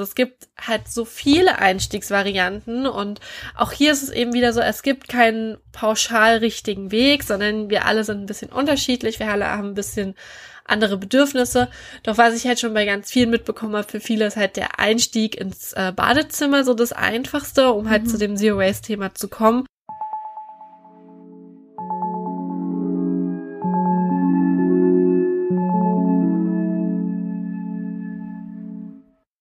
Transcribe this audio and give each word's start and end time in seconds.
Also 0.00 0.08
es 0.08 0.14
gibt 0.14 0.48
halt 0.58 0.88
so 0.88 1.04
viele 1.04 1.58
Einstiegsvarianten 1.58 2.86
und 2.86 3.20
auch 3.54 3.70
hier 3.70 3.92
ist 3.92 4.02
es 4.02 4.08
eben 4.08 4.32
wieder 4.32 4.54
so, 4.54 4.60
es 4.60 4.82
gibt 4.82 5.08
keinen 5.08 5.58
pauschal 5.72 6.38
richtigen 6.38 6.90
Weg, 6.90 7.22
sondern 7.22 7.68
wir 7.68 7.84
alle 7.84 8.02
sind 8.02 8.22
ein 8.22 8.26
bisschen 8.26 8.50
unterschiedlich, 8.50 9.18
wir 9.18 9.30
alle 9.30 9.46
haben 9.46 9.68
ein 9.68 9.74
bisschen 9.74 10.14
andere 10.64 10.96
Bedürfnisse. 10.96 11.68
Doch 12.02 12.16
was 12.16 12.34
ich 12.34 12.46
halt 12.46 12.58
schon 12.58 12.72
bei 12.72 12.86
ganz 12.86 13.12
vielen 13.12 13.28
mitbekommen 13.28 13.76
habe, 13.76 13.86
für 13.86 14.00
viele 14.00 14.24
ist 14.24 14.38
halt 14.38 14.56
der 14.56 14.78
Einstieg 14.78 15.38
ins 15.38 15.74
äh, 15.74 15.92
Badezimmer 15.94 16.64
so 16.64 16.72
das 16.72 16.92
Einfachste, 16.92 17.70
um 17.72 17.90
halt 17.90 18.04
mhm. 18.04 18.06
zu 18.06 18.16
dem 18.16 18.36
Zero 18.38 18.56
Waste 18.56 18.86
Thema 18.86 19.14
zu 19.14 19.28
kommen. 19.28 19.66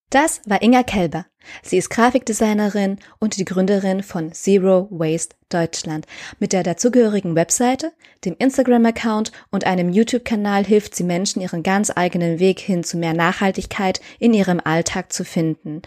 Das 0.10 0.41
war 0.48 0.64
Inga 0.64 0.82
Kelber. 0.82 1.28
Sie 1.62 1.78
ist 1.78 1.91
Grafikdesignerin 1.91 2.98
und 3.20 3.38
die 3.38 3.45
Gründerin 3.45 4.02
von 4.02 4.34
Zero 4.34 4.88
Waste 4.90 5.36
Deutschland. 5.50 6.08
Mit 6.40 6.52
der 6.52 6.63
dazugehörigen 6.63 7.36
Webseite, 7.36 7.91
dem 8.26 8.36
Instagram-Account 8.40 9.31
und 9.52 9.66
einem 9.66 9.90
YouTube-Kanal 9.90 10.66
hilft 10.66 10.95
sie 10.95 11.03
Menschen, 11.03 11.41
ihren 11.41 11.62
ganz 11.62 11.91
eigenen 11.95 12.40
Weg 12.40 12.59
hin 12.59 12.84
zu 12.84 12.98
mehr 12.98 13.14
Nachhaltigkeit 13.14 14.02
in 14.17 14.34
ihrem 14.34 14.59
Alltag 14.59 15.14
zu 15.14 15.23
finden. 15.23 15.84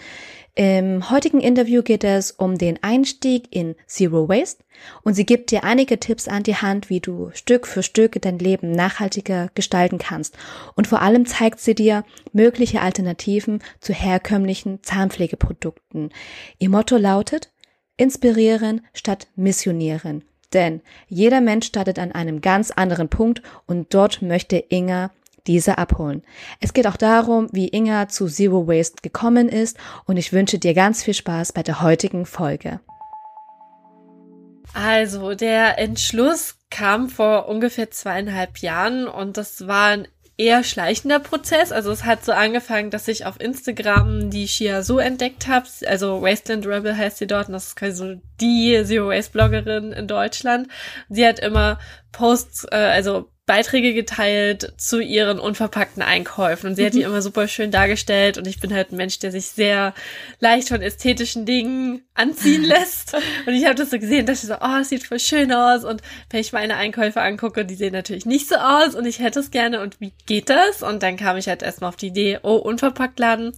Im 0.54 1.08
heutigen 1.08 1.40
Interview 1.40 1.82
geht 1.82 2.04
es 2.04 2.30
um 2.30 2.58
den 2.58 2.78
Einstieg 2.82 3.48
in 3.56 3.74
Zero 3.86 4.28
Waste 4.28 4.62
und 5.02 5.14
sie 5.14 5.24
gibt 5.24 5.50
dir 5.50 5.64
einige 5.64 5.98
Tipps 5.98 6.28
an 6.28 6.42
die 6.42 6.56
Hand, 6.56 6.90
wie 6.90 7.00
du 7.00 7.30
Stück 7.32 7.66
für 7.66 7.82
Stück 7.82 8.20
dein 8.20 8.38
Leben 8.38 8.70
nachhaltiger 8.70 9.48
gestalten 9.54 9.96
kannst. 9.96 10.36
Und 10.74 10.86
vor 10.86 11.00
allem 11.00 11.24
zeigt 11.24 11.58
sie 11.58 11.74
dir 11.74 12.04
mögliche 12.34 12.82
Alternativen 12.82 13.62
zu 13.80 13.94
herkömmlichen 13.94 14.82
Zahnpflegeprodukten. 14.82 16.10
Ihr 16.58 16.68
Motto 16.68 16.98
lautet, 16.98 17.50
inspirieren 17.96 18.82
statt 18.92 19.28
missionieren. 19.34 20.22
Denn 20.52 20.82
jeder 21.08 21.40
Mensch 21.40 21.64
startet 21.68 21.98
an 21.98 22.12
einem 22.12 22.42
ganz 22.42 22.70
anderen 22.70 23.08
Punkt 23.08 23.40
und 23.66 23.94
dort 23.94 24.20
möchte 24.20 24.62
Inga 24.68 25.12
diese 25.46 25.78
abholen. 25.78 26.22
Es 26.60 26.72
geht 26.72 26.86
auch 26.86 26.96
darum, 26.96 27.48
wie 27.52 27.68
Inga 27.68 28.08
zu 28.08 28.26
Zero 28.26 28.66
Waste 28.66 29.02
gekommen 29.02 29.48
ist 29.48 29.76
und 30.04 30.16
ich 30.16 30.32
wünsche 30.32 30.58
dir 30.58 30.74
ganz 30.74 31.02
viel 31.02 31.14
Spaß 31.14 31.52
bei 31.52 31.62
der 31.62 31.82
heutigen 31.82 32.26
Folge. 32.26 32.80
Also, 34.74 35.34
der 35.34 35.78
Entschluss 35.78 36.56
kam 36.70 37.10
vor 37.10 37.48
ungefähr 37.48 37.90
zweieinhalb 37.90 38.58
Jahren 38.58 39.06
und 39.06 39.36
das 39.36 39.66
war 39.66 39.88
ein 39.88 40.08
eher 40.36 40.64
schleichender 40.64 41.20
Prozess. 41.20 41.72
Also 41.72 41.90
es 41.90 42.04
hat 42.04 42.24
so 42.24 42.32
angefangen, 42.32 42.90
dass 42.90 43.08
ich 43.08 43.26
auf 43.26 43.40
Instagram 43.40 44.30
die 44.30 44.48
Shia 44.48 44.82
so 44.82 44.98
entdeckt 44.98 45.46
habe. 45.46 45.66
Also 45.86 46.22
Wasteland 46.22 46.66
Rebel 46.66 46.96
heißt 46.96 47.18
sie 47.18 47.26
dort 47.26 47.48
und 47.48 47.52
das 47.52 47.68
ist 47.68 47.76
quasi 47.76 47.92
so 47.92 48.20
die 48.40 48.82
Zero 48.84 49.08
Waste 49.08 49.32
Bloggerin 49.32 49.92
in 49.92 50.08
Deutschland. 50.08 50.68
Sie 51.08 51.26
hat 51.26 51.38
immer 51.38 51.78
Posts, 52.12 52.66
äh, 52.70 52.76
also 52.76 53.30
Beiträge 53.44 53.92
geteilt 53.92 54.72
zu 54.76 55.00
ihren 55.00 55.40
unverpackten 55.40 56.02
Einkäufen. 56.02 56.70
Und 56.70 56.76
sie 56.76 56.86
hat 56.86 56.94
die 56.94 57.00
mhm. 57.00 57.06
immer 57.06 57.22
super 57.22 57.48
schön 57.48 57.72
dargestellt. 57.72 58.38
Und 58.38 58.46
ich 58.46 58.60
bin 58.60 58.72
halt 58.72 58.92
ein 58.92 58.96
Mensch, 58.96 59.18
der 59.18 59.32
sich 59.32 59.46
sehr 59.46 59.94
leicht 60.38 60.68
von 60.68 60.80
ästhetischen 60.80 61.44
Dingen 61.44 62.02
anziehen 62.14 62.62
lässt. 62.64 63.14
Und 63.46 63.54
ich 63.54 63.64
habe 63.64 63.74
das 63.74 63.90
so 63.90 63.98
gesehen, 63.98 64.26
dass 64.26 64.44
ich 64.44 64.48
so, 64.48 64.54
oh, 64.60 64.78
es 64.80 64.90
sieht 64.90 65.04
voll 65.04 65.18
schön 65.18 65.52
aus. 65.52 65.84
Und 65.84 66.02
wenn 66.30 66.40
ich 66.40 66.52
meine 66.52 66.76
Einkäufe 66.76 67.20
angucke, 67.20 67.64
die 67.64 67.74
sehen 67.74 67.92
natürlich 67.92 68.26
nicht 68.26 68.48
so 68.48 68.54
aus. 68.54 68.94
Und 68.94 69.06
ich 69.06 69.18
hätte 69.18 69.40
es 69.40 69.50
gerne. 69.50 69.80
Und 69.80 70.00
wie 70.00 70.12
geht 70.26 70.48
das? 70.48 70.84
Und 70.84 71.02
dann 71.02 71.16
kam 71.16 71.36
ich 71.36 71.48
halt 71.48 71.62
erstmal 71.62 71.88
auf 71.88 71.96
die 71.96 72.08
Idee, 72.08 72.38
oh, 72.42 72.56
unverpackt 72.56 73.18
laden 73.18 73.52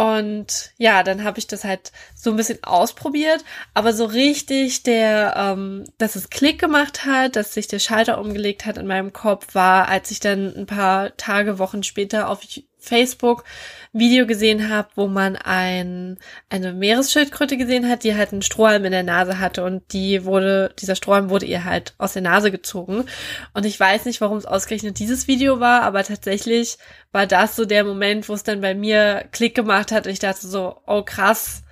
und 0.00 0.70
ja, 0.78 1.02
dann 1.02 1.24
habe 1.24 1.38
ich 1.38 1.46
das 1.46 1.62
halt 1.62 1.92
so 2.14 2.30
ein 2.30 2.36
bisschen 2.36 2.64
ausprobiert, 2.64 3.44
aber 3.74 3.92
so 3.92 4.06
richtig 4.06 4.82
der, 4.82 5.34
ähm, 5.36 5.84
dass 5.98 6.16
es 6.16 6.30
Klick 6.30 6.58
gemacht 6.58 7.04
hat, 7.04 7.36
dass 7.36 7.52
sich 7.52 7.68
der 7.68 7.80
Schalter 7.80 8.18
umgelegt 8.18 8.64
hat 8.64 8.78
in 8.78 8.86
meinem 8.86 9.12
Kopf, 9.12 9.54
war, 9.54 9.88
als 9.88 10.10
ich 10.10 10.18
dann 10.18 10.56
ein 10.56 10.64
paar 10.64 11.14
Tage, 11.18 11.58
Wochen 11.58 11.82
später 11.82 12.30
auf 12.30 12.40
Facebook 12.80 13.44
Video 13.92 14.26
gesehen 14.26 14.68
habe, 14.68 14.88
wo 14.94 15.08
man 15.08 15.36
ein, 15.36 16.18
eine 16.48 16.72
Meeresschildkröte 16.72 17.56
gesehen 17.56 17.88
hat, 17.88 18.04
die 18.04 18.14
halt 18.14 18.32
einen 18.32 18.42
Strohhalm 18.42 18.84
in 18.84 18.92
der 18.92 19.02
Nase 19.02 19.40
hatte 19.40 19.64
und 19.64 19.92
die 19.92 20.24
wurde, 20.24 20.72
dieser 20.78 20.94
Strohhalm 20.94 21.28
wurde 21.28 21.46
ihr 21.46 21.64
halt 21.64 21.94
aus 21.98 22.12
der 22.12 22.22
Nase 22.22 22.50
gezogen. 22.50 23.04
Und 23.52 23.66
ich 23.66 23.78
weiß 23.78 24.04
nicht, 24.04 24.20
warum 24.20 24.38
es 24.38 24.46
ausgerechnet 24.46 24.98
dieses 24.98 25.26
Video 25.26 25.58
war, 25.58 25.82
aber 25.82 26.04
tatsächlich 26.04 26.78
war 27.10 27.26
das 27.26 27.56
so 27.56 27.64
der 27.64 27.84
Moment, 27.84 28.28
wo 28.28 28.34
es 28.34 28.44
dann 28.44 28.60
bei 28.60 28.74
mir 28.74 29.24
Klick 29.32 29.54
gemacht 29.54 29.90
hat 29.90 30.06
und 30.06 30.12
ich 30.12 30.20
dachte 30.20 30.46
so, 30.46 30.76
oh 30.86 31.02
krass, 31.02 31.62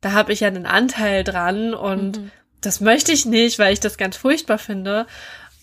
da 0.00 0.12
habe 0.12 0.32
ich 0.32 0.40
ja 0.40 0.48
einen 0.48 0.66
Anteil 0.66 1.24
dran 1.24 1.74
und 1.74 2.18
mhm. 2.18 2.30
das 2.62 2.80
möchte 2.80 3.12
ich 3.12 3.26
nicht, 3.26 3.58
weil 3.58 3.74
ich 3.74 3.80
das 3.80 3.98
ganz 3.98 4.16
furchtbar 4.16 4.58
finde. 4.58 5.06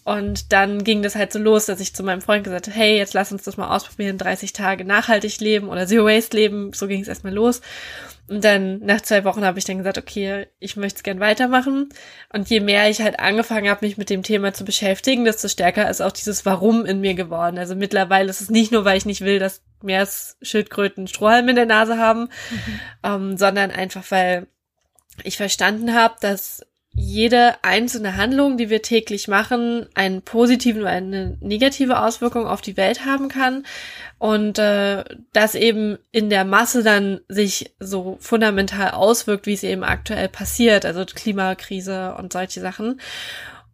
Und 0.07 0.53
dann 0.53 0.85
ging 0.85 1.03
das 1.03 1.18
halt 1.18 1.34
so 1.34 1.40
los, 1.40 1.66
dass 1.66 1.81
ich 1.81 1.94
zu 1.94 2.01
meinem 2.01 2.22
Freund 2.22 2.45
gesagt 2.45 2.68
habe, 2.68 2.78
hey, 2.78 2.95
jetzt 2.95 3.13
lass 3.13 3.34
uns 3.34 3.44
das 3.44 3.57
mal 3.57 3.75
ausprobieren, 3.75 4.18
30 4.18 4.53
Tage 4.53 4.85
nachhaltig 4.85 5.41
leben 5.41 5.68
oder 5.68 5.85
Zero 5.85 6.06
Waste 6.06 6.38
leben. 6.38 6.72
So 6.72 6.88
ging 6.88 7.01
es 7.01 7.09
erstmal 7.09 7.34
los. 7.34 7.59
Und 8.29 8.41
dann 8.45 8.79
nach 8.79 9.01
zwei 9.01 9.25
Wochen 9.25 9.44
habe 9.44 9.59
ich 9.59 9.66
dann 9.66 9.79
gesagt, 9.79 9.97
okay, 9.97 10.47
ich 10.59 10.78
möchte 10.78 11.00
es 11.00 11.03
gern 11.03 11.19
weitermachen. 11.19 11.90
Und 12.31 12.50
je 12.50 12.62
mehr 12.62 12.90
ich 12.90 13.01
halt 13.01 13.19
angefangen 13.19 13.69
habe, 13.69 13.85
mich 13.85 13.97
mit 13.97 14.09
dem 14.09 14.23
Thema 14.23 14.53
zu 14.53 14.63
beschäftigen, 14.63 15.25
desto 15.25 15.50
stärker 15.50 15.90
ist 15.90 16.00
auch 16.00 16.13
dieses 16.13 16.45
Warum 16.45 16.85
in 16.85 17.01
mir 17.01 17.13
geworden. 17.13 17.57
Also 17.57 17.75
mittlerweile 17.75 18.29
ist 18.29 18.39
es 18.39 18.50
nicht 18.50 18.72
nur, 18.72 18.85
weil 18.85 18.97
ich 18.97 19.06
nicht 19.06 19.25
will, 19.25 19.39
dass 19.39 19.62
Meeresschildkröten 19.81 21.07
Strohhalm 21.07 21.50
in 21.50 21.57
der 21.57 21.66
Nase 21.66 21.97
haben, 21.97 22.29
mhm. 22.51 22.79
ähm, 23.03 23.38
sondern 23.38 23.72
einfach, 23.72 24.06
weil 24.09 24.47
ich 25.24 25.35
verstanden 25.35 25.94
habe, 25.94 26.16
dass 26.22 26.66
jede 27.00 27.63
einzelne 27.63 28.18
Handlung, 28.18 28.58
die 28.58 28.72
wir 28.72 28.81
täglich 28.81 29.28
machen, 29.28 29.85
einen 29.94 30.24
positiven 30.24 30.81
oder 30.81 30.90
eine 30.90 31.38
negative 31.41 32.00
Auswirkung 32.02 32.47
auf 32.47 32.62
die 32.62 32.75
Welt 32.75 33.06
haben 33.06 33.30
kann 33.30 33.68
und 34.18 34.58
äh, 34.58 35.03
das 35.31 35.53
eben 35.53 36.00
in 36.12 36.31
der 36.31 36.44
Masse 36.44 36.81
dann 36.81 37.22
sich 37.28 37.75
so 37.80 38.18
fundamental 38.19 38.91
auswirkt, 38.91 39.46
wie 39.46 39.53
es 39.53 39.62
eben 39.62 39.84
aktuell 39.84 40.28
passiert, 40.28 40.86
also 40.86 41.06
Klimakrise 41.06 42.16
und 42.16 42.34
solche 42.34 42.62
Sachen. 42.62 43.00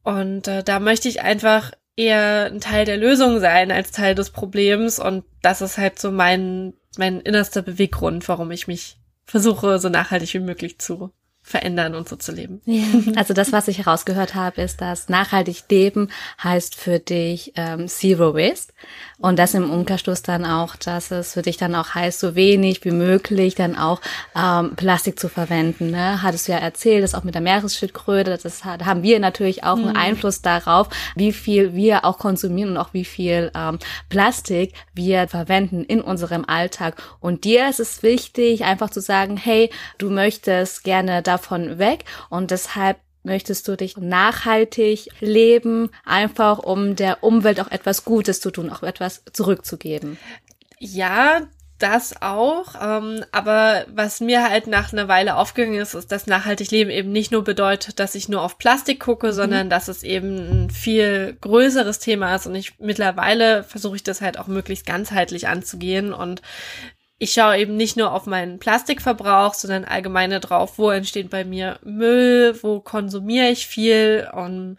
Und 0.03 0.49
äh, 0.49 0.61
da 0.61 0.81
möchte 0.81 1.07
ich 1.07 1.21
einfach 1.21 1.71
eher 1.95 2.49
ein 2.51 2.59
Teil 2.59 2.83
der 2.83 2.97
Lösung 2.97 3.39
sein 3.39 3.71
als 3.71 3.91
Teil 3.91 4.15
des 4.15 4.31
Problems 4.31 4.99
und 4.99 5.23
das 5.41 5.61
ist 5.61 5.77
halt 5.77 5.97
so 5.97 6.11
mein 6.11 6.73
mein 6.97 7.21
innerster 7.21 7.61
Beweggrund, 7.61 8.27
warum 8.27 8.51
ich 8.51 8.67
mich 8.67 8.97
versuche, 9.25 9.79
so 9.79 9.89
nachhaltig 9.89 10.33
wie 10.33 10.39
möglich 10.39 10.77
zu 10.79 11.13
verändern 11.43 11.93
und 11.93 12.07
so 12.07 12.15
zu 12.15 12.31
leben. 12.31 12.61
Ja, 12.65 12.83
also 13.15 13.33
das, 13.33 13.51
was 13.51 13.67
ich 13.67 13.79
herausgehört 13.79 14.33
habe, 14.33 14.61
ist, 14.61 14.81
dass 14.81 15.09
nachhaltig 15.09 15.63
leben 15.69 16.09
heißt 16.41 16.75
für 16.75 16.99
dich 16.99 17.53
ähm, 17.55 17.87
Zero 17.87 18.33
Waste 18.33 18.73
und 19.19 19.37
das 19.39 19.53
im 19.53 19.69
Umkehrschluss 19.69 20.21
dann 20.21 20.45
auch, 20.45 20.75
dass 20.75 21.11
es 21.11 21.33
für 21.33 21.41
dich 21.41 21.57
dann 21.57 21.75
auch 21.75 21.95
heißt, 21.95 22.19
so 22.19 22.35
wenig 22.35 22.83
wie 22.85 22.91
möglich 22.91 23.55
dann 23.55 23.77
auch 23.77 24.01
ähm, 24.35 24.75
Plastik 24.75 25.19
zu 25.19 25.29
verwenden. 25.29 25.91
Ne? 25.91 26.21
Hattest 26.21 26.47
du 26.47 26.53
ja 26.53 26.57
erzählt, 26.57 27.03
das 27.03 27.15
auch 27.15 27.23
mit 27.23 27.35
der 27.35 27.41
Meeresschildkröte, 27.41 28.37
das 28.41 28.65
hat, 28.65 28.85
haben 28.85 29.03
wir 29.03 29.19
natürlich 29.19 29.63
auch 29.63 29.75
mhm. 29.75 29.87
einen 29.87 29.97
Einfluss 29.97 30.41
darauf, 30.41 30.89
wie 31.15 31.31
viel 31.31 31.73
wir 31.73 32.05
auch 32.05 32.17
konsumieren 32.17 32.71
und 32.71 32.77
auch 32.77 32.93
wie 32.93 33.05
viel 33.05 33.51
ähm, 33.55 33.79
Plastik 34.09 34.73
wir 34.93 35.27
verwenden 35.27 35.83
in 35.83 36.01
unserem 36.01 36.45
Alltag. 36.45 37.01
Und 37.19 37.43
dir 37.43 37.69
ist 37.69 37.79
es 37.79 38.03
wichtig, 38.03 38.63
einfach 38.63 38.89
zu 38.89 38.99
sagen, 39.01 39.37
hey, 39.37 39.69
du 39.97 40.09
möchtest 40.09 40.83
gerne 40.83 41.21
da 41.21 41.32
davon 41.33 41.79
weg 41.79 42.05
und 42.29 42.51
deshalb 42.51 42.97
möchtest 43.23 43.67
du 43.67 43.77
dich 43.77 43.97
nachhaltig 43.97 45.09
leben, 45.19 45.89
einfach 46.05 46.59
um 46.59 46.95
der 46.95 47.23
Umwelt 47.23 47.59
auch 47.59 47.71
etwas 47.71 48.03
Gutes 48.03 48.41
zu 48.41 48.51
tun, 48.51 48.69
auch 48.69 48.83
etwas 48.83 49.23
zurückzugeben. 49.31 50.17
Ja, 50.79 51.47
das 51.79 52.21
auch. 52.21 52.75
Ähm, 52.81 53.25
aber 53.31 53.85
was 53.93 54.21
mir 54.21 54.49
halt 54.49 54.67
nach 54.67 54.93
einer 54.93 55.07
Weile 55.07 55.35
aufgegangen 55.35 55.79
ist, 55.79 55.93
ist, 55.93 56.11
dass 56.11 56.27
nachhaltig 56.27 56.71
leben 56.71 56.89
eben 56.89 57.11
nicht 57.11 57.31
nur 57.31 57.43
bedeutet, 57.43 57.99
dass 57.99 58.15
ich 58.15 58.29
nur 58.29 58.41
auf 58.41 58.57
Plastik 58.57 58.99
gucke, 59.01 59.27
mhm. 59.27 59.33
sondern 59.33 59.69
dass 59.69 59.87
es 59.87 60.03
eben 60.03 60.65
ein 60.65 60.69
viel 60.69 61.37
größeres 61.41 61.99
Thema 61.99 62.35
ist. 62.35 62.47
Und 62.47 62.55
ich 62.55 62.79
mittlerweile 62.79 63.63
versuche 63.63 63.97
ich 63.97 64.03
das 64.03 64.21
halt 64.21 64.39
auch 64.39 64.47
möglichst 64.47 64.85
ganzheitlich 64.85 65.47
anzugehen 65.47 66.13
und 66.13 66.41
ich 67.19 67.33
schaue 67.33 67.57
eben 67.57 67.77
nicht 67.77 67.95
nur 67.95 68.11
auf 68.11 68.25
meinen 68.25 68.59
Plastikverbrauch, 68.59 69.53
sondern 69.53 69.85
allgemeine 69.85 70.39
drauf, 70.39 70.77
wo 70.77 70.89
entsteht 70.89 71.29
bei 71.29 71.45
mir 71.45 71.79
Müll, 71.83 72.57
wo 72.61 72.79
konsumiere 72.79 73.49
ich 73.49 73.67
viel 73.67 74.27
und 74.33 74.77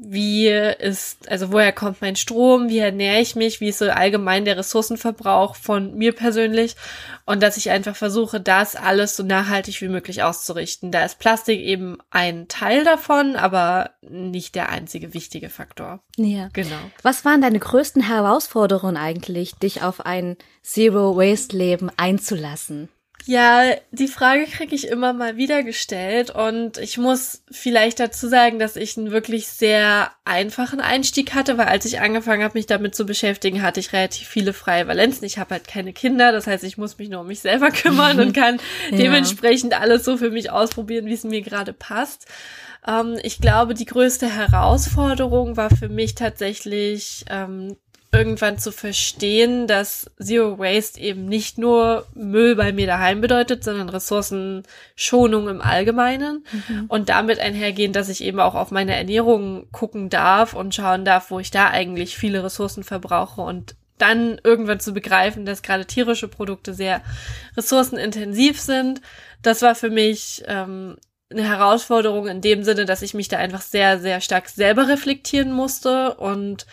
wie 0.00 0.48
ist, 0.48 1.28
also 1.30 1.52
woher 1.52 1.72
kommt 1.72 2.00
mein 2.00 2.16
Strom, 2.16 2.68
wie 2.68 2.78
ernähre 2.78 3.20
ich 3.20 3.36
mich, 3.36 3.60
wie 3.60 3.68
ist 3.68 3.78
so 3.78 3.90
allgemein 3.90 4.44
der 4.44 4.56
Ressourcenverbrauch 4.56 5.56
von 5.56 5.94
mir 5.94 6.12
persönlich 6.12 6.76
und 7.24 7.42
dass 7.42 7.56
ich 7.56 7.70
einfach 7.70 7.96
versuche, 7.96 8.40
das 8.40 8.76
alles 8.76 9.16
so 9.16 9.22
nachhaltig 9.22 9.80
wie 9.80 9.88
möglich 9.88 10.22
auszurichten. 10.22 10.92
Da 10.92 11.04
ist 11.04 11.18
Plastik 11.18 11.60
eben 11.60 11.98
ein 12.10 12.48
Teil 12.48 12.84
davon, 12.84 13.36
aber 13.36 13.90
nicht 14.00 14.54
der 14.54 14.68
einzige 14.68 15.14
wichtige 15.14 15.50
Faktor. 15.50 16.00
Ja. 16.16 16.48
Genau. 16.52 16.76
Was 17.02 17.24
waren 17.24 17.40
deine 17.40 17.58
größten 17.58 18.02
Herausforderungen 18.02 18.96
eigentlich, 18.96 19.54
dich 19.56 19.82
auf 19.82 20.06
ein 20.06 20.36
Zero 20.62 21.16
Waste 21.16 21.56
Leben 21.56 21.90
einzulassen? 21.96 22.88
Ja, 23.26 23.62
die 23.90 24.08
Frage 24.08 24.46
kriege 24.46 24.74
ich 24.74 24.88
immer 24.88 25.12
mal 25.12 25.36
wieder 25.36 25.62
gestellt 25.62 26.30
und 26.30 26.78
ich 26.78 26.96
muss 26.96 27.42
vielleicht 27.50 28.00
dazu 28.00 28.26
sagen, 28.26 28.58
dass 28.58 28.76
ich 28.76 28.96
einen 28.96 29.10
wirklich 29.10 29.48
sehr 29.48 30.10
einfachen 30.24 30.80
Einstieg 30.80 31.34
hatte, 31.34 31.58
weil 31.58 31.66
als 31.66 31.84
ich 31.84 32.00
angefangen 32.00 32.42
habe, 32.42 32.56
mich 32.56 32.66
damit 32.66 32.94
zu 32.94 33.04
beschäftigen, 33.04 33.60
hatte 33.60 33.80
ich 33.80 33.92
relativ 33.92 34.28
viele 34.28 34.54
freie 34.54 34.88
Valenzen. 34.88 35.26
Ich 35.26 35.38
habe 35.38 35.50
halt 35.56 35.68
keine 35.68 35.92
Kinder, 35.92 36.32
das 36.32 36.46
heißt, 36.46 36.64
ich 36.64 36.78
muss 36.78 36.96
mich 36.96 37.10
nur 37.10 37.20
um 37.20 37.26
mich 37.26 37.40
selber 37.40 37.70
kümmern 37.70 38.18
und 38.18 38.32
kann 38.32 38.60
ja. 38.90 38.96
dementsprechend 38.96 39.78
alles 39.78 40.04
so 40.04 40.16
für 40.16 40.30
mich 40.30 40.50
ausprobieren, 40.50 41.06
wie 41.06 41.14
es 41.14 41.24
mir 41.24 41.42
gerade 41.42 41.74
passt. 41.74 42.26
Ähm, 42.86 43.18
ich 43.22 43.40
glaube, 43.40 43.74
die 43.74 43.84
größte 43.84 44.34
Herausforderung 44.34 45.56
war 45.56 45.70
für 45.70 45.88
mich 45.88 46.14
tatsächlich 46.14 47.24
ähm, 47.28 47.76
irgendwann 48.10 48.58
zu 48.58 48.72
verstehen, 48.72 49.66
dass 49.66 50.10
Zero 50.18 50.58
Waste 50.58 50.98
eben 51.00 51.26
nicht 51.26 51.58
nur 51.58 52.06
Müll 52.14 52.56
bei 52.56 52.72
mir 52.72 52.86
daheim 52.86 53.20
bedeutet, 53.20 53.62
sondern 53.62 53.90
Ressourcenschonung 53.90 55.48
im 55.48 55.60
Allgemeinen 55.60 56.44
mhm. 56.50 56.86
und 56.88 57.10
damit 57.10 57.38
einhergehen, 57.38 57.92
dass 57.92 58.08
ich 58.08 58.24
eben 58.24 58.40
auch 58.40 58.54
auf 58.54 58.70
meine 58.70 58.96
Ernährung 58.96 59.70
gucken 59.72 60.08
darf 60.08 60.54
und 60.54 60.74
schauen 60.74 61.04
darf, 61.04 61.30
wo 61.30 61.38
ich 61.38 61.50
da 61.50 61.68
eigentlich 61.68 62.16
viele 62.16 62.42
Ressourcen 62.42 62.82
verbrauche 62.82 63.42
und 63.42 63.74
dann 63.98 64.40
irgendwann 64.42 64.80
zu 64.80 64.92
begreifen, 64.92 65.44
dass 65.44 65.62
gerade 65.62 65.84
tierische 65.84 66.28
Produkte 66.28 66.72
sehr 66.72 67.02
ressourcenintensiv 67.56 68.60
sind. 68.60 69.02
Das 69.42 69.60
war 69.60 69.74
für 69.74 69.90
mich 69.90 70.44
ähm, 70.46 70.96
eine 71.30 71.42
Herausforderung 71.42 72.26
in 72.26 72.40
dem 72.40 72.64
Sinne, 72.64 72.86
dass 72.86 73.02
ich 73.02 73.12
mich 73.12 73.28
da 73.28 73.36
einfach 73.36 73.60
sehr, 73.60 73.98
sehr 73.98 74.20
stark 74.20 74.48
selber 74.48 74.88
reflektieren 74.88 75.52
musste 75.52 76.14
und 76.14 76.66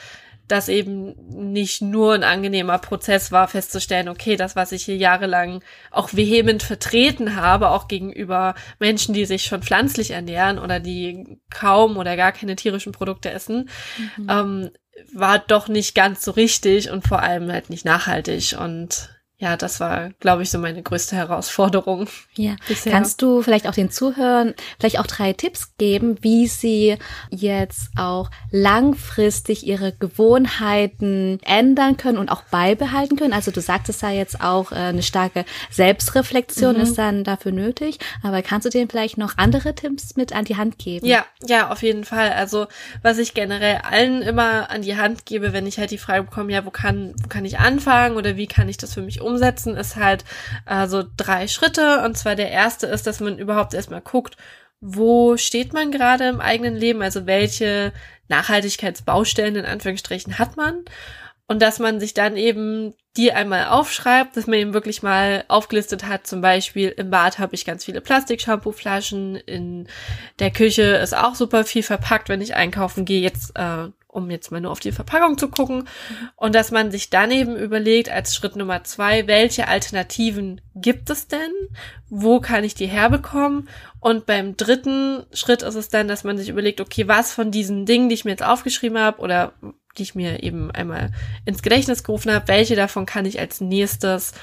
das 0.47 0.69
eben 0.69 1.15
nicht 1.29 1.81
nur 1.81 2.13
ein 2.13 2.23
angenehmer 2.23 2.77
Prozess 2.77 3.31
war, 3.31 3.47
festzustellen, 3.47 4.09
okay, 4.09 4.35
das, 4.35 4.55
was 4.55 4.71
ich 4.71 4.83
hier 4.83 4.97
jahrelang 4.97 5.63
auch 5.91 6.13
vehement 6.13 6.61
vertreten 6.61 7.35
habe, 7.35 7.69
auch 7.69 7.87
gegenüber 7.87 8.55
Menschen, 8.79 9.13
die 9.13 9.25
sich 9.25 9.43
schon 9.43 9.63
pflanzlich 9.63 10.11
ernähren 10.11 10.59
oder 10.59 10.79
die 10.79 11.39
kaum 11.49 11.97
oder 11.97 12.15
gar 12.15 12.31
keine 12.31 12.55
tierischen 12.55 12.91
Produkte 12.91 13.31
essen, 13.31 13.69
mhm. 14.17 14.27
ähm, 14.29 14.69
war 15.13 15.39
doch 15.39 15.67
nicht 15.67 15.95
ganz 15.95 16.23
so 16.23 16.31
richtig 16.31 16.89
und 16.89 17.07
vor 17.07 17.21
allem 17.21 17.51
halt 17.51 17.69
nicht 17.69 17.85
nachhaltig. 17.85 18.55
Und 18.59 19.14
ja, 19.45 19.57
das 19.57 19.79
war, 19.79 20.09
glaube 20.19 20.41
ich, 20.41 20.49
so 20.49 20.57
meine 20.57 20.81
größte 20.81 21.15
Herausforderung. 21.15 22.07
Ja. 22.37 22.57
Bisher. 22.67 22.91
Kannst 22.91 23.21
du 23.21 23.41
vielleicht 23.41 23.65
auch 23.65 23.73
den 23.73 23.89
Zuhörern 23.89 24.55
vielleicht 24.77 24.99
auch 24.99 25.07
drei 25.07 25.31
Tipps 25.31 25.77
geben, 25.77 26.17
wie 26.21 26.47
sie 26.47 26.97
jetzt 27.29 27.91
auch 27.97 28.29
langfristig 28.51 29.65
ihre 29.65 29.93
Gewohnheiten 29.93 31.39
ändern 31.45 31.95
können 31.95 32.17
und 32.17 32.29
auch 32.29 32.43
beibehalten 32.43 33.15
können? 33.15 33.31
Also 33.31 33.51
du 33.51 33.61
sagtest 33.61 34.01
ja 34.01 34.09
jetzt 34.09 34.41
auch, 34.41 34.73
äh, 34.73 34.75
eine 34.75 35.01
starke 35.01 35.45
Selbstreflexion 35.71 36.75
mhm. 36.75 36.81
ist 36.81 36.97
dann 36.97 37.23
dafür 37.23 37.53
nötig. 37.53 37.99
Aber 38.21 38.41
kannst 38.41 38.65
du 38.65 38.69
denen 38.69 38.89
vielleicht 38.89 39.17
noch 39.17 39.37
andere 39.37 39.73
Tipps 39.73 40.17
mit 40.17 40.33
an 40.33 40.43
die 40.43 40.57
Hand 40.57 40.77
geben? 40.77 41.05
Ja, 41.05 41.25
ja, 41.47 41.71
auf 41.71 41.83
jeden 41.83 42.03
Fall. 42.03 42.33
Also 42.33 42.67
was 43.01 43.17
ich 43.17 43.33
generell 43.33 43.77
allen 43.89 44.21
immer 44.21 44.69
an 44.71 44.81
die 44.81 44.97
Hand 44.97 45.25
gebe, 45.25 45.53
wenn 45.53 45.67
ich 45.67 45.79
halt 45.79 45.91
die 45.91 45.97
Frage 45.97 46.23
bekomme, 46.23 46.51
ja, 46.51 46.65
wo 46.65 46.69
kann, 46.69 47.13
wo 47.23 47.29
kann 47.29 47.45
ich 47.45 47.59
anfangen 47.59 48.17
oder 48.17 48.35
wie 48.35 48.47
kann 48.47 48.67
ich 48.67 48.77
das 48.77 48.93
für 48.93 49.01
mich 49.01 49.21
umsetzen, 49.21 49.34
ist 49.75 49.95
halt 49.95 50.25
äh, 50.65 50.87
so 50.87 51.03
drei 51.17 51.47
Schritte. 51.47 52.03
Und 52.03 52.17
zwar 52.17 52.35
der 52.35 52.51
erste 52.51 52.87
ist, 52.87 53.07
dass 53.07 53.19
man 53.19 53.37
überhaupt 53.37 53.73
erstmal 53.73 54.01
guckt, 54.01 54.37
wo 54.81 55.37
steht 55.37 55.73
man 55.73 55.91
gerade 55.91 56.27
im 56.27 56.41
eigenen 56.41 56.75
Leben, 56.75 57.01
also 57.01 57.25
welche 57.25 57.93
Nachhaltigkeitsbaustellen 58.27 59.55
in 59.55 59.65
Anführungsstrichen 59.65 60.39
hat 60.39 60.57
man 60.57 60.83
und 61.47 61.61
dass 61.61 61.79
man 61.79 61.99
sich 61.99 62.13
dann 62.13 62.37
eben 62.37 62.93
die 63.17 63.31
einmal 63.31 63.67
aufschreibt, 63.67 64.35
dass 64.35 64.47
man 64.47 64.59
eben 64.59 64.73
wirklich 64.73 65.03
mal 65.03 65.45
aufgelistet 65.47 66.05
hat, 66.05 66.27
zum 66.27 66.41
Beispiel 66.41 66.89
im 66.89 67.09
Bad 67.09 67.39
habe 67.39 67.55
ich 67.55 67.65
ganz 67.65 67.85
viele 67.85 68.01
Plastik-Shampoo-Flaschen, 68.01 69.35
in 69.35 69.87
der 70.39 70.51
Küche 70.51 70.83
ist 70.83 71.15
auch 71.15 71.35
super 71.35 71.63
viel 71.63 71.83
verpackt, 71.83 72.27
wenn 72.29 72.41
ich 72.41 72.55
einkaufen 72.55 73.05
gehe. 73.05 73.21
Jetzt 73.21 73.55
äh, 73.55 73.87
um 74.15 74.31
jetzt 74.31 74.49
mal 74.49 74.61
nur 74.61 74.71
auf 74.71 74.79
die 74.79 74.93
Verpackung 74.93 75.37
zu 75.37 75.49
gucken. 75.49 75.87
Und 76.37 76.55
dass 76.55 76.71
man 76.71 76.89
sich 76.89 77.09
dann 77.09 77.31
eben 77.31 77.55
überlegt, 77.57 78.09
als 78.09 78.33
Schritt 78.33 78.55
Nummer 78.55 78.83
zwei, 78.85 79.27
welche 79.27 79.67
Alternativen 79.67 80.61
gibt 80.73 81.09
es 81.09 81.27
denn? 81.27 81.51
Wo 82.09 82.39
kann 82.39 82.63
ich 82.63 82.75
die 82.75 82.87
herbekommen? 82.87 83.67
Und 83.99 84.25
beim 84.25 84.55
dritten 84.55 85.25
Schritt 85.33 85.63
ist 85.63 85.75
es 85.75 85.89
dann, 85.89 86.07
dass 86.07 86.23
man 86.23 86.37
sich 86.37 86.47
überlegt, 86.47 86.79
okay, 86.79 87.07
was 87.07 87.33
von 87.33 87.51
diesen 87.51 87.85
Dingen, 87.85 88.07
die 88.07 88.15
ich 88.15 88.23
mir 88.23 88.31
jetzt 88.31 88.45
aufgeschrieben 88.45 88.97
habe 88.97 89.21
oder 89.21 89.53
die 89.97 90.03
ich 90.03 90.15
mir 90.15 90.43
eben 90.43 90.71
einmal 90.71 91.11
ins 91.45 91.61
Gedächtnis 91.61 92.03
gerufen 92.03 92.31
habe, 92.31 92.47
welche 92.47 92.75
davon 92.75 93.05
kann 93.05 93.25
ich 93.25 93.39
als 93.39 93.61
nächstes 93.61 94.33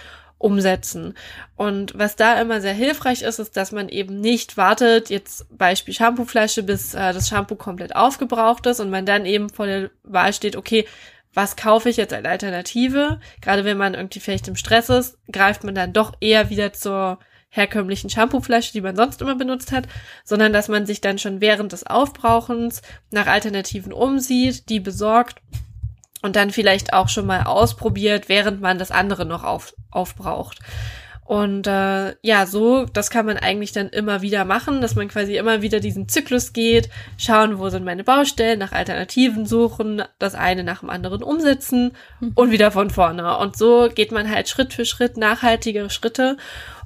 umsetzen. 0.43 1.14
Und 1.56 1.96
was 1.96 2.16
da 2.16 2.40
immer 2.40 2.60
sehr 2.60 2.75
hilfreich 2.75 3.22
ist, 3.22 3.38
ist, 3.38 3.56
dass 3.56 3.72
man 3.72 3.88
eben 3.88 4.20
nicht 4.20 4.56
wartet, 4.56 5.08
jetzt 5.08 5.46
Beispiel 5.56 5.94
Shampooflasche, 5.94 6.64
bis 6.64 6.94
äh, 6.94 7.12
das 7.12 7.28
Shampoo 7.28 7.54
komplett 7.54 7.94
aufgebraucht 7.94 8.66
ist 8.66 8.81
und 8.81 8.90
man 8.90 9.06
dann 9.06 9.25
eben 9.25 9.49
vor 9.49 9.66
der 9.66 9.90
Wahl 10.02 10.32
steht, 10.32 10.56
okay, 10.56 10.87
was 11.32 11.56
kaufe 11.56 11.88
ich 11.88 11.96
jetzt 11.96 12.12
als 12.12 12.26
Alternative? 12.26 13.20
Gerade 13.40 13.64
wenn 13.64 13.78
man 13.78 13.94
irgendwie 13.94 14.20
vielleicht 14.20 14.48
im 14.48 14.56
Stress 14.56 14.90
ist, 14.90 15.16
greift 15.31 15.64
man 15.64 15.75
dann 15.75 15.93
doch 15.93 16.12
eher 16.20 16.50
wieder 16.50 16.72
zur 16.72 17.19
herkömmlichen 17.52 18.08
Shampooflasche, 18.08 18.72
die 18.72 18.81
man 18.81 18.96
sonst 18.96 19.20
immer 19.20 19.37
benutzt 19.37 19.72
hat, 19.72 19.87
sondern 20.25 20.54
dass 20.54 20.69
man 20.69 20.87
sich 20.87 21.02
dann 21.02 21.19
schon 21.19 21.40
während 21.43 21.72
des 21.72 21.87
Aufbrauchens 21.87 22.81
nach 23.10 23.26
Alternativen 23.26 23.93
umsieht, 23.93 24.70
die 24.70 24.81
besorgt 24.81 25.40
und 26.22 26.34
dann 26.34 26.50
vielleicht 26.50 26.94
auch 26.94 27.08
schon 27.08 27.26
mal 27.26 27.43
ausprobiert, 27.43 28.28
während 28.28 28.62
man 28.62 28.78
das 28.78 28.90
andere 28.90 29.26
noch 29.26 29.44
auf, 29.44 29.75
aufbraucht. 29.90 30.60
Und 31.25 31.66
äh, 31.66 32.16
ja, 32.22 32.46
so, 32.46 32.84
das 32.84 33.10
kann 33.10 33.26
man 33.26 33.37
eigentlich 33.37 33.72
dann 33.72 33.88
immer 33.90 34.22
wieder 34.22 34.44
machen, 34.44 34.81
dass 34.81 34.96
man 34.96 35.08
quasi 35.08 35.37
immer 35.37 35.62
wieder 35.62 35.78
diesen 35.78 36.08
Zyklus 36.08 36.52
geht, 36.52 36.90
schauen, 37.16 37.58
wo 37.58 37.69
sind 37.69 37.84
meine 37.84 38.02
Baustellen, 38.02 38.58
nach 38.58 38.72
Alternativen 38.72 39.46
suchen, 39.46 40.02
das 40.19 40.34
eine 40.34 40.64
nach 40.64 40.81
dem 40.81 40.90
anderen 40.90 41.22
umsetzen 41.22 41.93
mhm. 42.20 42.32
und 42.34 42.50
wieder 42.50 42.70
von 42.70 42.90
vorne. 42.90 43.38
Und 43.38 43.56
so 43.56 43.88
geht 43.94 44.10
man 44.10 44.31
halt 44.31 44.48
Schritt 44.48 44.75
für 44.75 44.84
Schritt 44.84 45.16
nachhaltigere 45.16 45.90
Schritte 45.90 46.37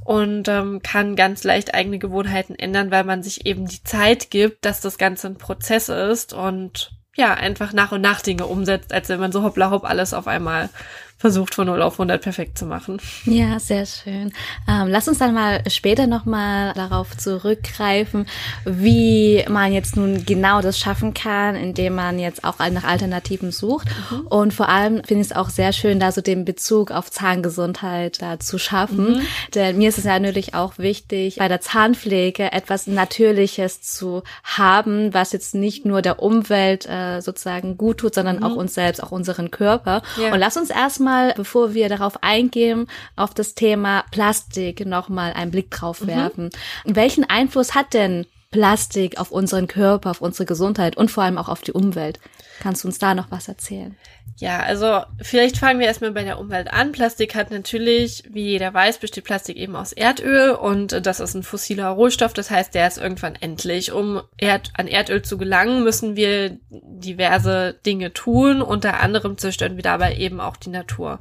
und 0.06 0.46
ähm, 0.46 0.80
kann 0.82 1.16
ganz 1.16 1.42
leicht 1.42 1.74
eigene 1.74 1.98
Gewohnheiten 1.98 2.54
ändern, 2.54 2.92
weil 2.92 3.02
man 3.02 3.24
sich 3.24 3.44
eben 3.44 3.66
die 3.66 3.82
Zeit 3.82 4.30
gibt, 4.30 4.64
dass 4.64 4.80
das 4.80 4.98
Ganze 4.98 5.26
ein 5.26 5.36
Prozess 5.36 5.88
ist 5.88 6.32
und 6.32 6.92
ja, 7.16 7.34
einfach 7.34 7.72
nach 7.72 7.90
und 7.90 8.02
nach 8.02 8.20
Dinge 8.20 8.46
umsetzt, 8.46 8.92
als 8.92 9.08
wenn 9.08 9.18
man 9.18 9.32
so 9.32 9.42
hoppla 9.42 9.70
hopp 9.70 9.84
alles 9.84 10.14
auf 10.14 10.28
einmal 10.28 10.68
versucht 11.18 11.54
von 11.54 11.66
0 11.66 11.80
auf 11.80 11.94
100 11.94 12.20
perfekt 12.20 12.58
zu 12.58 12.66
machen. 12.66 13.00
Ja, 13.24 13.58
sehr 13.58 13.86
schön. 13.86 14.32
Ähm, 14.68 14.88
lass 14.88 15.08
uns 15.08 15.18
dann 15.18 15.32
mal 15.32 15.62
später 15.68 16.06
nochmal 16.06 16.74
darauf 16.74 17.16
zurückgreifen, 17.16 18.26
wie 18.66 19.42
man 19.48 19.72
jetzt 19.72 19.96
nun 19.96 20.26
genau 20.26 20.60
das 20.60 20.78
schaffen 20.78 21.14
kann, 21.14 21.56
indem 21.56 21.94
man 21.94 22.18
jetzt 22.18 22.44
auch 22.44 22.58
nach 22.58 22.84
Alternativen 22.84 23.50
sucht. 23.50 23.88
Mhm. 24.10 24.26
Und 24.26 24.54
vor 24.54 24.68
allem 24.68 25.02
finde 25.04 25.22
ich 25.22 25.30
es 25.30 25.36
auch 25.36 25.48
sehr 25.48 25.72
schön, 25.72 26.00
da 26.00 26.12
so 26.12 26.20
den 26.20 26.44
Bezug 26.44 26.90
auf 26.90 27.10
Zahngesundheit 27.10 28.20
da 28.20 28.38
zu 28.38 28.58
schaffen. 28.58 29.14
Mhm. 29.14 29.26
Denn 29.54 29.78
mir 29.78 29.88
ist 29.88 29.98
es 29.98 30.04
ja 30.04 30.18
natürlich 30.18 30.54
auch 30.54 30.76
wichtig, 30.76 31.36
bei 31.36 31.48
der 31.48 31.62
Zahnpflege 31.62 32.52
etwas 32.52 32.86
Natürliches 32.86 33.80
zu 33.80 34.22
haben, 34.44 35.14
was 35.14 35.32
jetzt 35.32 35.54
nicht 35.54 35.86
nur 35.86 36.02
der 36.02 36.22
Umwelt 36.22 36.86
äh, 36.86 37.20
sozusagen 37.22 37.78
gut 37.78 37.98
tut, 37.98 38.14
sondern 38.14 38.36
mhm. 38.36 38.44
auch 38.44 38.56
uns 38.56 38.74
selbst, 38.74 39.02
auch 39.02 39.12
unseren 39.12 39.50
Körper. 39.50 40.02
Ja. 40.20 40.34
Und 40.34 40.40
lass 40.40 40.58
uns 40.58 40.68
erstmal 40.68 41.05
erstmal, 41.06 41.34
bevor 41.34 41.74
wir 41.74 41.88
darauf 41.88 42.22
eingehen, 42.22 42.86
auf 43.14 43.32
das 43.32 43.54
Thema 43.54 44.04
Plastik 44.10 44.84
nochmal 44.86 45.32
einen 45.32 45.50
Blick 45.50 45.70
drauf 45.70 46.00
mhm. 46.02 46.06
werfen. 46.08 46.50
Mhm. 46.84 46.96
Welchen 46.96 47.24
Einfluss 47.24 47.74
hat 47.74 47.94
denn 47.94 48.26
Plastik 48.50 49.18
auf 49.18 49.30
unseren 49.30 49.68
Körper, 49.68 50.10
auf 50.10 50.20
unsere 50.20 50.46
Gesundheit 50.46 50.96
und 50.96 51.10
vor 51.10 51.24
allem 51.24 51.38
auch 51.38 51.48
auf 51.48 51.62
die 51.62 51.72
Umwelt? 51.72 52.18
Kannst 52.60 52.84
du 52.84 52.88
uns 52.88 52.98
da 52.98 53.14
noch 53.14 53.30
was 53.30 53.48
erzählen? 53.48 53.96
Ja, 54.38 54.60
also 54.60 55.02
vielleicht 55.22 55.56
fangen 55.56 55.80
wir 55.80 55.86
erstmal 55.86 56.10
bei 56.10 56.22
der 56.22 56.38
Umwelt 56.38 56.70
an. 56.70 56.92
Plastik 56.92 57.34
hat 57.34 57.50
natürlich, 57.50 58.22
wie 58.28 58.44
jeder 58.44 58.74
weiß, 58.74 58.98
besteht 58.98 59.24
Plastik 59.24 59.56
eben 59.56 59.74
aus 59.74 59.92
Erdöl 59.92 60.50
und 60.50 61.06
das 61.06 61.20
ist 61.20 61.34
ein 61.34 61.42
fossiler 61.42 61.88
Rohstoff. 61.88 62.34
Das 62.34 62.50
heißt, 62.50 62.74
der 62.74 62.86
ist 62.86 62.98
irgendwann 62.98 63.34
endlich. 63.36 63.92
Um 63.92 64.20
Erd 64.36 64.72
an 64.76 64.88
Erdöl 64.88 65.22
zu 65.22 65.38
gelangen, 65.38 65.84
müssen 65.84 66.16
wir 66.16 66.58
diverse 66.68 67.78
Dinge 67.86 68.12
tun. 68.12 68.60
Unter 68.60 69.00
anderem 69.00 69.38
zerstören 69.38 69.76
wir 69.76 69.82
dabei 69.82 70.16
eben 70.16 70.40
auch 70.40 70.56
die 70.56 70.70
Natur. 70.70 71.18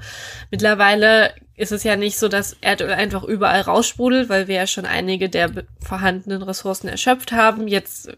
Mittlerweile 0.51 1.33
ist 1.55 1.71
es 1.71 1.83
ja 1.83 1.95
nicht 1.95 2.19
so, 2.19 2.27
dass 2.27 2.57
Erdöl 2.59 2.91
einfach 2.91 3.23
überall 3.23 3.61
raussprudelt, 3.61 4.27
weil 4.27 4.49
wir 4.49 4.55
ja 4.55 4.67
schon 4.67 4.85
einige 4.85 5.29
der 5.29 5.51
vorhandenen 5.79 6.41
Ressourcen 6.41 6.89
erschöpft 6.89 7.31
haben. 7.31 7.69
Jetzt 7.69 8.09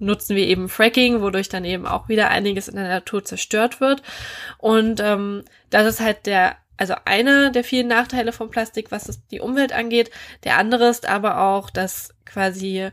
nutzen 0.00 0.36
wir 0.36 0.46
eben 0.46 0.68
Fracking, 0.68 1.20
wodurch 1.20 1.48
dann 1.48 1.64
eben 1.64 1.86
auch 1.86 2.08
wieder 2.08 2.28
einiges 2.30 2.68
in 2.68 2.76
der 2.76 2.88
Natur 2.88 3.24
zerstört 3.24 3.80
wird. 3.80 4.02
Und 4.58 5.00
ähm, 5.00 5.44
das 5.70 5.86
ist 5.86 6.00
halt 6.00 6.26
der 6.26 6.56
also 6.80 6.94
einer 7.04 7.50
der 7.50 7.62
vielen 7.62 7.88
Nachteile 7.88 8.32
von 8.32 8.48
Plastik, 8.48 8.90
was 8.90 9.06
es 9.06 9.26
die 9.26 9.40
Umwelt 9.40 9.74
angeht. 9.74 10.10
Der 10.44 10.56
andere 10.56 10.88
ist 10.88 11.06
aber 11.06 11.42
auch, 11.42 11.68
dass 11.68 12.14
quasi 12.24 12.88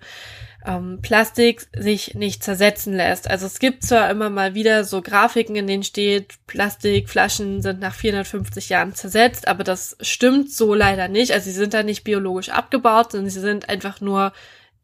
ähm, 0.65 0.99
Plastik 1.01 1.67
sich 1.73 2.13
nicht 2.15 2.43
zersetzen 2.43 2.93
lässt. 2.93 3.29
Also 3.29 3.45
es 3.45 3.59
gibt 3.59 3.83
zwar 3.83 4.09
immer 4.11 4.29
mal 4.29 4.53
wieder 4.53 4.83
so 4.83 5.01
Grafiken, 5.01 5.55
in 5.55 5.67
denen 5.67 5.83
steht, 5.83 6.33
Plastikflaschen 6.47 7.61
sind 7.61 7.79
nach 7.79 7.93
450 7.95 8.67
Jahren 8.67 8.93
zersetzt, 8.93 9.47
aber 9.47 9.63
das 9.63 9.95
stimmt 10.01 10.51
so 10.51 10.73
leider 10.73 11.07
nicht. 11.07 11.31
Also 11.31 11.45
sie 11.45 11.55
sind 11.55 11.73
da 11.73 11.81
nicht 11.81 12.03
biologisch 12.03 12.49
abgebaut, 12.49 13.13
sondern 13.13 13.29
sie 13.29 13.39
sind 13.39 13.69
einfach 13.69 14.01
nur 14.01 14.33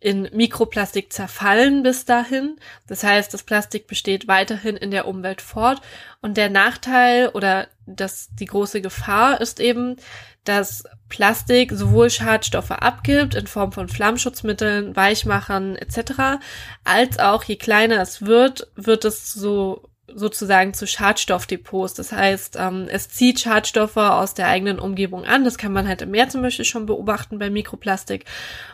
in 0.03 0.29
Mikroplastik 0.33 1.13
zerfallen 1.13 1.81
bis 1.81 2.03
dahin. 2.03 2.57
Das 2.87 3.05
heißt, 3.05 3.33
das 3.33 3.43
Plastik 3.43 3.87
besteht 3.87 4.27
weiterhin 4.27 4.75
in 4.75 4.91
der 4.91 5.07
Umwelt 5.07 5.41
fort. 5.41 5.81
Und 6.21 6.35
der 6.35 6.49
Nachteil 6.49 7.29
oder 7.29 7.69
das, 7.85 8.27
die 8.35 8.45
große 8.45 8.81
Gefahr 8.81 9.39
ist 9.39 9.61
eben, 9.61 9.95
dass 10.43 10.83
Plastik 11.07 11.71
sowohl 11.71 12.09
Schadstoffe 12.09 12.71
abgibt 12.71 13.33
in 13.33 13.47
Form 13.47 13.71
von 13.71 13.87
Flammschutzmitteln, 13.87 14.93
Weichmachern 14.93 15.77
etc., 15.77 16.43
als 16.83 17.19
auch 17.19 17.45
je 17.45 17.55
kleiner 17.55 18.01
es 18.01 18.25
wird, 18.25 18.67
wird 18.75 19.05
es 19.05 19.31
so 19.31 19.87
sozusagen 20.15 20.73
zu 20.73 20.87
Schadstoffdepots. 20.87 21.93
Das 21.93 22.11
heißt, 22.11 22.57
ähm, 22.59 22.87
es 22.89 23.09
zieht 23.09 23.39
Schadstoffe 23.39 23.97
aus 23.97 24.33
der 24.33 24.47
eigenen 24.47 24.79
Umgebung 24.79 25.25
an. 25.25 25.43
Das 25.43 25.57
kann 25.57 25.73
man 25.73 25.87
halt 25.87 26.01
im 26.01 26.11
Meer 26.11 26.29
zum 26.29 26.41
Beispiel 26.41 26.65
schon 26.65 26.85
beobachten 26.85 27.39
bei 27.39 27.49
Mikroplastik. 27.49 28.25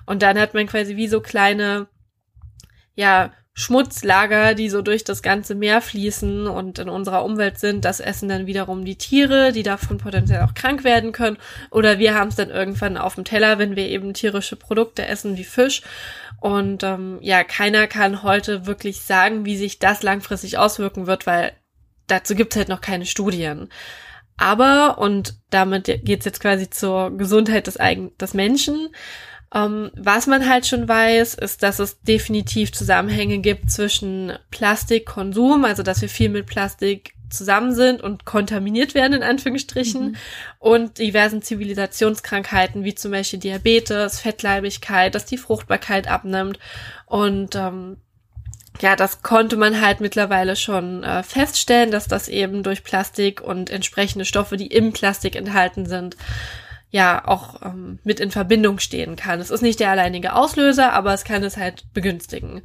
Und 0.05 0.21
dann 0.21 0.39
hat 0.39 0.53
man 0.53 0.67
quasi 0.67 0.95
wie 0.95 1.07
so 1.07 1.21
kleine, 1.21 1.87
ja, 2.95 3.31
Schmutzlager, 3.53 4.53
die 4.53 4.69
so 4.69 4.81
durch 4.81 5.03
das 5.03 5.21
ganze 5.21 5.53
Meer 5.53 5.81
fließen 5.81 6.47
und 6.47 6.79
in 6.79 6.87
unserer 6.87 7.25
Umwelt 7.25 7.59
sind. 7.59 7.83
Das 7.83 7.99
essen 7.99 8.29
dann 8.29 8.47
wiederum 8.47 8.85
die 8.85 8.95
Tiere, 8.95 9.51
die 9.51 9.63
davon 9.63 9.97
potenziell 9.97 10.43
auch 10.43 10.53
krank 10.53 10.83
werden 10.83 11.11
können. 11.11 11.37
Oder 11.69 11.99
wir 11.99 12.15
haben 12.15 12.29
es 12.29 12.35
dann 12.35 12.49
irgendwann 12.49 12.97
auf 12.97 13.15
dem 13.15 13.25
Teller, 13.25 13.59
wenn 13.59 13.75
wir 13.75 13.89
eben 13.89 14.13
tierische 14.13 14.55
Produkte 14.55 15.05
essen 15.05 15.37
wie 15.37 15.43
Fisch. 15.43 15.81
Und 16.39 16.83
ähm, 16.83 17.17
ja, 17.21 17.43
keiner 17.43 17.87
kann 17.87 18.23
heute 18.23 18.65
wirklich 18.65 19.01
sagen, 19.01 19.43
wie 19.43 19.57
sich 19.57 19.79
das 19.79 20.03
langfristig 20.03 20.57
auswirken 20.57 21.05
wird, 21.05 21.27
weil 21.27 21.51
dazu 22.07 22.35
gibt 22.35 22.53
es 22.53 22.57
halt 22.57 22.69
noch 22.69 22.81
keine 22.81 23.05
Studien. 23.05 23.69
Aber, 24.37 24.99
und 24.99 25.35
damit 25.49 25.85
geht's 26.05 26.23
jetzt 26.23 26.39
quasi 26.39 26.69
zur 26.69 27.11
Gesundheit 27.17 27.67
des, 27.67 27.77
Eigen 27.77 28.17
des 28.17 28.33
Menschen, 28.33 28.87
ähm, 29.53 29.91
was 29.95 30.27
man 30.27 30.47
halt 30.47 30.67
schon 30.67 30.87
weiß, 30.87 31.35
ist, 31.35 31.63
dass 31.63 31.79
es 31.79 32.01
definitiv 32.01 32.71
Zusammenhänge 32.71 33.39
gibt 33.39 33.71
zwischen 33.71 34.33
Plastikkonsum, 34.51 35.65
also 35.65 35.81
dass 35.81 36.01
wir 36.01 36.09
viel 36.09 36.29
mit 36.29 36.45
Plastik 36.45 37.13
zusammen 37.29 37.73
sind 37.73 38.01
und 38.01 38.25
kontaminiert 38.25 38.95
werden, 38.95 39.13
in 39.13 39.23
Anführungsstrichen, 39.23 40.09
mhm. 40.09 40.15
und 40.59 40.97
diversen 40.97 41.41
Zivilisationskrankheiten, 41.41 42.83
wie 42.83 42.95
zum 42.95 43.11
Beispiel 43.11 43.39
Diabetes, 43.39 44.19
Fettleibigkeit, 44.19 45.15
dass 45.15 45.25
die 45.25 45.37
Fruchtbarkeit 45.37 46.07
abnimmt. 46.07 46.59
Und 47.05 47.55
ähm, 47.55 47.97
ja, 48.81 48.95
das 48.95 49.21
konnte 49.21 49.57
man 49.57 49.81
halt 49.81 49.99
mittlerweile 49.99 50.55
schon 50.55 51.03
äh, 51.03 51.23
feststellen, 51.23 51.91
dass 51.91 52.07
das 52.07 52.29
eben 52.29 52.63
durch 52.63 52.83
Plastik 52.83 53.41
und 53.41 53.69
entsprechende 53.69 54.25
Stoffe, 54.25 54.57
die 54.57 54.67
im 54.67 54.93
Plastik 54.93 55.35
enthalten 55.35 55.85
sind, 55.85 56.17
ja 56.89 57.27
auch 57.27 57.61
ähm, 57.63 57.99
mit 58.03 58.19
in 58.19 58.31
Verbindung 58.31 58.79
stehen 58.79 59.15
kann. 59.15 59.39
Es 59.39 59.51
ist 59.51 59.61
nicht 59.61 59.79
der 59.79 59.91
alleinige 59.91 60.33
Auslöser, 60.33 60.93
aber 60.93 61.13
es 61.13 61.23
kann 61.23 61.43
es 61.43 61.57
halt 61.57 61.85
begünstigen. 61.93 62.61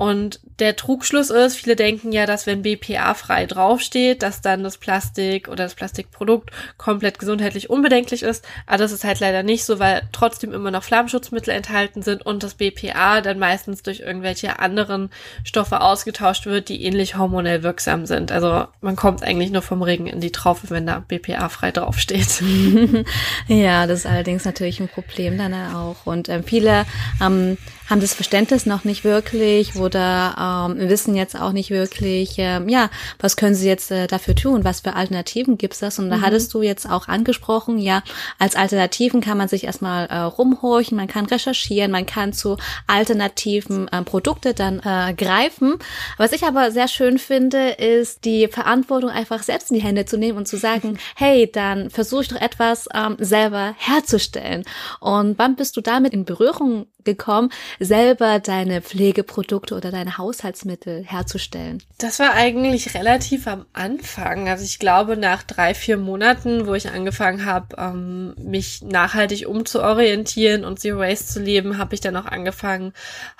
Und 0.00 0.40
der 0.60 0.76
Trugschluss 0.76 1.28
ist, 1.28 1.56
viele 1.56 1.76
denken 1.76 2.10
ja, 2.10 2.24
dass 2.24 2.46
wenn 2.46 2.62
BPA 2.62 3.12
frei 3.12 3.44
draufsteht, 3.44 4.22
dass 4.22 4.40
dann 4.40 4.62
das 4.62 4.78
Plastik 4.78 5.46
oder 5.46 5.64
das 5.64 5.74
Plastikprodukt 5.74 6.48
komplett 6.78 7.18
gesundheitlich 7.18 7.68
unbedenklich 7.68 8.22
ist. 8.22 8.42
Aber 8.66 8.78
das 8.78 8.92
ist 8.92 9.04
halt 9.04 9.20
leider 9.20 9.42
nicht 9.42 9.66
so, 9.66 9.78
weil 9.78 10.00
trotzdem 10.10 10.54
immer 10.54 10.70
noch 10.70 10.84
Flammschutzmittel 10.84 11.52
enthalten 11.52 12.00
sind 12.00 12.24
und 12.24 12.42
das 12.42 12.54
BPA 12.54 13.20
dann 13.20 13.38
meistens 13.38 13.82
durch 13.82 14.00
irgendwelche 14.00 14.58
anderen 14.58 15.10
Stoffe 15.44 15.82
ausgetauscht 15.82 16.46
wird, 16.46 16.70
die 16.70 16.82
ähnlich 16.82 17.18
hormonell 17.18 17.62
wirksam 17.62 18.06
sind. 18.06 18.32
Also 18.32 18.68
man 18.80 18.96
kommt 18.96 19.22
eigentlich 19.22 19.50
nur 19.50 19.60
vom 19.60 19.82
Regen 19.82 20.06
in 20.06 20.22
die 20.22 20.32
Traufe, 20.32 20.70
wenn 20.70 20.86
da 20.86 21.04
BPA 21.06 21.50
frei 21.50 21.72
draufsteht. 21.72 22.42
ja, 23.48 23.86
das 23.86 23.98
ist 23.98 24.06
allerdings 24.06 24.46
natürlich 24.46 24.80
ein 24.80 24.88
Problem 24.88 25.36
dann 25.36 25.52
auch. 25.52 26.06
Und 26.06 26.30
äh, 26.30 26.42
viele 26.42 26.86
ähm, 27.22 27.58
haben 27.90 28.00
das 28.00 28.14
Verständnis 28.14 28.66
noch 28.66 28.84
nicht 28.84 29.02
wirklich 29.02 29.74
oder 29.74 30.68
ähm, 30.70 30.88
wissen 30.88 31.16
jetzt 31.16 31.38
auch 31.38 31.50
nicht 31.50 31.70
wirklich, 31.70 32.34
ähm, 32.38 32.68
ja, 32.68 32.88
was 33.18 33.36
können 33.36 33.56
sie 33.56 33.66
jetzt 33.66 33.90
äh, 33.90 34.06
dafür 34.06 34.36
tun, 34.36 34.64
was 34.64 34.80
für 34.80 34.94
Alternativen 34.94 35.58
gibt's 35.58 35.80
das? 35.80 35.98
Und 35.98 36.08
da 36.08 36.18
mhm. 36.18 36.22
hattest 36.22 36.54
du 36.54 36.62
jetzt 36.62 36.88
auch 36.88 37.08
angesprochen, 37.08 37.78
ja, 37.78 38.02
als 38.38 38.54
Alternativen 38.54 39.20
kann 39.20 39.36
man 39.36 39.48
sich 39.48 39.64
erstmal 39.64 40.06
äh, 40.06 40.18
rumhorchen, 40.18 40.96
man 40.96 41.08
kann 41.08 41.26
recherchieren, 41.26 41.90
man 41.90 42.06
kann 42.06 42.32
zu 42.32 42.56
alternativen 42.86 43.88
äh, 43.88 44.02
Produkte 44.02 44.54
dann 44.54 44.80
äh, 44.80 45.12
greifen. 45.14 45.74
Was 46.16 46.32
ich 46.32 46.44
aber 46.44 46.70
sehr 46.70 46.86
schön 46.86 47.18
finde, 47.18 47.70
ist 47.70 48.24
die 48.24 48.46
Verantwortung 48.46 49.10
einfach 49.10 49.42
selbst 49.42 49.72
in 49.72 49.78
die 49.78 49.82
Hände 49.82 50.04
zu 50.04 50.16
nehmen 50.16 50.38
und 50.38 50.46
zu 50.46 50.56
sagen, 50.56 50.98
hey, 51.16 51.50
dann 51.50 51.90
versuche 51.90 52.22
ich 52.22 52.28
doch 52.28 52.40
etwas 52.40 52.88
ähm, 52.94 53.16
selber 53.18 53.74
herzustellen. 53.78 54.64
Und 55.00 55.38
wann 55.38 55.56
bist 55.56 55.76
du 55.76 55.80
damit 55.80 56.12
in 56.12 56.24
Berührung 56.24 56.86
gekommen, 57.04 57.50
selber 57.78 58.38
deine 58.38 58.82
Pflegeprodukte 58.82 59.74
oder 59.74 59.90
deine 59.90 60.18
Haushaltsmittel 60.18 61.04
herzustellen? 61.04 61.82
Das 61.98 62.18
war 62.18 62.34
eigentlich 62.34 62.94
relativ 62.94 63.46
am 63.46 63.66
Anfang. 63.72 64.48
Also 64.48 64.64
ich 64.64 64.78
glaube, 64.78 65.16
nach 65.16 65.42
drei, 65.42 65.74
vier 65.74 65.96
Monaten, 65.96 66.66
wo 66.66 66.74
ich 66.74 66.90
angefangen 66.90 67.44
habe, 67.44 67.76
ähm, 67.78 68.34
mich 68.36 68.82
nachhaltig 68.82 69.46
umzuorientieren 69.48 70.64
und 70.64 70.80
Zero 70.80 71.00
Waste 71.00 71.26
zu 71.26 71.40
leben, 71.40 71.78
habe 71.78 71.94
ich 71.94 72.00
dann 72.00 72.16
auch 72.16 72.26
angefangen, 72.26 72.92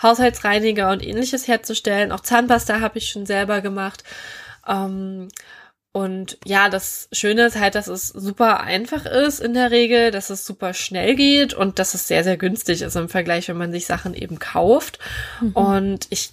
Haushaltsreiniger 0.03 0.91
und 0.91 1.05
ähnliches 1.05 1.49
herzustellen. 1.49 2.13
Auch 2.13 2.21
Zahnpasta 2.21 2.81
habe 2.81 2.99
ich 2.99 3.09
schon 3.09 3.27
selber 3.27 3.61
gemacht. 3.61 4.05
Und 5.93 6.39
ja, 6.45 6.69
das 6.69 7.09
Schöne 7.11 7.47
ist 7.47 7.59
halt, 7.59 7.75
dass 7.75 7.89
es 7.89 8.09
super 8.09 8.61
einfach 8.61 9.07
ist 9.07 9.41
in 9.41 9.55
der 9.55 9.73
Regel, 9.73 10.13
dass 10.13 10.31
es 10.31 10.47
super 10.47 10.73
schnell 10.73 11.17
geht 11.17 11.53
und 11.53 11.81
dass 11.81 11.95
es 11.95 12.07
sehr, 12.07 12.23
sehr 12.23 12.37
günstig 12.37 12.83
ist 12.83 12.95
im 12.95 13.09
Vergleich, 13.09 13.49
wenn 13.49 13.57
man 13.57 13.73
sich 13.73 13.87
Sachen 13.87 14.15
eben 14.15 14.39
kauft. 14.39 15.01
Mhm. 15.41 15.53
Und 15.53 16.07
ich, 16.11 16.31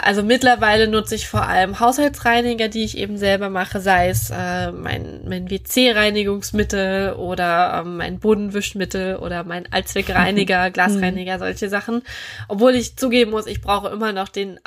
also 0.00 0.22
mittlerweile 0.22 0.88
nutze 0.88 1.14
ich 1.14 1.28
vor 1.28 1.46
allem 1.46 1.78
Haushaltsreiniger, 1.78 2.68
die 2.68 2.84
ich 2.84 2.96
eben 2.96 3.18
selber 3.18 3.50
mache, 3.50 3.80
sei 3.80 4.08
es 4.08 4.30
äh, 4.30 4.72
mein, 4.72 5.28
mein 5.28 5.50
WC-Reinigungsmittel 5.50 7.12
oder 7.12 7.82
ähm, 7.84 7.98
mein 7.98 8.18
Bodenwischmittel 8.18 9.16
oder 9.16 9.44
mein 9.44 9.70
Allzweckreiniger, 9.70 10.70
Glasreiniger, 10.72 11.38
solche 11.38 11.68
Sachen. 11.68 12.00
Obwohl 12.48 12.74
ich 12.74 12.96
zugeben 12.96 13.30
muss, 13.30 13.46
ich 13.46 13.60
brauche 13.60 13.88
immer 13.88 14.14
noch 14.14 14.30
den 14.30 14.58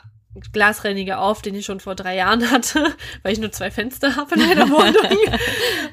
Glasreiniger 0.51 1.19
auf, 1.19 1.41
den 1.41 1.55
ich 1.55 1.65
schon 1.65 1.79
vor 1.79 1.95
drei 1.95 2.15
Jahren 2.15 2.49
hatte, 2.51 2.95
weil 3.21 3.33
ich 3.33 3.39
nur 3.39 3.51
zwei 3.51 3.71
Fenster 3.71 4.15
habe 4.15 4.35
in 4.35 4.47
meiner 4.47 4.69
Wohnung. 4.69 5.17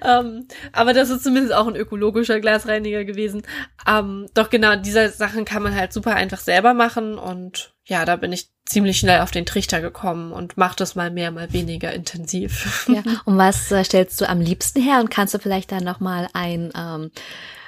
ähm, 0.05 0.49
aber 0.73 0.93
das 0.93 1.11
ist 1.11 1.25
zumindest 1.25 1.55
auch 1.55 1.67
ein 1.67 1.77
ökologischer 1.77 2.41
Glasreiniger 2.41 3.05
gewesen. 3.05 3.43
Ähm, 3.87 4.27
doch 4.35 4.51
genau, 4.51 4.77
diese 4.77 5.11
Sachen 5.11 5.45
kann 5.45 5.63
man 5.63 5.75
halt 5.75 5.93
super 5.93 6.15
einfach 6.15 6.41
selber 6.41 6.75
machen 6.75 7.19
und 7.19 7.75
ja, 7.85 8.05
da 8.05 8.17
bin 8.17 8.33
ich 8.33 8.51
ziemlich 8.65 8.99
schnell 8.99 9.21
auf 9.21 9.33
den 9.33 9.47
Trichter 9.47 9.81
gekommen 9.81 10.33
und 10.33 10.57
mache 10.57 10.77
das 10.77 10.95
mal 10.95 11.11
mehr, 11.11 11.33
mal 11.33 11.53
weniger 11.53 11.93
intensiv. 11.93 12.89
Ja, 12.89 13.03
und 13.25 13.37
was 13.37 13.71
äh, 13.73 13.85
stellst 13.85 14.21
du 14.21 14.29
am 14.29 14.41
liebsten 14.41 14.81
her 14.81 15.01
und 15.01 15.11
kannst 15.11 15.35
du 15.35 15.39
vielleicht 15.39 15.73
dann 15.73 15.85
noch 15.85 15.99
mal 15.99 16.29
ein 16.33 16.73
ähm, 16.77 17.11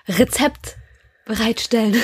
Rezept 0.09 0.77
bereitstellen? 1.27 1.97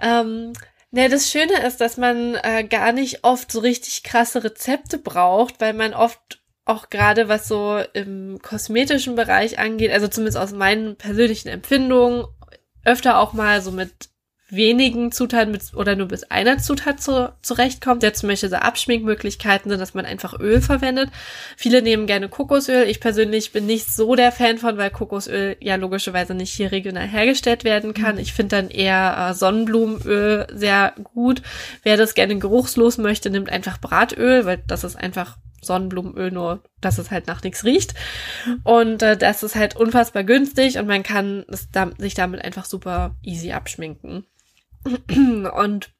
ähm, 0.00 0.52
Ne, 0.94 1.08
das 1.08 1.30
Schöne 1.30 1.66
ist, 1.66 1.80
dass 1.80 1.96
man 1.96 2.34
äh, 2.34 2.64
gar 2.64 2.92
nicht 2.92 3.24
oft 3.24 3.50
so 3.50 3.60
richtig 3.60 4.02
krasse 4.02 4.44
Rezepte 4.44 4.98
braucht, 4.98 5.58
weil 5.58 5.72
man 5.72 5.94
oft 5.94 6.42
auch 6.66 6.90
gerade 6.90 7.28
was 7.28 7.48
so 7.48 7.78
im 7.94 8.38
kosmetischen 8.42 9.16
Bereich 9.16 9.58
angeht, 9.58 9.90
also 9.90 10.06
zumindest 10.06 10.36
aus 10.36 10.52
meinen 10.52 10.96
persönlichen 10.96 11.48
Empfindungen, 11.48 12.26
öfter 12.84 13.18
auch 13.18 13.32
mal 13.32 13.62
so 13.62 13.72
mit 13.72 14.10
wenigen 14.52 15.12
Zutaten 15.12 15.50
mit, 15.50 15.74
oder 15.74 15.96
nur 15.96 16.08
bis 16.08 16.24
einer 16.24 16.58
Zutat 16.58 17.00
zu, 17.00 17.32
zurechtkommt, 17.42 18.02
der 18.02 18.14
zum 18.14 18.28
Beispiel 18.28 18.50
so 18.50 18.56
Abschminkmöglichkeiten 18.56 19.70
sind, 19.70 19.80
dass 19.80 19.94
man 19.94 20.04
einfach 20.04 20.38
Öl 20.38 20.60
verwendet. 20.60 21.10
Viele 21.56 21.82
nehmen 21.82 22.06
gerne 22.06 22.28
Kokosöl. 22.28 22.86
Ich 22.88 23.00
persönlich 23.00 23.52
bin 23.52 23.66
nicht 23.66 23.92
so 23.92 24.14
der 24.14 24.30
Fan 24.30 24.58
von, 24.58 24.76
weil 24.76 24.90
Kokosöl 24.90 25.56
ja 25.60 25.76
logischerweise 25.76 26.34
nicht 26.34 26.52
hier 26.52 26.70
regional 26.70 27.08
hergestellt 27.08 27.64
werden 27.64 27.94
kann. 27.94 28.18
Ich 28.18 28.34
finde 28.34 28.56
dann 28.56 28.70
eher 28.70 29.30
äh, 29.30 29.34
Sonnenblumenöl 29.34 30.46
sehr 30.52 30.92
gut. 31.02 31.42
Wer 31.82 31.96
das 31.96 32.14
gerne 32.14 32.38
geruchslos 32.38 32.98
möchte, 32.98 33.30
nimmt 33.30 33.50
einfach 33.50 33.80
Bratöl, 33.80 34.44
weil 34.44 34.62
das 34.66 34.84
ist 34.84 34.96
einfach 34.96 35.38
Sonnenblumenöl, 35.62 36.30
nur 36.30 36.62
dass 36.80 36.98
es 36.98 37.10
halt 37.10 37.26
nach 37.26 37.42
nichts 37.42 37.64
riecht. 37.64 37.94
Und 38.64 39.02
äh, 39.02 39.16
das 39.16 39.42
ist 39.42 39.54
halt 39.54 39.76
unfassbar 39.76 40.24
günstig 40.24 40.76
und 40.76 40.86
man 40.86 41.02
kann 41.02 41.44
es 41.48 41.70
da, 41.70 41.90
sich 41.98 42.14
damit 42.14 42.44
einfach 42.44 42.64
super 42.64 43.16
easy 43.22 43.52
abschminken. 43.52 44.26
Und 45.54 45.90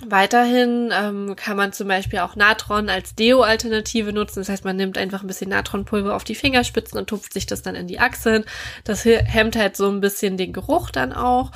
Weiterhin 0.00 0.90
ähm, 0.92 1.36
kann 1.36 1.56
man 1.56 1.72
zum 1.72 1.86
Beispiel 1.86 2.18
auch 2.18 2.34
Natron 2.34 2.88
als 2.88 3.14
Deo-Alternative 3.14 4.12
nutzen. 4.12 4.40
Das 4.40 4.48
heißt, 4.48 4.64
man 4.64 4.74
nimmt 4.74 4.98
einfach 4.98 5.22
ein 5.22 5.28
bisschen 5.28 5.50
Natronpulver 5.50 6.16
auf 6.16 6.24
die 6.24 6.34
Fingerspitzen 6.34 6.98
und 6.98 7.08
tupft 7.08 7.32
sich 7.32 7.46
das 7.46 7.62
dann 7.62 7.76
in 7.76 7.86
die 7.86 8.00
Achseln. 8.00 8.44
Das 8.82 9.04
hemmt 9.04 9.54
halt 9.54 9.76
so 9.76 9.88
ein 9.88 10.00
bisschen 10.00 10.36
den 10.36 10.52
Geruch 10.52 10.90
dann 10.90 11.12
auch. 11.12 11.52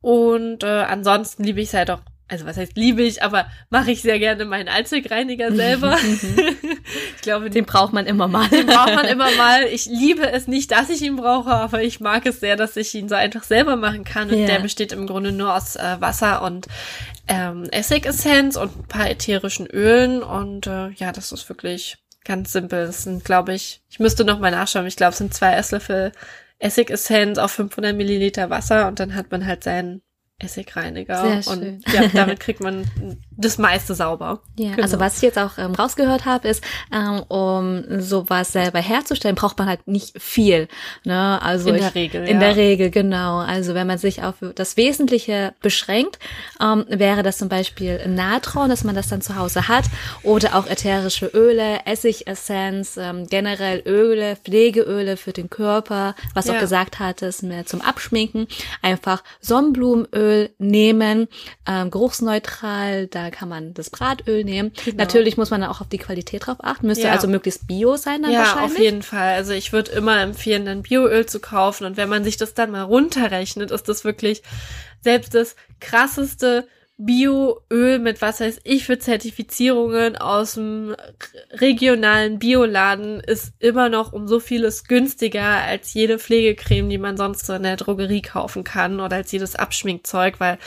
Und 0.00 0.62
äh, 0.62 0.82
ansonsten 0.82 1.42
liebe 1.42 1.60
ich 1.60 1.68
es 1.68 1.74
halt 1.74 1.90
auch 1.90 2.02
also 2.28 2.46
was 2.46 2.56
heißt 2.56 2.76
liebe 2.76 3.02
ich, 3.02 3.22
aber 3.22 3.46
mache 3.68 3.90
ich 3.90 4.02
sehr 4.02 4.18
gerne 4.18 4.44
meinen 4.44 4.68
Allzweckreiniger 4.68 5.52
selber. 5.54 5.98
ich 7.16 7.22
glaube, 7.22 7.50
den 7.50 7.64
braucht 7.66 7.92
man 7.92 8.06
immer 8.06 8.28
mal. 8.28 8.48
Den 8.48 8.66
braucht 8.66 8.94
man 8.94 9.06
immer 9.06 9.30
mal. 9.36 9.62
Ich 9.72 9.86
liebe 9.86 10.30
es 10.30 10.48
nicht, 10.48 10.70
dass 10.70 10.90
ich 10.90 11.02
ihn 11.02 11.16
brauche, 11.16 11.50
aber 11.50 11.82
ich 11.82 12.00
mag 12.00 12.26
es 12.26 12.40
sehr, 12.40 12.56
dass 12.56 12.76
ich 12.76 12.94
ihn 12.94 13.08
so 13.08 13.14
einfach 13.14 13.42
selber 13.42 13.76
machen 13.76 14.04
kann. 14.04 14.30
Und 14.30 14.38
ja. 14.38 14.46
der 14.46 14.60
besteht 14.60 14.92
im 14.92 15.06
Grunde 15.06 15.32
nur 15.32 15.54
aus 15.54 15.76
äh, 15.76 15.96
Wasser 16.00 16.42
und 16.42 16.66
ähm, 17.28 17.64
Essigessenz 17.70 18.56
und 18.56 18.76
ein 18.76 18.88
paar 18.88 19.10
ätherischen 19.10 19.66
Ölen. 19.66 20.22
Und 20.22 20.66
äh, 20.66 20.90
ja, 20.90 21.12
das 21.12 21.32
ist 21.32 21.48
wirklich 21.48 21.96
ganz 22.24 22.52
simpel. 22.52 22.86
Das 22.86 23.04
sind, 23.04 23.24
glaube 23.24 23.54
ich, 23.54 23.82
ich 23.88 23.98
müsste 23.98 24.24
noch 24.24 24.40
mal 24.40 24.50
nachschauen. 24.50 24.86
Ich 24.86 24.96
glaube, 24.96 25.12
es 25.12 25.18
sind 25.18 25.34
zwei 25.34 25.54
Esslöffel 25.54 26.12
Essigessenz 26.58 27.38
auf 27.38 27.52
500 27.52 27.96
Milliliter 27.96 28.48
Wasser 28.50 28.86
und 28.86 29.00
dann 29.00 29.14
hat 29.14 29.30
man 29.30 29.46
halt 29.46 29.64
seinen 29.64 30.02
Essigreiniger. 30.42 31.22
Sehr 31.22 31.42
schön. 31.42 31.80
Und 31.84 31.92
ja, 31.92 32.08
damit 32.14 32.40
kriegt 32.40 32.60
man 32.60 32.84
das 33.36 33.58
meiste 33.58 33.94
sauber. 33.94 34.40
Ja, 34.58 34.70
genau. 34.70 34.82
also 34.82 35.00
was 35.00 35.16
ich 35.16 35.22
jetzt 35.22 35.38
auch 35.38 35.58
ähm, 35.58 35.74
rausgehört 35.74 36.24
habe, 36.24 36.48
ist, 36.48 36.62
ähm, 36.92 37.22
um 37.28 38.00
sowas 38.00 38.52
selber 38.52 38.80
herzustellen, 38.80 39.34
braucht 39.34 39.58
man 39.58 39.68
halt 39.68 39.86
nicht 39.86 40.20
viel. 40.20 40.68
Ne? 41.04 41.40
Also 41.42 41.68
in 41.68 41.76
ich, 41.76 41.80
der 41.80 41.94
Regel. 41.94 42.28
In 42.28 42.40
ja. 42.40 42.48
der 42.48 42.56
Regel, 42.56 42.90
genau. 42.90 43.38
Also 43.38 43.74
wenn 43.74 43.86
man 43.86 43.98
sich 43.98 44.22
auf 44.22 44.36
das 44.54 44.76
Wesentliche 44.76 45.54
beschränkt, 45.60 46.18
ähm, 46.60 46.84
wäre 46.88 47.22
das 47.22 47.38
zum 47.38 47.48
Beispiel 47.48 48.00
Natron, 48.08 48.68
dass 48.68 48.84
man 48.84 48.94
das 48.94 49.08
dann 49.08 49.22
zu 49.22 49.36
Hause 49.36 49.68
hat, 49.68 49.84
oder 50.22 50.56
auch 50.56 50.66
ätherische 50.66 51.26
Öle, 51.26 51.86
Essigessenz, 51.86 52.96
ähm, 52.96 53.26
generell 53.28 53.82
Öle, 53.86 54.36
Pflegeöle 54.36 55.16
für 55.16 55.32
den 55.32 55.50
Körper, 55.50 56.14
was 56.34 56.46
ja. 56.46 56.54
auch 56.54 56.60
gesagt 56.60 56.98
hattest, 56.98 57.42
mehr 57.42 57.66
zum 57.66 57.80
Abschminken, 57.80 58.46
einfach 58.82 59.22
Sonnenblumenöl 59.40 60.31
nehmen, 60.58 61.28
ähm, 61.66 61.90
geruchsneutral, 61.90 63.06
da 63.06 63.30
kann 63.30 63.48
man 63.48 63.74
das 63.74 63.90
Bratöl 63.90 64.44
nehmen. 64.44 64.72
Genau. 64.84 64.96
Natürlich 64.96 65.36
muss 65.36 65.50
man 65.50 65.64
auch 65.64 65.80
auf 65.80 65.88
die 65.88 65.98
Qualität 65.98 66.46
drauf 66.46 66.58
achten. 66.60 66.86
Müsste 66.86 67.06
ja. 67.06 67.12
also 67.12 67.28
möglichst 67.28 67.66
bio 67.66 67.96
sein 67.96 68.22
dann 68.22 68.32
ja, 68.32 68.40
wahrscheinlich. 68.40 68.70
Ja, 68.70 68.76
auf 68.76 68.78
jeden 68.78 69.02
Fall. 69.02 69.34
Also 69.34 69.52
ich 69.52 69.72
würde 69.72 69.92
immer 69.92 70.20
empfehlen, 70.20 70.64
dann 70.64 70.82
Bioöl 70.82 71.26
zu 71.26 71.40
kaufen. 71.40 71.86
Und 71.86 71.96
wenn 71.96 72.08
man 72.08 72.24
sich 72.24 72.36
das 72.36 72.54
dann 72.54 72.70
mal 72.70 72.82
runterrechnet, 72.82 73.70
ist 73.70 73.88
das 73.88 74.04
wirklich 74.04 74.42
selbst 75.00 75.34
das 75.34 75.56
krasseste 75.80 76.66
Bioöl 77.04 77.98
mit 77.98 78.22
was 78.22 78.40
weiß 78.40 78.60
ich 78.64 78.84
für 78.84 78.98
Zertifizierungen 78.98 80.16
aus 80.16 80.54
dem 80.54 80.94
regionalen 81.50 82.38
Bioladen 82.38 83.20
ist 83.20 83.52
immer 83.58 83.88
noch 83.88 84.12
um 84.12 84.28
so 84.28 84.40
vieles 84.40 84.84
günstiger 84.84 85.42
als 85.42 85.94
jede 85.94 86.18
Pflegecreme, 86.18 86.88
die 86.88 86.98
man 86.98 87.16
sonst 87.16 87.46
so 87.46 87.54
in 87.54 87.64
der 87.64 87.76
Drogerie 87.76 88.22
kaufen 88.22 88.64
kann 88.64 89.00
oder 89.00 89.16
als 89.16 89.32
jedes 89.32 89.56
Abschminkzeug, 89.56 90.38
weil 90.38 90.58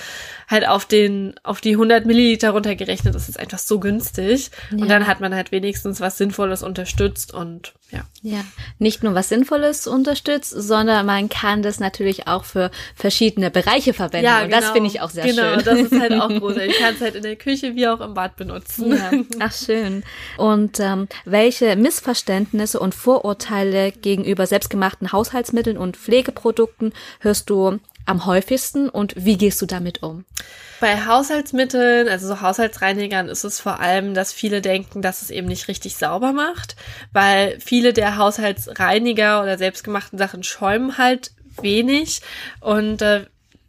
halt 0.48 0.68
auf 0.68 0.86
den, 0.86 1.36
auf 1.44 1.62
die 1.62 1.72
100 1.72 2.06
Milliliter 2.06 2.52
runtergerechnet 2.52 3.16
ist 3.16 3.30
es 3.30 3.38
einfach 3.38 3.60
so 3.60 3.80
günstig. 3.80 4.52
Ja. 4.72 4.78
Und 4.78 4.90
dann 4.90 5.08
hat 5.08 5.22
man 5.22 5.34
halt 5.34 5.52
wenigstens 5.52 6.02
was 6.02 6.18
Sinnvolles 6.18 6.64
unterstützt 6.64 7.34
und 7.34 7.74
ja. 7.92 8.02
Ja, 8.24 8.44
nicht 8.80 9.04
nur 9.04 9.14
was 9.14 9.30
Sinnvolles 9.30 9.86
unterstützt, 9.86 10.50
sondern 10.50 11.06
man 11.06 11.30
kann 11.30 11.62
das 11.62 11.80
natürlich 11.80 12.28
auch 12.28 12.44
für 12.44 12.72
verschiedene 12.96 13.52
Bereiche 13.52 13.94
verwenden. 13.94 14.26
Ja, 14.26 14.42
genau. 14.42 14.56
Und 14.56 14.64
das 14.64 14.72
finde 14.72 14.90
ich 14.90 15.02
auch 15.02 15.12
sehr 15.12 15.26
genau, 15.26 15.42
schön. 15.42 15.60
Genau, 15.60 15.64
das 15.64 15.92
ist 15.92 16.00
halt 16.00 16.14
auch 16.14 16.25
großartig. 16.30 16.72
Ich 16.72 16.80
kann 16.80 16.96
es 16.96 17.02
halt 17.02 17.16
in 17.16 17.24
der 17.24 17.36
Küche 17.36 17.76
wie 17.76 17.88
auch 17.88 18.02
im 18.02 18.14
Bad 18.14 18.36
benutzen. 18.36 18.92
Ja. 18.96 19.12
Ach, 19.40 19.54
schön. 19.54 20.04
Und 20.38 20.80
ähm, 20.80 21.08
welche 21.26 21.76
Missverständnisse 21.76 22.80
und 22.80 22.96
Vorurteile 22.96 23.92
gegenüber 23.92 24.48
selbstgemachten 24.48 25.12
Haushaltsmitteln 25.12 25.78
und 25.78 25.98
Pflegeprodukten 25.98 26.94
hörst 27.20 27.50
du 27.50 27.80
am 28.06 28.26
häufigsten 28.26 28.90
und 28.90 29.14
wie 29.18 29.38
gehst 29.38 29.62
du 29.62 29.66
damit 29.66 30.04
um? 30.04 30.26
Bei 30.80 31.06
Haushaltsmitteln, 31.06 32.08
also 32.08 32.28
so 32.28 32.42
Haushaltsreinigern, 32.42 33.30
ist 33.30 33.44
es 33.44 33.60
vor 33.60 33.80
allem, 33.80 34.14
dass 34.14 34.34
viele 34.34 34.62
denken, 34.62 35.02
dass 35.02 35.22
es 35.22 35.32
eben 35.32 35.48
nicht 35.48 35.68
richtig 35.68 35.96
sauber 35.96 36.34
macht, 36.34 36.76
weil 37.14 37.58
viele 37.60 37.94
der 37.94 38.18
Haushaltsreiniger 38.18 39.42
oder 39.42 39.58
selbstgemachten 39.58 40.20
Sachen 40.20 40.44
schäumen 40.44 40.98
halt 40.98 41.32
wenig 41.62 42.22
und 42.60 43.02
äh, 43.02 43.26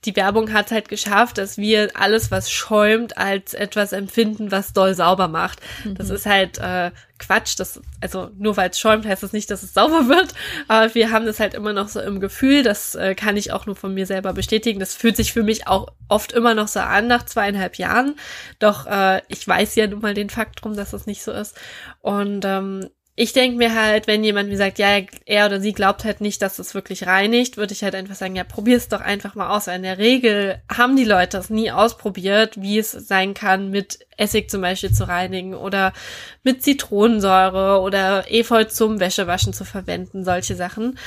die 0.07 0.17
Werbung 0.17 0.53
hat 0.53 0.71
halt 0.71 0.89
geschafft, 0.89 1.39
dass 1.39 1.59
wir 1.59 1.91
alles, 1.95 2.31
was 2.31 2.51
schäumt, 2.51 3.19
als 3.19 3.55
etwas 3.55 3.93
empfinden, 3.93 4.53
was 4.53 4.73
doll 4.73 4.95
sauber 4.95 5.29
macht. 5.29 5.61
Mhm. 5.85 5.97
Das 5.97 6.11
ist 6.11 6.27
halt 6.27 6.59
äh, 6.59 6.93
Quatsch. 7.19 7.59
Das, 7.59 7.81
also 8.01 8.31
nur 8.39 8.57
weil 8.57 8.71
es 8.71 8.79
schäumt, 8.79 9.05
heißt 9.05 9.23
das 9.23 9.33
nicht, 9.33 9.51
dass 9.51 9.63
es 9.63 9.75
sauber 9.75 10.09
wird. 10.09 10.35
Aber 10.69 10.95
wir 10.95 11.11
haben 11.11 11.27
das 11.27 11.41
halt 11.41 11.55
immer 11.55 11.73
noch 11.73 11.89
so 11.89 12.01
im 12.01 12.21
Gefühl. 12.21 12.63
Das 12.63 12.95
äh, 12.95 13.15
kann 13.15 13.37
ich 13.37 13.53
auch 13.53 13.67
nur 13.67 13.77
von 13.77 13.93
mir 13.93 14.07
selber 14.07 14.33
bestätigen. 14.33 14.79
Das 14.79 14.95
fühlt 14.95 15.17
sich 15.17 15.33
für 15.33 15.43
mich 15.43 15.67
auch 15.67 15.89
oft 16.09 16.33
immer 16.33 16.55
noch 16.55 16.69
so 16.69 16.81
an 16.81 17.09
nach 17.09 17.27
zweieinhalb 17.27 17.77
Jahren. 17.77 18.15
Doch 18.61 18.87
äh, 18.87 19.23
ich 19.29 19.47
weiß 19.47 19.75
ja 19.75 19.87
nun 19.87 20.01
mal 20.01 20.15
den 20.15 20.31
Fakt 20.31 20.63
drum, 20.63 20.77
dass 20.77 20.93
das 20.93 21.07
nicht 21.07 21.23
so 21.23 21.33
ist. 21.33 21.59
Und 22.01 22.45
ähm, 22.45 22.89
ich 23.19 23.33
denke 23.33 23.57
mir 23.57 23.75
halt, 23.75 24.07
wenn 24.07 24.23
jemand 24.23 24.51
mir 24.51 24.59
sagt, 24.59 24.79
ja, 24.79 25.01
er 25.25 25.47
oder 25.47 25.59
sie 25.59 25.73
glaubt 25.73 26.05
halt 26.05 26.21
nicht, 26.21 26.43
dass 26.43 26.59
es 26.59 26.75
wirklich 26.75 27.07
reinigt, 27.07 27.57
würde 27.57 27.73
ich 27.73 27.83
halt 27.83 27.95
einfach 27.95 28.15
sagen, 28.15 28.37
ja, 28.37 28.45
probier 28.45 28.77
es 28.77 28.89
doch 28.89 29.01
einfach 29.01 29.35
mal 29.35 29.57
aus. 29.57 29.67
Weil 29.67 29.77
in 29.77 29.85
der 29.85 29.97
Regel 29.97 30.61
haben 30.71 30.97
die 30.97 31.05
Leute 31.05 31.39
das 31.39 31.49
nie 31.49 31.71
ausprobiert, 31.71 32.61
wie 32.61 32.79
es 32.79 32.93
sein 32.93 33.33
kann, 33.33 33.71
mit 33.71 34.01
Essig 34.19 34.51
zum 34.51 34.61
Beispiel 34.61 34.93
zu 34.93 35.09
reinigen 35.09 35.55
oder 35.55 35.95
mit 36.43 36.63
Zitronensäure 36.63 37.81
oder 37.81 38.31
Efeu 38.31 38.65
zum 38.65 39.01
Wäschewaschen 39.01 39.55
zu 39.55 39.65
verwenden, 39.65 40.23
solche 40.23 40.55
Sachen. 40.55 40.99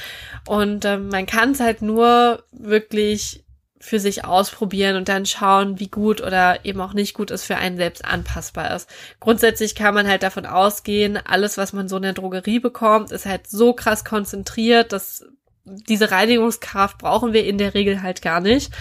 Und 0.47 0.85
ähm, 0.85 1.09
man 1.09 1.27
kann 1.27 1.51
es 1.51 1.59
halt 1.59 1.83
nur 1.83 2.43
wirklich 2.51 3.43
für 3.79 3.99
sich 3.99 4.25
ausprobieren 4.25 4.97
und 4.97 5.07
dann 5.07 5.25
schauen, 5.25 5.79
wie 5.79 5.87
gut 5.87 6.21
oder 6.21 6.65
eben 6.65 6.81
auch 6.81 6.93
nicht 6.93 7.13
gut 7.13 7.31
es 7.31 7.43
für 7.43 7.55
einen 7.55 7.77
selbst 7.77 8.03
anpassbar 8.03 8.75
ist. 8.75 8.89
Grundsätzlich 9.19 9.73
kann 9.73 9.93
man 9.93 10.07
halt 10.07 10.23
davon 10.23 10.45
ausgehen, 10.45 11.17
alles, 11.17 11.57
was 11.57 11.71
man 11.71 11.87
so 11.87 11.95
in 11.95 12.03
der 12.03 12.13
Drogerie 12.13 12.59
bekommt, 12.59 13.11
ist 13.11 13.25
halt 13.25 13.47
so 13.47 13.73
krass 13.73 14.03
konzentriert, 14.03 14.91
dass 14.91 15.25
diese 15.63 16.11
Reinigungskraft 16.11 16.97
brauchen 16.97 17.33
wir 17.33 17.45
in 17.45 17.57
der 17.57 17.73
Regel 17.73 18.01
halt 18.01 18.21
gar 18.21 18.41
nicht. 18.41 18.71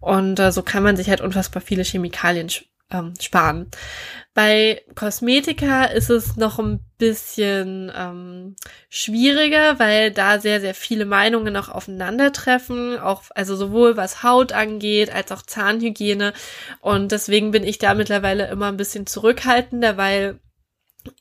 Und 0.00 0.38
äh, 0.38 0.52
so 0.52 0.62
kann 0.62 0.82
man 0.82 0.96
sich 0.96 1.10
halt 1.10 1.20
unfassbar 1.20 1.62
viele 1.62 1.82
Chemikalien 1.82 2.50
ähm, 2.90 3.14
sparen. 3.20 3.70
Bei 4.34 4.82
Kosmetika 4.94 5.84
ist 5.84 6.08
es 6.08 6.36
noch 6.36 6.58
ein 6.58 6.80
bisschen 6.98 7.90
ähm, 7.94 8.56
schwieriger, 8.88 9.78
weil 9.78 10.12
da 10.12 10.38
sehr, 10.38 10.60
sehr 10.60 10.74
viele 10.74 11.04
Meinungen 11.04 11.52
noch 11.52 11.68
aufeinandertreffen, 11.68 12.98
auch 12.98 13.24
also 13.34 13.56
sowohl 13.56 13.96
was 13.96 14.22
Haut 14.22 14.52
angeht 14.52 15.12
als 15.12 15.32
auch 15.32 15.42
Zahnhygiene. 15.42 16.32
Und 16.80 17.12
deswegen 17.12 17.50
bin 17.50 17.64
ich 17.64 17.78
da 17.78 17.94
mittlerweile 17.94 18.48
immer 18.48 18.68
ein 18.68 18.76
bisschen 18.76 19.06
zurückhaltender, 19.06 19.96
weil 19.96 20.38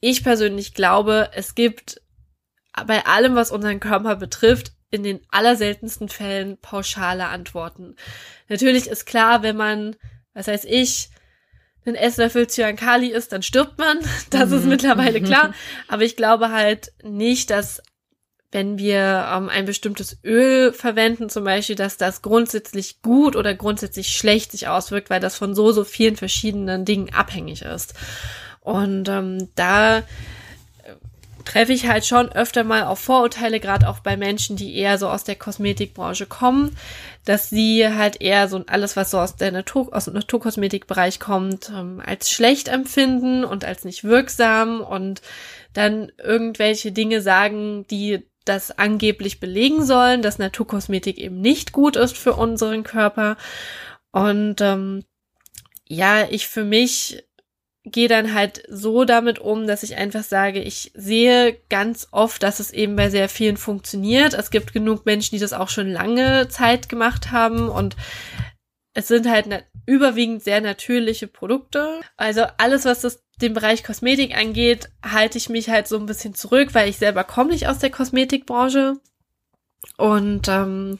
ich 0.01 0.23
persönlich 0.23 0.73
glaube, 0.73 1.29
es 1.34 1.55
gibt 1.55 2.01
bei 2.86 3.05
allem, 3.05 3.36
was 3.36 3.51
unseren 3.51 3.79
Körper 3.79 4.15
betrifft, 4.15 4.73
in 4.91 5.03
den 5.03 5.21
allerseltensten 5.29 6.10
Fällen 6.10 6.58
pauschale 6.58 7.27
Antworten. 7.27 7.95
Natürlich 8.47 8.88
ist 8.88 9.05
klar, 9.05 9.43
wenn 9.43 9.55
man, 9.55 9.95
was 10.34 10.47
heißt 10.47 10.65
ich, 10.65 11.10
ein 11.86 11.96
Esslöffel 11.96 12.48
Cyankali 12.48 13.08
ist, 13.08 13.32
dann 13.32 13.42
stirbt 13.42 13.78
man. 13.78 14.00
Das 14.30 14.50
mhm. 14.50 14.58
ist 14.58 14.65
mittlerweile 14.65 15.22
klar. 15.22 15.54
Aber 15.88 16.04
ich 16.04 16.15
glaube 16.15 16.52
halt 16.52 16.92
nicht, 17.04 17.50
dass 17.50 17.82
wenn 18.52 18.80
wir 18.80 19.30
ähm, 19.32 19.50
ein 19.50 19.65
bestimmtes 19.65 20.18
Öl 20.24 20.74
verwenden, 20.74 21.30
zum 21.30 21.44
Beispiel, 21.44 21.76
dass 21.76 21.98
das 21.98 22.22
grundsätzlich 22.22 23.02
gut 23.02 23.36
oder 23.36 23.54
grundsätzlich 23.54 24.15
schlecht 24.15 24.52
sich 24.52 24.68
auswirkt, 24.68 25.10
weil 25.10 25.20
das 25.20 25.36
von 25.36 25.54
so, 25.54 25.72
so 25.72 25.84
vielen 25.84 26.15
verschiedenen 26.15 26.84
Dingen 26.84 27.13
abhängig 27.13 27.62
ist. 27.62 27.94
Und 28.62 29.08
ähm, 29.08 29.50
da 29.56 30.04
treffe 31.46 31.74
ich 31.74 31.88
halt 31.88 32.06
schon 32.06 32.32
öfter 32.32 32.63
mal 32.63 32.84
auf 32.84 33.00
Vorurteile, 33.00 33.60
gerade 33.60 33.89
auch 33.89 34.00
bei 34.00 34.18
Menschen, 34.18 34.56
die 34.56 34.76
eher 34.76 34.98
so 34.98 35.10
aus 35.10 35.24
der 35.24 35.36
Kosmetikbranche 35.36 36.28
kommen, 36.28 36.76
dass 37.30 37.48
sie 37.48 37.88
halt 37.88 38.22
eher 38.22 38.48
so 38.48 38.63
alles, 38.65 38.96
was 38.96 39.12
so 39.12 39.20
aus 39.20 39.36
der 39.36 39.52
Natur, 39.52 39.96
aus 39.96 40.06
dem 40.06 40.15
Naturkosmetikbereich 40.15 41.20
kommt, 41.20 41.70
ähm, 41.70 42.02
als 42.04 42.32
schlecht 42.32 42.70
empfinden 42.70 43.46
und 43.46 43.63
als 43.63 43.86
nicht 43.86 44.04
wirksam 44.04 44.82
und 44.82 45.22
dann 45.74 46.12
irgendwelche 46.18 46.92
Dinge 46.92 47.22
sagen, 47.22 47.86
die 47.92 48.28
das 48.46 48.72
angeblich 48.80 49.39
belegen 49.39 49.86
sollen, 49.86 50.24
dass 50.24 50.39
Naturkosmetik 50.39 51.20
eben 51.20 51.39
nicht 51.39 51.72
gut 51.72 51.98
ist 51.98 52.18
für 52.18 52.34
unseren 52.34 52.82
Körper. 52.82 53.38
Und 54.12 54.60
ähm, 54.62 55.04
ja, 55.88 56.28
ich 56.32 56.48
für 56.48 56.63
mich 56.63 57.24
gehe 57.91 58.08
dann 58.08 58.34
halt 58.34 58.63
so 58.69 59.06
damit 59.06 59.39
um, 59.39 59.67
dass 59.67 59.84
ich 59.84 59.95
einfach 59.95 60.23
sage, 60.23 60.62
ich 60.62 60.91
sehe 60.95 61.58
ganz 61.69 62.08
oft, 62.12 62.43
dass 62.43 62.60
es 62.60 62.71
eben 62.71 62.95
bei 62.95 63.10
sehr 63.10 63.30
vielen 63.30 63.58
funktioniert. 63.58 64.34
Es 64.34 64.52
gibt 64.52 64.73
genug 64.73 65.06
Menschen, 65.06 65.36
die 65.36 65.41
das 65.41 65.54
auch 65.54 65.69
schon 65.69 65.91
lange 65.91 66.47
Zeit 66.49 66.89
gemacht 66.89 67.32
haben 67.32 67.69
und 67.69 67.95
es 68.93 69.08
sind 69.08 69.30
halt 69.30 69.47
überwiegend 69.86 70.43
sehr 70.43 70.62
natürliche 70.62 71.28
Produkte. 71.28 72.02
Also 72.17 72.43
alles, 72.58 72.86
was 72.86 73.02
das, 73.02 73.23
den 73.41 73.54
Bereich 73.54 73.84
Kosmetik 73.84 74.38
angeht, 74.38 74.89
halte 75.04 75.38
ich 75.38 75.49
mich 75.49 75.69
halt 75.69 75.88
so 75.88 75.97
ein 75.97 76.06
bisschen 76.06 76.36
zurück, 76.36 76.69
weil 76.73 76.89
ich 76.89 76.97
selber 76.97 77.23
komme 77.23 77.52
nicht 77.52 77.67
aus 77.67 77.80
der 77.80 77.89
Kosmetikbranche. 77.89 78.97
Und 79.97 80.47
ähm, 80.47 80.99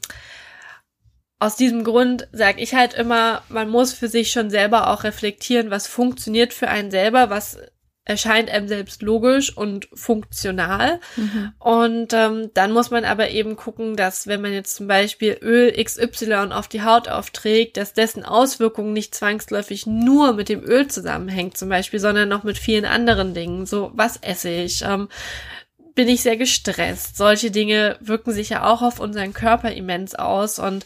aus 1.40 1.56
diesem 1.56 1.86
Grund 1.86 2.28
sage 2.34 2.62
ich 2.62 2.76
halt 2.76 2.94
immer, 2.94 3.42
man 3.48 3.70
muss 3.70 3.94
für 3.94 4.10
sich 4.10 4.32
schon 4.32 4.50
selber 4.50 4.90
auch 4.90 5.04
reflektieren, 5.04 5.72
was 5.72 5.88
funktioniert 5.88 6.54
für 6.54 6.68
einen 6.68 6.92
selber, 6.92 7.30
was 7.30 7.58
erscheint 8.10 8.50
einem 8.50 8.68
selbst 8.68 9.04
logisch 9.04 9.56
und 9.56 9.88
funktional. 9.94 11.00
Mhm. 11.16 11.54
Und 11.60 12.14
ähm, 12.14 12.50
dann 12.56 12.72
muss 12.72 12.90
man 12.90 13.06
aber 13.06 13.30
eben 13.30 13.56
gucken, 13.56 13.96
dass 13.96 14.26
wenn 14.26 14.42
man 14.42 14.52
jetzt 14.52 14.76
zum 14.76 14.88
Beispiel 14.88 15.38
Öl 15.42 15.72
XY 15.72 16.52
auf 16.52 16.68
die 16.68 16.82
Haut 16.82 17.08
aufträgt, 17.08 17.78
dass 17.78 17.94
dessen 17.94 18.26
Auswirkungen 18.26 18.94
nicht 18.94 19.14
zwangsläufig 19.14 19.86
nur 19.86 20.34
mit 20.34 20.50
dem 20.50 20.64
Öl 20.64 20.88
zusammenhängt 20.88 21.56
zum 21.56 21.70
Beispiel, 21.70 22.00
sondern 22.00 22.28
noch 22.30 22.44
mit 22.44 22.58
vielen 22.58 22.86
anderen 22.86 23.36
Dingen. 23.36 23.68
So, 23.68 23.92
was 23.94 24.18
esse 24.18 24.50
ich? 24.50 24.82
Ähm, 24.82 25.08
bin 26.00 26.08
ich 26.08 26.22
sehr 26.22 26.38
gestresst. 26.38 27.18
Solche 27.18 27.52
Dinge 27.52 27.98
wirken 28.00 28.32
sich 28.32 28.48
ja 28.48 28.64
auch 28.64 28.82
auf 28.82 29.02
unseren 29.02 29.34
Körper 29.34 29.74
immens 29.74 30.16
aus 30.16 30.58
und 30.58 30.86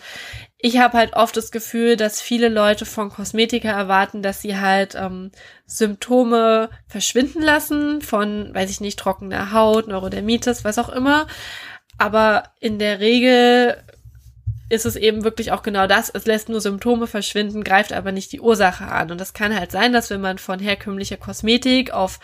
ich 0.58 0.80
habe 0.80 0.98
halt 0.98 1.14
oft 1.14 1.38
das 1.38 1.52
Gefühl, 1.52 1.98
dass 1.98 2.20
viele 2.20 2.50
Leute 2.50 2.88
von 2.88 3.12
Kosmetika 3.12 3.70
erwarten, 3.70 4.24
dass 4.24 4.42
sie 4.42 4.58
halt 4.58 4.96
ähm, 4.96 5.30
Symptome 5.68 6.72
verschwinden 6.88 7.44
lassen 7.44 8.02
von, 8.02 8.56
weiß 8.56 8.72
ich 8.72 8.82
nicht, 8.82 8.98
trockener 8.98 9.52
Haut, 9.54 9.88
Neurodermitis, 9.88 10.64
was 10.64 10.80
auch 10.80 10.90
immer. 10.90 11.28
Aber 12.00 12.46
in 12.60 12.80
der 12.80 13.00
Regel 13.00 13.78
ist 14.70 14.88
es 14.88 14.96
eben 14.96 15.24
wirklich 15.24 15.52
auch 15.52 15.62
genau 15.62 15.86
das. 15.86 16.10
Es 16.10 16.26
lässt 16.26 16.50
nur 16.50 16.60
Symptome 16.60 17.06
verschwinden, 17.06 17.64
greift 17.64 17.94
aber 17.94 18.12
nicht 18.12 18.32
die 18.32 18.42
Ursache 18.42 18.86
an. 18.86 19.12
Und 19.12 19.22
das 19.22 19.34
kann 19.34 19.56
halt 19.56 19.72
sein, 19.72 19.94
dass 19.94 20.10
wenn 20.10 20.22
man 20.22 20.40
von 20.40 20.58
herkömmlicher 20.58 21.18
Kosmetik 21.18 21.92
auf 21.92 22.20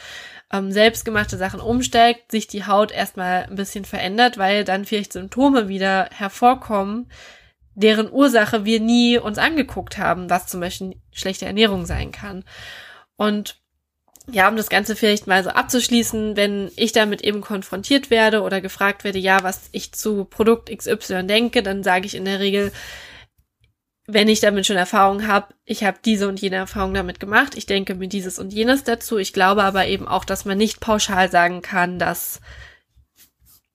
ähm, 0.52 0.72
selbstgemachte 0.72 1.38
Sachen 1.38 1.60
umsteigt, 1.60 2.32
sich 2.32 2.48
die 2.48 2.66
Haut 2.66 2.92
erstmal 2.92 3.44
ein 3.44 3.56
bisschen 3.56 3.86
verändert, 3.86 4.38
weil 4.38 4.64
dann 4.64 4.86
vielleicht 4.86 5.14
Symptome 5.14 5.68
wieder 5.68 6.10
hervorkommen, 6.12 7.10
deren 7.76 8.12
Ursache 8.12 8.66
wir 8.66 8.80
nie 8.80 9.18
uns 9.18 9.38
angeguckt 9.38 9.98
haben, 9.98 10.30
was 10.30 10.48
zum 10.48 10.60
Beispiel 10.60 10.96
schlechte 11.12 11.46
Ernährung 11.46 11.86
sein 11.86 12.12
kann. 12.12 12.44
Und 13.16 13.58
ja, 14.32 14.48
um 14.48 14.58
das 14.58 14.70
Ganze 14.70 14.96
vielleicht 14.96 15.28
mal 15.28 15.44
so 15.44 15.50
abzuschließen, 15.50 16.36
wenn 16.36 16.72
ich 16.76 16.92
damit 16.92 17.22
eben 17.22 17.42
konfrontiert 17.42 18.10
werde 18.10 18.42
oder 18.42 18.62
gefragt 18.62 19.04
werde, 19.04 19.20
ja, 19.20 19.44
was 19.44 19.70
ich 19.72 19.92
zu 19.92 20.26
Produkt 20.26 20.76
XY 20.76 21.24
denke, 21.24 21.64
dann 21.64 21.84
sage 21.84 22.06
ich 22.06 22.16
in 22.16 22.26
der 22.26 22.40
Regel, 22.40 22.72
wenn 24.14 24.28
ich 24.28 24.40
damit 24.40 24.66
schon 24.66 24.76
Erfahrung 24.76 25.28
habe, 25.28 25.54
ich 25.66 25.84
habe 25.84 26.00
diese 26.04 26.28
und 26.28 26.42
jene 26.42 26.56
Erfahrung 26.56 26.94
damit 26.94 27.20
gemacht, 27.20 27.56
ich 27.56 27.66
denke 27.66 27.96
mir 27.96 28.08
dieses 28.08 28.40
und 28.40 28.52
jenes 28.54 28.84
dazu. 28.84 29.18
Ich 29.18 29.34
glaube 29.34 29.64
aber 29.64 29.88
eben 29.88 30.08
auch, 30.08 30.26
dass 30.26 30.46
man 30.46 30.58
nicht 30.58 30.80
pauschal 30.80 31.30
sagen 31.30 31.62
kann, 31.62 32.00
dass 32.00 32.42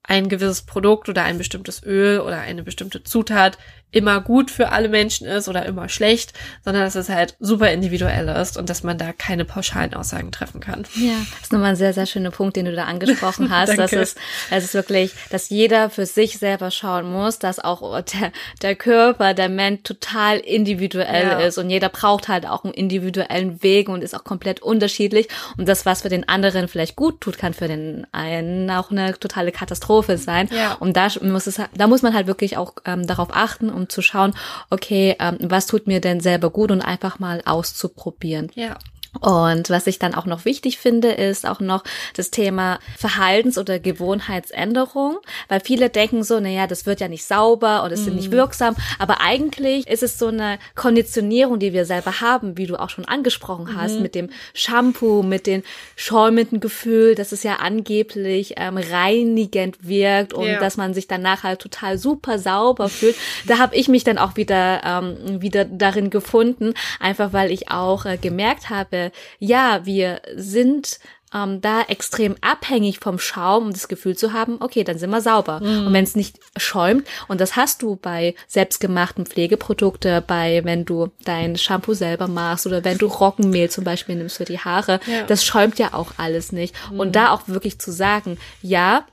ein 0.02 0.28
gewisses 0.28 0.62
Produkt 0.62 1.08
oder 1.08 1.22
ein 1.22 1.38
bestimmtes 1.38 1.82
Öl 1.82 2.20
oder 2.20 2.40
eine 2.40 2.62
bestimmte 2.62 3.02
Zutat 3.02 3.58
immer 3.94 4.20
gut 4.20 4.50
für 4.50 4.70
alle 4.70 4.88
Menschen 4.88 5.26
ist 5.26 5.48
oder 5.48 5.64
immer 5.66 5.88
schlecht, 5.88 6.33
sondern 6.64 6.83
dass 6.83 6.94
es 6.94 7.09
halt 7.09 7.37
super 7.38 7.70
individuell 7.70 8.28
ist 8.28 8.57
und 8.57 8.68
dass 8.68 8.83
man 8.83 8.98
da 8.98 9.12
keine 9.12 9.44
pauschalen 9.44 9.94
Aussagen 9.94 10.33
treffen 10.33 10.61
kann. 10.61 10.85
Ja, 10.94 11.14
das 11.30 11.42
ist 11.42 11.52
nochmal 11.52 11.70
ein 11.70 11.76
sehr, 11.76 11.92
sehr 11.92 12.07
schöner 12.07 12.30
Punkt, 12.30 12.57
den 12.57 12.66
du 12.66 12.74
da 12.74 12.85
angesprochen 12.85 13.50
hast. 13.50 13.78
das 13.78 13.92
ist, 13.92 14.18
es 14.50 14.64
ist 14.64 14.74
wirklich, 14.74 15.12
dass 15.30 15.48
jeder 15.48 15.90
für 15.90 16.07
sich 16.07 16.38
selber 16.38 16.70
schauen 16.70 17.11
muss, 17.11 17.38
dass 17.38 17.61
auch 17.61 18.00
der, 18.02 18.33
der 18.62 18.74
Körper, 18.74 19.35
der 19.35 19.48
Mensch 19.48 19.83
total 19.85 20.38
individuell 20.38 21.26
ja. 21.26 21.38
ist 21.38 21.59
und 21.59 21.70
jeder 21.70 21.88
braucht 21.88 22.28
halt 22.28 22.46
auch 22.46 22.64
einen 22.64 22.74
individuellen 22.74 23.62
Weg 23.62 23.88
und 23.88 24.02
ist 24.02 24.14
auch 24.14 24.24
komplett 24.24 24.61
unterschiedlich 24.61 25.28
und 25.57 25.68
das, 25.68 25.87
was 25.87 26.02
für 26.02 26.09
den 26.09 26.28
anderen 26.28 26.68
vielleicht 26.68 26.96
gut 26.96 27.20
tut, 27.20 27.38
kann 27.38 27.54
für 27.54 27.68
den 27.68 28.07
einen 28.12 28.70
auch 28.70 28.90
eine 28.90 29.18
totale 29.18 29.52
Katastrophe 29.52 30.18
sein. 30.18 30.48
Ja. 30.52 30.74
Und 30.74 30.96
da 30.96 31.09
muss 31.22 31.46
es, 31.46 31.61
da 31.76 31.87
muss 31.87 32.02
man 32.02 32.14
halt 32.14 32.26
wirklich 32.26 32.57
auch 32.57 32.74
ähm, 32.85 33.07
darauf 33.07 33.28
achten, 33.33 33.70
zu 33.88 34.02
schauen, 34.02 34.34
okay, 34.70 35.16
ähm, 35.18 35.38
was 35.40 35.66
tut 35.66 35.86
mir 35.86 36.00
denn 36.00 36.20
selber 36.20 36.50
gut 36.50 36.70
und 36.70 36.80
einfach 36.82 37.18
mal 37.18 37.42
auszuprobieren. 37.44 38.50
Ja. 38.54 38.76
Und 39.20 39.70
was 39.70 39.87
ich 39.87 39.98
dann 39.98 40.14
auch 40.14 40.27
noch 40.27 40.44
wichtig 40.44 40.79
finde, 40.79 41.12
ist 41.12 41.46
auch 41.46 41.61
noch 41.61 41.85
das 42.14 42.31
Thema 42.31 42.79
Verhaltens- 42.98 43.59
oder 43.59 43.79
Gewohnheitsänderung, 43.79 45.18
weil 45.48 45.61
viele 45.61 45.88
denken 45.88 46.22
so, 46.24 46.40
naja, 46.40 46.66
das 46.66 46.87
wird 46.87 47.00
ja 47.00 47.09
nicht 47.09 47.24
sauber 47.24 47.85
oder 47.85 47.92
es 47.92 48.00
mm. 48.00 48.05
sind 48.05 48.16
nicht 48.16 48.31
mhm. 48.31 48.37
wirksam, 48.37 48.77
aber 48.98 49.20
eigentlich 49.20 49.87
ist 49.87 50.03
es 50.03 50.18
so 50.18 50.29
eine 50.29 50.59
Konditionierung, 50.74 51.59
die 51.59 51.72
wir 51.72 51.85
selber 51.85 52.20
haben, 52.20 52.59
wie 52.59 52.66
du 52.66 52.77
auch 52.77 52.90
schon 52.90 53.05
angesprochen 53.05 53.77
hast, 53.77 53.98
mm. 53.98 54.03
mit 54.03 54.14
dem 54.14 54.31
Shampoo, 54.53 55.22
mit 55.22 55.46
dem 55.46 55.62
schäumenden 55.96 56.61
Gefühl, 56.61 57.14
dass 57.14 57.33
es 57.33 57.42
ja 57.42 57.57
angeblich 57.57 58.55
ähm, 58.57 58.79
reinigend 58.79 59.87
wirkt 59.87 60.35
und 60.35 60.44
yeah. 60.44 60.61
dass 60.61 60.77
man 60.77 60.94
sich 60.94 61.07
danach 61.07 61.44
halt 61.44 61.61
total 61.61 61.98
super 61.98 62.38
sauber 62.38 62.88
fühlt. 62.88 63.16
Da 63.46 63.59
habe 63.59 63.77
ich 63.77 63.88
mich 63.88 64.05
dann 64.05 64.18
auch 64.18 64.37
wieder 64.37 64.83
ähm, 64.85 65.40
wieder 65.40 65.64
darin 65.64 66.11
gefunden, 66.11 66.74
einfach 67.00 67.33
weil 67.33 67.50
ich 67.50 67.70
auch 67.70 68.05
äh, 68.05 68.16
gemerkt 68.16 68.70
habe, 68.70 69.03
ja, 69.38 69.84
wir 69.84 70.20
sind 70.34 70.98
ähm, 71.34 71.60
da 71.60 71.82
extrem 71.82 72.36
abhängig 72.40 73.00
vom 73.00 73.18
Schaum, 73.18 73.64
um 73.64 73.72
das 73.72 73.88
Gefühl 73.88 74.16
zu 74.16 74.32
haben, 74.32 74.58
okay, 74.60 74.84
dann 74.84 74.98
sind 74.98 75.10
wir 75.10 75.20
sauber. 75.20 75.60
Mm. 75.60 75.88
Und 75.88 75.92
wenn 75.92 76.04
es 76.04 76.14
nicht 76.14 76.38
schäumt, 76.56 77.06
und 77.26 77.40
das 77.40 77.56
hast 77.56 77.82
du 77.82 77.96
bei 77.96 78.34
selbstgemachten 78.46 79.26
Pflegeprodukte, 79.26 80.22
bei 80.24 80.62
wenn 80.64 80.84
du 80.84 81.10
dein 81.24 81.56
Shampoo 81.56 81.94
selber 81.94 82.28
machst 82.28 82.66
oder 82.66 82.84
wenn 82.84 82.98
du 82.98 83.06
Roggenmehl 83.06 83.68
zum 83.68 83.84
Beispiel 83.84 84.14
nimmst 84.14 84.36
für 84.36 84.44
die 84.44 84.60
Haare, 84.60 85.00
ja. 85.06 85.24
das 85.26 85.44
schäumt 85.44 85.78
ja 85.78 85.92
auch 85.92 86.12
alles 86.16 86.52
nicht. 86.52 86.74
Mm. 86.92 87.00
Und 87.00 87.16
da 87.16 87.32
auch 87.32 87.48
wirklich 87.48 87.80
zu 87.80 87.90
sagen, 87.90 88.38
ja, 88.62 89.04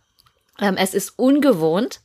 ähm, 0.59 0.75
es 0.77 0.93
ist 0.93 1.17
ungewohnt, 1.17 2.01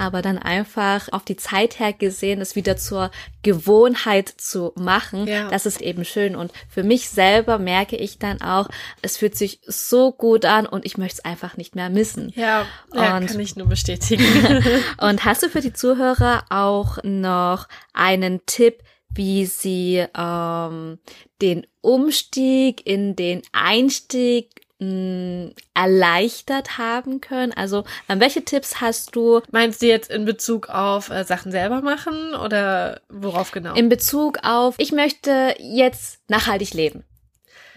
aber 0.00 0.22
dann 0.22 0.38
einfach 0.38 1.08
auf 1.12 1.24
die 1.24 1.36
Zeit 1.36 1.78
her 1.78 1.92
gesehen, 1.92 2.40
es 2.40 2.56
wieder 2.56 2.78
zur 2.78 3.10
Gewohnheit 3.42 4.28
zu 4.28 4.72
machen, 4.74 5.26
ja. 5.26 5.48
das 5.48 5.66
ist 5.66 5.82
eben 5.82 6.06
schön. 6.06 6.34
Und 6.34 6.52
für 6.70 6.82
mich 6.82 7.10
selber 7.10 7.58
merke 7.58 7.96
ich 7.96 8.18
dann 8.18 8.40
auch, 8.40 8.68
es 9.02 9.18
fühlt 9.18 9.36
sich 9.36 9.60
so 9.66 10.10
gut 10.10 10.46
an 10.46 10.64
und 10.64 10.86
ich 10.86 10.96
möchte 10.96 11.18
es 11.18 11.24
einfach 11.26 11.58
nicht 11.58 11.76
mehr 11.76 11.90
missen. 11.90 12.32
Ja, 12.34 12.64
ja 12.94 13.18
und, 13.18 13.26
kann 13.26 13.40
ich 13.40 13.56
nur 13.56 13.68
bestätigen. 13.68 14.24
und 14.98 15.24
hast 15.26 15.42
du 15.42 15.50
für 15.50 15.60
die 15.60 15.74
Zuhörer 15.74 16.44
auch 16.48 16.98
noch 17.02 17.68
einen 17.92 18.40
Tipp, 18.46 18.82
wie 19.10 19.44
sie 19.44 20.06
ähm, 20.16 20.98
den 21.42 21.66
Umstieg 21.82 22.86
in 22.86 23.16
den 23.16 23.42
Einstieg 23.52 24.48
mh, 24.80 25.52
erleichtert 25.74 26.78
haben 26.78 27.20
können? 27.20 27.52
Also, 27.52 27.84
welche 28.08 28.44
Tipps 28.44 28.80
hast 28.80 29.14
du? 29.14 29.40
Meinst 29.50 29.82
du 29.82 29.86
jetzt 29.86 30.10
in 30.10 30.24
Bezug 30.24 30.68
auf 30.68 31.10
äh, 31.10 31.24
Sachen 31.24 31.52
selber 31.52 31.80
machen 31.82 32.34
oder 32.34 33.00
worauf 33.08 33.52
genau? 33.52 33.74
In 33.74 33.88
Bezug 33.88 34.38
auf, 34.42 34.74
ich 34.78 34.92
möchte 34.92 35.54
jetzt 35.58 36.20
nachhaltig 36.28 36.74
leben. 36.74 37.04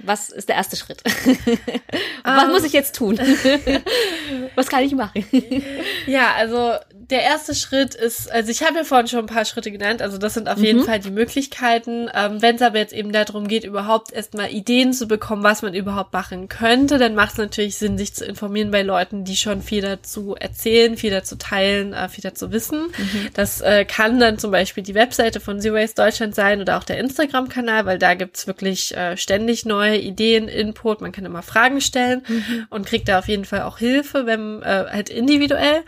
Was 0.04 0.30
ist 0.30 0.50
der 0.50 0.56
erste 0.56 0.76
Schritt? 0.76 1.02
Was 2.24 2.46
um, 2.46 2.52
muss 2.52 2.64
ich 2.64 2.74
jetzt 2.74 2.96
tun? 2.96 3.18
Was 4.56 4.68
kann 4.68 4.84
ich 4.84 4.94
machen? 4.94 5.26
ja, 6.08 6.34
also 6.38 6.74
der 7.10 7.22
erste 7.22 7.54
Schritt 7.54 7.96
ist, 7.96 8.32
also 8.32 8.50
ich 8.50 8.64
habe 8.64 8.78
ja 8.78 8.84
vorhin 8.84 9.08
schon 9.08 9.20
ein 9.20 9.26
paar 9.26 9.46
Schritte 9.46 9.72
genannt, 9.72 10.02
also 10.02 10.18
das 10.18 10.34
sind 10.34 10.50
auf 10.50 10.58
mhm. 10.58 10.64
jeden 10.64 10.84
Fall 10.84 11.00
die 11.00 11.12
Möglichkeiten. 11.12 12.10
Ähm, 12.14 12.42
Wenn 12.42 12.56
es 12.56 12.62
aber 12.62 12.80
jetzt 12.80 12.94
eben 12.94 13.12
darum 13.12 13.48
geht, 13.48 13.64
überhaupt 13.64 14.12
erstmal 14.12 14.52
Ideen 14.52 14.94
zu 14.94 15.08
bekommen, 15.08 15.44
was 15.44 15.62
man 15.62 15.74
überhaupt 15.74 16.14
machen 16.14 16.50
könnte, 16.50 16.98
dann 16.98 17.16
macht 17.16 17.34
es 17.34 17.38
natürlich 17.38 17.78
Sinn, 17.78 17.98
sich 17.98 18.14
zu 18.14 18.26
informieren 18.26 18.72
bei 18.72 18.82
Leuten, 18.82 19.24
die 19.24 19.36
schon 19.36 19.62
viel 19.62 19.82
dazu 19.82 20.36
erzählen, 20.36 20.98
viel 20.98 21.12
dazu 21.12 21.36
teilen, 21.36 21.94
äh, 21.94 22.10
viel 22.10 22.24
dazu 22.24 22.52
wissen. 22.52 22.88
Mhm. 22.98 23.30
Das 23.34 23.62
äh, 23.62 23.86
kann 23.86 24.20
dann 24.20 24.38
zum 24.38 24.52
Beispiel 24.52 24.84
die 24.84 24.96
Webseite 24.96 25.40
von 25.40 25.62
Zero 25.62 25.76
Waste 25.76 26.02
Deutschland 26.02 26.36
sein 26.36 26.62
oder 26.62 26.78
auch 26.78 26.84
der 26.84 26.98
Instagram-Kanal, 26.98 27.86
weil 27.86 28.00
da 28.00 28.14
gibt's 28.14 28.48
wirklich 28.48 28.96
äh, 28.96 29.18
ständig 29.18 29.66
neue 29.66 29.93
Ideen, 30.00 30.48
Input, 30.48 31.02
man 31.02 31.12
kann 31.12 31.26
immer 31.26 31.42
Fragen 31.42 31.82
stellen 31.82 32.24
mhm. 32.28 32.66
und 32.70 32.86
kriegt 32.86 33.08
da 33.08 33.20
auf 33.20 33.28
jeden 33.28 33.46
Fall 33.46 33.64
auch 33.64 33.78
Hilfe, 33.78 34.26
wenn 34.26 34.62
äh, 34.62 34.86
halt 34.92 35.10
individuell. 35.10 35.84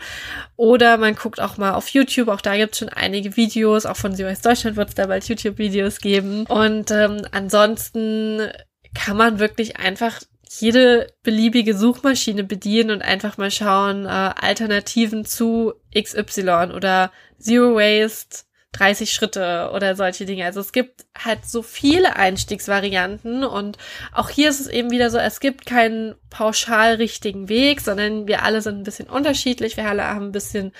Oder 0.56 0.96
man 0.96 1.14
guckt 1.14 1.40
auch 1.40 1.56
mal 1.56 1.74
auf 1.74 1.88
YouTube, 1.88 2.28
auch 2.28 2.40
da 2.40 2.56
gibt 2.56 2.72
es 2.72 2.78
schon 2.78 2.88
einige 2.88 3.36
Videos, 3.36 3.86
auch 3.86 3.96
von 3.96 4.16
COS 4.16 4.40
Deutschland 4.40 4.76
wird 4.76 4.88
es 4.90 4.94
da 4.94 5.06
bald 5.06 5.28
YouTube-Videos 5.28 6.00
geben. 6.00 6.46
Und 6.46 6.90
ähm, 6.90 7.22
ansonsten 7.32 8.48
kann 8.94 9.16
man 9.16 9.38
wirklich 9.38 9.76
einfach 9.76 10.20
jede 10.60 11.08
beliebige 11.22 11.76
Suchmaschine 11.76 12.44
bedienen 12.44 12.90
und 12.90 13.02
einfach 13.02 13.36
mal 13.36 13.50
schauen, 13.50 14.06
äh, 14.06 14.08
Alternativen 14.08 15.24
zu 15.24 15.74
XY 15.94 16.72
oder 16.74 17.10
Zero 17.38 17.74
Waste 17.74 18.46
30 18.72 19.12
Schritte 19.12 19.70
oder 19.74 19.96
solche 19.96 20.26
Dinge. 20.26 20.44
Also 20.44 20.60
es 20.60 20.72
gibt 20.72 21.06
halt 21.16 21.46
so 21.46 21.62
viele 21.62 22.16
Einstiegsvarianten 22.16 23.44
und 23.44 23.78
auch 24.12 24.28
hier 24.28 24.50
ist 24.50 24.60
es 24.60 24.66
eben 24.66 24.90
wieder 24.90 25.10
so, 25.10 25.18
es 25.18 25.40
gibt 25.40 25.66
keinen 25.66 26.14
pauschal 26.30 26.94
richtigen 26.94 27.48
Weg, 27.48 27.80
sondern 27.80 28.26
wir 28.26 28.42
alle 28.42 28.60
sind 28.60 28.78
ein 28.78 28.84
bisschen 28.84 29.08
unterschiedlich, 29.08 29.76
wir 29.76 29.88
alle 29.88 30.04
haben 30.04 30.26
ein 30.26 30.32
bisschen 30.32 30.72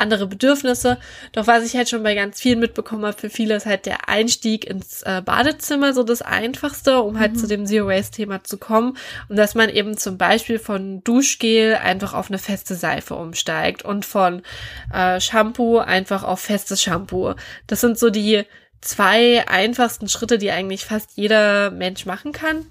andere 0.00 0.26
Bedürfnisse. 0.26 0.98
Doch 1.32 1.46
was 1.46 1.64
ich 1.64 1.76
halt 1.76 1.88
schon 1.88 2.02
bei 2.02 2.14
ganz 2.14 2.40
vielen 2.40 2.60
mitbekommen 2.60 3.04
habe, 3.04 3.18
für 3.18 3.30
viele 3.30 3.56
ist 3.56 3.66
halt 3.66 3.86
der 3.86 4.08
Einstieg 4.08 4.64
ins 4.66 5.02
äh, 5.02 5.22
Badezimmer 5.24 5.92
so 5.92 6.02
das 6.02 6.22
Einfachste, 6.22 7.00
um 7.00 7.18
halt 7.18 7.32
mhm. 7.32 7.36
zu 7.36 7.46
dem 7.46 7.66
Zero-Waste-Thema 7.66 8.44
zu 8.44 8.58
kommen. 8.58 8.96
Und 9.28 9.36
dass 9.36 9.54
man 9.54 9.68
eben 9.68 9.96
zum 9.96 10.18
Beispiel 10.18 10.58
von 10.58 11.02
Duschgel 11.04 11.76
einfach 11.76 12.14
auf 12.14 12.30
eine 12.30 12.38
feste 12.38 12.74
Seife 12.74 13.14
umsteigt 13.14 13.84
und 13.84 14.04
von 14.04 14.42
äh, 14.92 15.20
Shampoo 15.20 15.78
einfach 15.78 16.24
auf 16.24 16.40
festes 16.40 16.82
Shampoo. 16.82 17.34
Das 17.66 17.80
sind 17.80 17.98
so 17.98 18.10
die 18.10 18.44
zwei 18.80 19.46
einfachsten 19.48 20.08
Schritte, 20.08 20.38
die 20.38 20.50
eigentlich 20.50 20.84
fast 20.84 21.10
jeder 21.16 21.70
Mensch 21.70 22.06
machen 22.06 22.32
kann. 22.32 22.66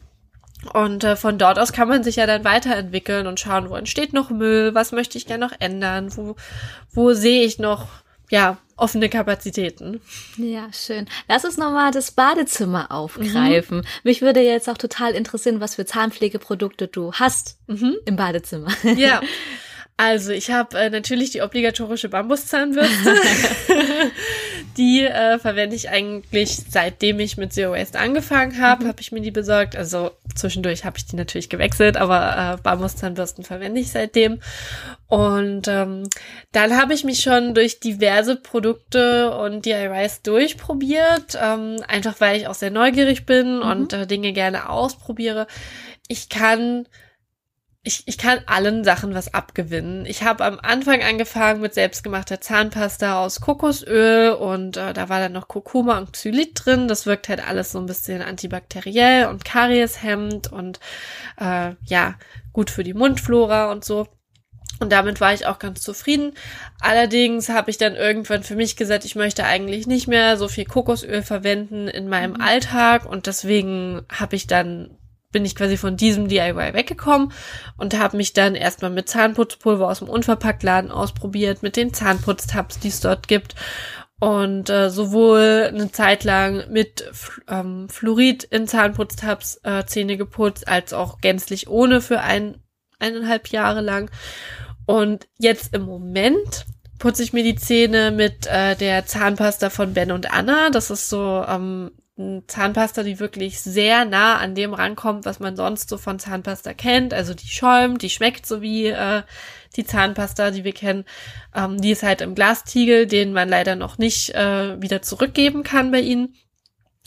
Und 0.73 1.03
äh, 1.03 1.15
von 1.15 1.37
dort 1.37 1.59
aus 1.59 1.73
kann 1.73 1.87
man 1.87 2.03
sich 2.03 2.17
ja 2.17 2.25
dann 2.25 2.43
weiterentwickeln 2.43 3.27
und 3.27 3.39
schauen, 3.39 3.69
wo 3.69 3.75
entsteht 3.75 4.13
noch 4.13 4.29
Müll, 4.29 4.73
was 4.73 4.91
möchte 4.91 5.17
ich 5.17 5.25
gerne 5.25 5.45
noch 5.45 5.53
ändern, 5.59 6.15
wo, 6.15 6.35
wo 6.91 7.13
sehe 7.13 7.43
ich 7.43 7.59
noch, 7.59 7.87
ja, 8.29 8.57
offene 8.75 9.09
Kapazitäten. 9.09 10.01
Ja, 10.37 10.67
schön. 10.71 11.07
Lass 11.27 11.45
uns 11.45 11.57
nochmal 11.57 11.91
das 11.91 12.11
Badezimmer 12.11 12.91
aufgreifen. 12.91 13.77
Mhm. 13.79 13.83
Mich 14.03 14.21
würde 14.21 14.41
jetzt 14.41 14.69
auch 14.69 14.77
total 14.77 15.13
interessieren, 15.13 15.59
was 15.59 15.75
für 15.75 15.85
Zahnpflegeprodukte 15.85 16.87
du 16.87 17.13
hast 17.13 17.57
mhm. 17.67 17.95
im 18.05 18.15
Badezimmer. 18.15 18.71
Ja. 18.95 19.21
Also, 19.99 20.31
ich 20.31 20.51
habe 20.51 20.77
äh, 20.77 20.91
natürlich 20.91 21.31
die 21.31 21.41
obligatorische 21.41 22.07
Bambuszahnbürste. 22.07 23.15
die 24.77 25.03
äh, 25.03 25.39
verwende 25.39 25.75
ich 25.75 25.89
eigentlich 25.89 26.57
seitdem 26.69 27.19
ich 27.19 27.37
mit 27.37 27.53
Zero 27.53 27.73
Waste 27.73 27.99
angefangen 27.99 28.61
habe, 28.61 28.83
mhm. 28.83 28.87
habe 28.89 29.01
ich 29.01 29.11
mir 29.11 29.21
die 29.21 29.31
besorgt. 29.31 29.75
Also 29.75 30.11
zwischendurch 30.35 30.85
habe 30.85 30.97
ich 30.97 31.05
die 31.05 31.15
natürlich 31.15 31.49
gewechselt, 31.49 31.97
aber 31.97 32.57
äh, 32.57 32.61
Bambuszahnbürsten 32.61 33.43
verwende 33.43 33.81
ich 33.81 33.91
seitdem. 33.91 34.39
Und 35.07 35.67
ähm, 35.67 36.03
dann 36.51 36.77
habe 36.77 36.93
ich 36.93 37.03
mich 37.03 37.21
schon 37.21 37.53
durch 37.53 37.79
diverse 37.79 38.35
Produkte 38.35 39.35
und 39.35 39.65
DIYs 39.65 40.21
durchprobiert, 40.21 41.37
ähm, 41.41 41.77
einfach 41.87 42.19
weil 42.19 42.37
ich 42.37 42.47
auch 42.47 42.55
sehr 42.55 42.71
neugierig 42.71 43.25
bin 43.25 43.57
mhm. 43.57 43.61
und 43.63 43.93
äh, 43.93 44.05
Dinge 44.05 44.33
gerne 44.33 44.69
ausprobiere. 44.69 45.47
Ich 46.07 46.29
kann 46.29 46.87
ich, 47.87 48.03
ich 48.05 48.17
kann 48.17 48.39
allen 48.45 48.83
Sachen 48.83 49.15
was 49.15 49.33
abgewinnen. 49.33 50.05
Ich 50.05 50.23
habe 50.23 50.43
am 50.43 50.59
Anfang 50.61 51.01
angefangen 51.01 51.61
mit 51.61 51.73
selbstgemachter 51.73 52.41
Zahnpasta 52.41 53.23
aus 53.23 53.39
Kokosöl 53.39 54.31
und 54.31 54.75
äh, 54.75 54.93
da 54.93 55.07
war 55.07 55.21
dann 55.21 55.31
noch 55.31 55.47
Kurkuma 55.47 55.97
und 55.97 56.11
Xylit 56.11 56.65
drin. 56.65 56.89
Das 56.89 57.05
wirkt 57.05 57.29
halt 57.29 57.47
alles 57.47 57.71
so 57.71 57.79
ein 57.79 57.85
bisschen 57.85 58.21
antibakteriell 58.21 59.27
und 59.27 59.45
karieshemmend 59.45 60.51
und 60.51 60.81
äh, 61.39 61.75
ja, 61.85 62.15
gut 62.51 62.69
für 62.69 62.83
die 62.83 62.93
Mundflora 62.93 63.71
und 63.71 63.85
so. 63.85 64.07
Und 64.79 64.91
damit 64.91 65.21
war 65.21 65.33
ich 65.33 65.47
auch 65.47 65.57
ganz 65.57 65.81
zufrieden. 65.81 66.33
Allerdings 66.81 67.47
habe 67.47 67.71
ich 67.71 67.77
dann 67.77 67.95
irgendwann 67.95 68.43
für 68.43 68.55
mich 68.55 68.75
gesagt, 68.75 69.05
ich 69.05 69.15
möchte 69.15 69.45
eigentlich 69.45 69.87
nicht 69.87 70.07
mehr 70.07 70.35
so 70.35 70.49
viel 70.49 70.65
Kokosöl 70.65 71.23
verwenden 71.23 71.87
in 71.87 72.09
meinem 72.09 72.33
mhm. 72.33 72.41
Alltag 72.41 73.05
und 73.05 73.27
deswegen 73.27 74.01
habe 74.11 74.35
ich 74.35 74.45
dann 74.45 74.96
bin 75.31 75.45
ich 75.45 75.55
quasi 75.55 75.77
von 75.77 75.97
diesem 75.97 76.27
DIY 76.27 76.73
weggekommen 76.73 77.31
und 77.77 77.97
habe 77.97 78.17
mich 78.17 78.33
dann 78.33 78.55
erstmal 78.55 78.91
mit 78.91 79.09
Zahnputzpulver 79.09 79.87
aus 79.87 79.99
dem 79.99 80.09
Unverpacktladen 80.09 80.91
ausprobiert, 80.91 81.63
mit 81.63 81.75
den 81.75 81.93
Zahnputztabs, 81.93 82.79
die 82.79 82.87
es 82.87 83.01
dort 83.01 83.27
gibt 83.27 83.55
und 84.19 84.69
äh, 84.69 84.89
sowohl 84.89 85.67
eine 85.67 85.91
Zeit 85.91 86.23
lang 86.23 86.71
mit 86.71 87.11
ähm, 87.47 87.87
Fluorid 87.89 88.43
in 88.45 88.67
Zahnputztabs 88.67 89.59
äh, 89.63 89.85
Zähne 89.85 90.17
geputzt, 90.17 90.67
als 90.67 90.93
auch 90.93 91.19
gänzlich 91.19 91.67
ohne 91.67 92.01
für 92.01 92.21
ein, 92.21 92.63
eineinhalb 92.99 93.49
Jahre 93.49 93.81
lang. 93.81 94.09
Und 94.85 95.27
jetzt 95.37 95.75
im 95.75 95.83
Moment 95.83 96.65
putze 96.97 97.21
ich 97.21 97.33
mir 97.33 97.43
die 97.43 97.55
Zähne 97.55 98.11
mit 98.11 98.47
äh, 98.47 98.75
der 98.75 99.05
Zahnpasta 99.05 99.69
von 99.69 99.93
Ben 99.93 100.11
und 100.11 100.33
Anna. 100.33 100.71
Das 100.71 100.89
ist 100.89 101.09
so 101.09 101.45
ähm, 101.47 101.91
Zahnpasta, 102.47 103.03
die 103.03 103.19
wirklich 103.19 103.59
sehr 103.61 104.03
nah 104.05 104.37
an 104.37 104.55
dem 104.55 104.73
rankommt, 104.73 105.25
was 105.25 105.39
man 105.39 105.55
sonst 105.55 105.89
so 105.89 105.97
von 105.97 106.17
Zahnpasta 106.17 106.73
kennt. 106.73 107.13
Also 107.13 107.35
die 107.35 107.47
schäumt, 107.47 108.01
die 108.01 108.09
schmeckt 108.09 108.47
so 108.47 108.61
wie 108.61 108.87
äh, 108.87 109.21
die 109.75 109.85
Zahnpasta, 109.85 110.49
die 110.49 110.63
wir 110.63 110.73
kennen. 110.73 111.05
Ähm, 111.55 111.79
die 111.79 111.91
ist 111.91 112.01
halt 112.01 112.21
im 112.21 112.33
Glastiegel, 112.33 113.05
den 113.05 113.33
man 113.33 113.47
leider 113.47 113.75
noch 113.75 113.99
nicht 113.99 114.33
äh, 114.33 114.81
wieder 114.81 115.03
zurückgeben 115.03 115.61
kann 115.61 115.91
bei 115.91 116.01
ihnen. 116.01 116.33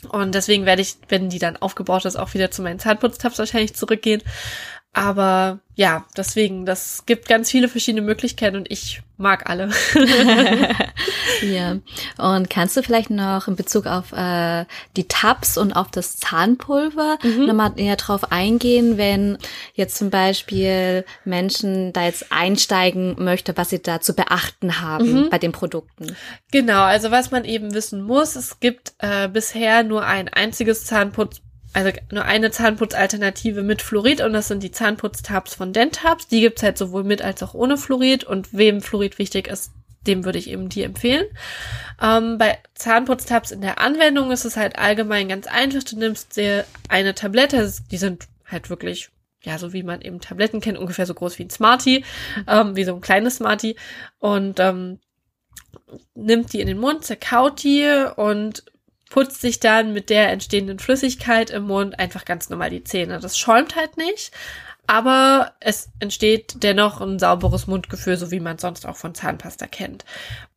Und 0.09 0.33
deswegen 0.33 0.65
werde 0.65 0.81
ich, 0.81 0.95
wenn 1.09 1.29
die 1.29 1.39
dann 1.39 1.57
aufgebaut 1.57 2.05
ist, 2.05 2.15
auch 2.15 2.33
wieder 2.33 2.49
zu 2.49 2.61
meinen 2.61 2.79
Zahnputztabs 2.79 3.37
wahrscheinlich 3.37 3.75
zurückgehen. 3.75 4.23
Aber 4.93 5.59
ja, 5.75 6.05
deswegen, 6.17 6.65
das 6.65 7.05
gibt 7.05 7.29
ganz 7.29 7.49
viele 7.49 7.69
verschiedene 7.69 8.05
Möglichkeiten 8.05 8.57
und 8.57 8.69
ich 8.69 9.01
mag 9.15 9.49
alle. 9.49 9.69
ja. 11.41 11.77
Und 12.17 12.49
kannst 12.49 12.75
du 12.75 12.83
vielleicht 12.83 13.09
noch 13.09 13.47
in 13.47 13.55
Bezug 13.55 13.85
auf 13.85 14.11
äh, 14.11 14.65
die 14.97 15.07
Tabs 15.07 15.57
und 15.57 15.71
auf 15.71 15.89
das 15.89 16.17
Zahnpulver 16.17 17.19
mhm. 17.23 17.45
nochmal 17.45 17.71
näher 17.71 17.95
drauf 17.95 18.33
eingehen, 18.33 18.97
wenn 18.97 19.37
jetzt 19.73 19.97
zum 19.97 20.09
Beispiel 20.09 21.05
Menschen 21.23 21.93
da 21.93 22.03
jetzt 22.03 22.31
einsteigen 22.31 23.15
möchte, 23.17 23.55
was 23.55 23.69
sie 23.69 23.81
da 23.81 24.01
zu 24.01 24.13
beachten 24.13 24.81
haben 24.81 25.23
mhm. 25.23 25.29
bei 25.29 25.37
den 25.37 25.53
Produkten? 25.53 26.17
Genau, 26.51 26.83
also 26.83 27.11
was 27.11 27.31
man 27.31 27.45
eben 27.45 27.73
wissen 27.73 28.01
muss, 28.01 28.35
es 28.35 28.59
gibt 28.59 28.93
äh, 28.99 29.29
bisher 29.29 29.83
nur 29.83 30.05
ein 30.05 30.27
einziges 30.27 30.83
Zahnputz 30.83 31.41
also 31.73 31.91
nur 32.11 32.25
eine 32.25 32.51
Zahnputzalternative 32.51 33.63
mit 33.63 33.81
Fluorid 33.81 34.21
und 34.21 34.33
das 34.33 34.47
sind 34.47 34.61
die 34.63 34.71
Zahnputztabs 34.71 35.55
von 35.55 35.73
Dentabs. 35.73 36.27
Die 36.27 36.41
gibt's 36.41 36.63
halt 36.63 36.77
sowohl 36.77 37.03
mit 37.03 37.21
als 37.21 37.41
auch 37.43 37.53
ohne 37.53 37.77
Fluorid 37.77 38.23
und 38.23 38.53
wem 38.53 38.81
Fluorid 38.81 39.19
wichtig 39.19 39.47
ist, 39.47 39.71
dem 40.05 40.25
würde 40.25 40.39
ich 40.39 40.49
eben 40.49 40.69
die 40.69 40.83
empfehlen. 40.83 41.25
Ähm, 42.01 42.37
bei 42.37 42.57
Zahnputztabs 42.73 43.51
in 43.51 43.61
der 43.61 43.79
Anwendung 43.79 44.31
ist 44.31 44.45
es 44.45 44.57
halt 44.57 44.77
allgemein 44.77 45.29
ganz 45.29 45.47
einfach. 45.47 45.83
Du 45.83 45.97
nimmst 45.97 46.35
dir 46.35 46.65
eine 46.89 47.15
Tablette, 47.15 47.71
die 47.89 47.97
sind 47.97 48.27
halt 48.45 48.69
wirklich, 48.69 49.09
ja, 49.43 49.57
so 49.57 49.71
wie 49.71 49.83
man 49.83 50.01
eben 50.01 50.19
Tabletten 50.19 50.59
kennt, 50.59 50.77
ungefähr 50.77 51.05
so 51.05 51.13
groß 51.13 51.39
wie 51.39 51.43
ein 51.43 51.49
Smartie, 51.49 52.03
ähm, 52.47 52.75
wie 52.75 52.83
so 52.83 52.95
ein 52.95 53.01
kleines 53.01 53.37
Smartie 53.37 53.77
und 54.19 54.59
ähm, 54.59 54.99
nimmt 56.15 56.51
die 56.51 56.59
in 56.59 56.67
den 56.67 56.79
Mund, 56.79 57.05
zerkaut 57.05 57.63
die 57.63 57.87
und 58.15 58.65
putzt 59.11 59.41
sich 59.41 59.59
dann 59.59 59.91
mit 59.93 60.09
der 60.09 60.29
entstehenden 60.29 60.79
Flüssigkeit 60.79 61.49
im 61.49 61.67
Mund 61.67 61.99
einfach 61.99 62.23
ganz 62.23 62.49
normal 62.49 62.69
die 62.69 62.83
Zähne. 62.83 63.19
Das 63.19 63.37
schäumt 63.37 63.75
halt 63.75 63.97
nicht, 63.97 64.31
aber 64.87 65.51
es 65.59 65.89
entsteht 65.99 66.63
dennoch 66.63 67.01
ein 67.01 67.19
sauberes 67.19 67.67
Mundgefühl, 67.67 68.15
so 68.15 68.31
wie 68.31 68.39
man 68.39 68.57
sonst 68.57 68.87
auch 68.87 68.95
von 68.95 69.13
Zahnpasta 69.13 69.67
kennt. 69.67 70.05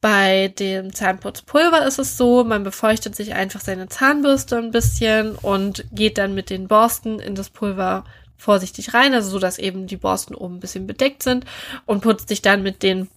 Bei 0.00 0.48
dem 0.56 0.94
Zahnputzpulver 0.94 1.84
ist 1.84 1.98
es 1.98 2.16
so, 2.16 2.44
man 2.44 2.62
befeuchtet 2.62 3.16
sich 3.16 3.34
einfach 3.34 3.60
seine 3.60 3.88
Zahnbürste 3.88 4.56
ein 4.56 4.70
bisschen 4.70 5.34
und 5.34 5.84
geht 5.90 6.16
dann 6.16 6.32
mit 6.32 6.48
den 6.48 6.68
Borsten 6.68 7.18
in 7.18 7.34
das 7.34 7.50
Pulver 7.50 8.04
vorsichtig 8.36 8.94
rein, 8.94 9.14
also 9.14 9.30
so, 9.30 9.38
dass 9.40 9.58
eben 9.58 9.88
die 9.88 9.96
Borsten 9.96 10.36
oben 10.36 10.56
ein 10.56 10.60
bisschen 10.60 10.86
bedeckt 10.86 11.24
sind 11.24 11.44
und 11.86 12.02
putzt 12.02 12.28
sich 12.28 12.40
dann 12.40 12.62
mit 12.62 12.84
dem 12.84 13.08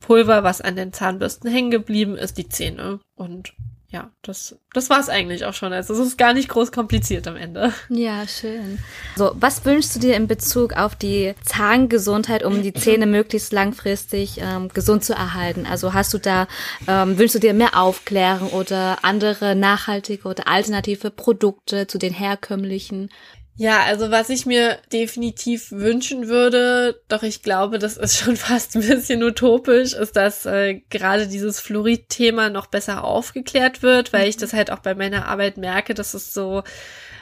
Pulver, 0.00 0.42
was 0.42 0.62
an 0.62 0.74
den 0.74 0.94
Zahnbürsten 0.94 1.50
hängen 1.50 1.70
geblieben 1.70 2.16
ist, 2.16 2.38
die 2.38 2.48
Zähne 2.48 3.00
und 3.14 3.52
ja, 3.88 4.10
das, 4.22 4.58
das 4.72 4.90
war's 4.90 5.08
eigentlich 5.08 5.44
auch 5.44 5.54
schon. 5.54 5.72
Also 5.72 5.94
es 5.94 6.00
ist 6.00 6.18
gar 6.18 6.34
nicht 6.34 6.48
groß 6.48 6.72
kompliziert 6.72 7.28
am 7.28 7.36
Ende. 7.36 7.72
Ja, 7.88 8.26
schön. 8.26 8.78
So, 9.14 9.30
was 9.34 9.64
wünschst 9.64 9.94
du 9.94 10.00
dir 10.00 10.16
in 10.16 10.26
Bezug 10.26 10.72
auf 10.72 10.96
die 10.96 11.34
Zahngesundheit, 11.44 12.44
um 12.44 12.62
die 12.62 12.72
Zähne 12.72 13.06
möglichst 13.06 13.52
langfristig 13.52 14.40
ähm, 14.40 14.68
gesund 14.68 15.04
zu 15.04 15.14
erhalten? 15.14 15.66
Also 15.66 15.94
hast 15.94 16.12
du 16.14 16.18
da, 16.18 16.48
ähm, 16.88 17.16
wünschst 17.16 17.36
du 17.36 17.38
dir 17.38 17.54
mehr 17.54 17.80
Aufklärung 17.80 18.50
oder 18.50 18.98
andere 19.02 19.54
nachhaltige 19.54 20.26
oder 20.26 20.48
alternative 20.48 21.10
Produkte 21.10 21.86
zu 21.86 21.98
den 21.98 22.12
herkömmlichen? 22.12 23.08
Ja, 23.58 23.84
also 23.84 24.10
was 24.10 24.28
ich 24.28 24.44
mir 24.44 24.78
definitiv 24.92 25.72
wünschen 25.72 26.28
würde, 26.28 27.00
doch 27.08 27.22
ich 27.22 27.42
glaube, 27.42 27.78
das 27.78 27.96
ist 27.96 28.18
schon 28.18 28.36
fast 28.36 28.76
ein 28.76 28.82
bisschen 28.82 29.22
utopisch, 29.22 29.94
ist, 29.94 30.14
dass 30.14 30.44
äh, 30.44 30.82
gerade 30.90 31.26
dieses 31.26 31.58
Fluorid-Thema 31.60 32.50
noch 32.50 32.66
besser 32.66 33.02
aufgeklärt 33.02 33.82
wird, 33.82 34.12
weil 34.12 34.28
ich 34.28 34.36
das 34.36 34.52
halt 34.52 34.70
auch 34.70 34.80
bei 34.80 34.94
meiner 34.94 35.26
Arbeit 35.26 35.56
merke, 35.56 35.94
dass 35.94 36.12
es 36.12 36.34
so 36.34 36.64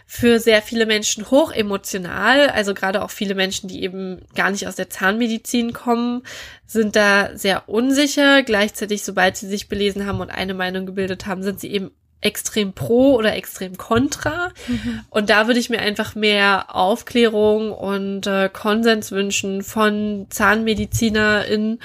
für 0.07 0.41
sehr 0.41 0.61
viele 0.61 0.87
Menschen 0.87 1.31
hoch 1.31 1.53
emotional, 1.53 2.51
also 2.51 2.75
gerade 2.75 3.03
auch 3.03 3.11
viele 3.11 3.37
Menschen, 3.37 3.69
die 3.69 3.83
eben 3.85 4.21
gar 4.35 4.51
nicht 4.51 4.67
aus 4.67 4.75
der 4.77 4.91
Zahnmedizin 4.91 5.73
kommen, 5.73 6.25
sind 6.67 6.97
da 6.97 7.31
sehr 7.37 7.69
unsicher. 7.69 8.43
Gleichzeitig, 8.43 9.03
sobald 9.03 9.37
sie 9.37 9.49
sich 9.49 9.69
belesen 9.69 10.05
haben 10.07 10.21
und 10.21 10.31
eine 10.31 10.53
Meinung 10.53 10.85
gebildet 10.85 11.27
haben, 11.27 11.43
sind 11.43 11.61
sie 11.61 11.73
eben 11.73 11.93
extrem 12.25 12.73
pro 12.73 13.15
oder 13.15 13.37
extrem 13.37 13.77
kontra. 13.77 14.51
Mhm. 14.67 15.01
Und 15.11 15.31
da 15.31 15.47
würde 15.47 15.61
ich 15.61 15.69
mir 15.69 15.81
einfach 15.81 16.15
mehr 16.15 16.75
Aufklärung 16.75 17.71
und 17.71 18.27
äh, 18.27 18.49
Konsens 18.49 19.13
wünschen 19.13 19.63
von 19.63 20.27
ZahnmedizinerInnen, 20.31 21.81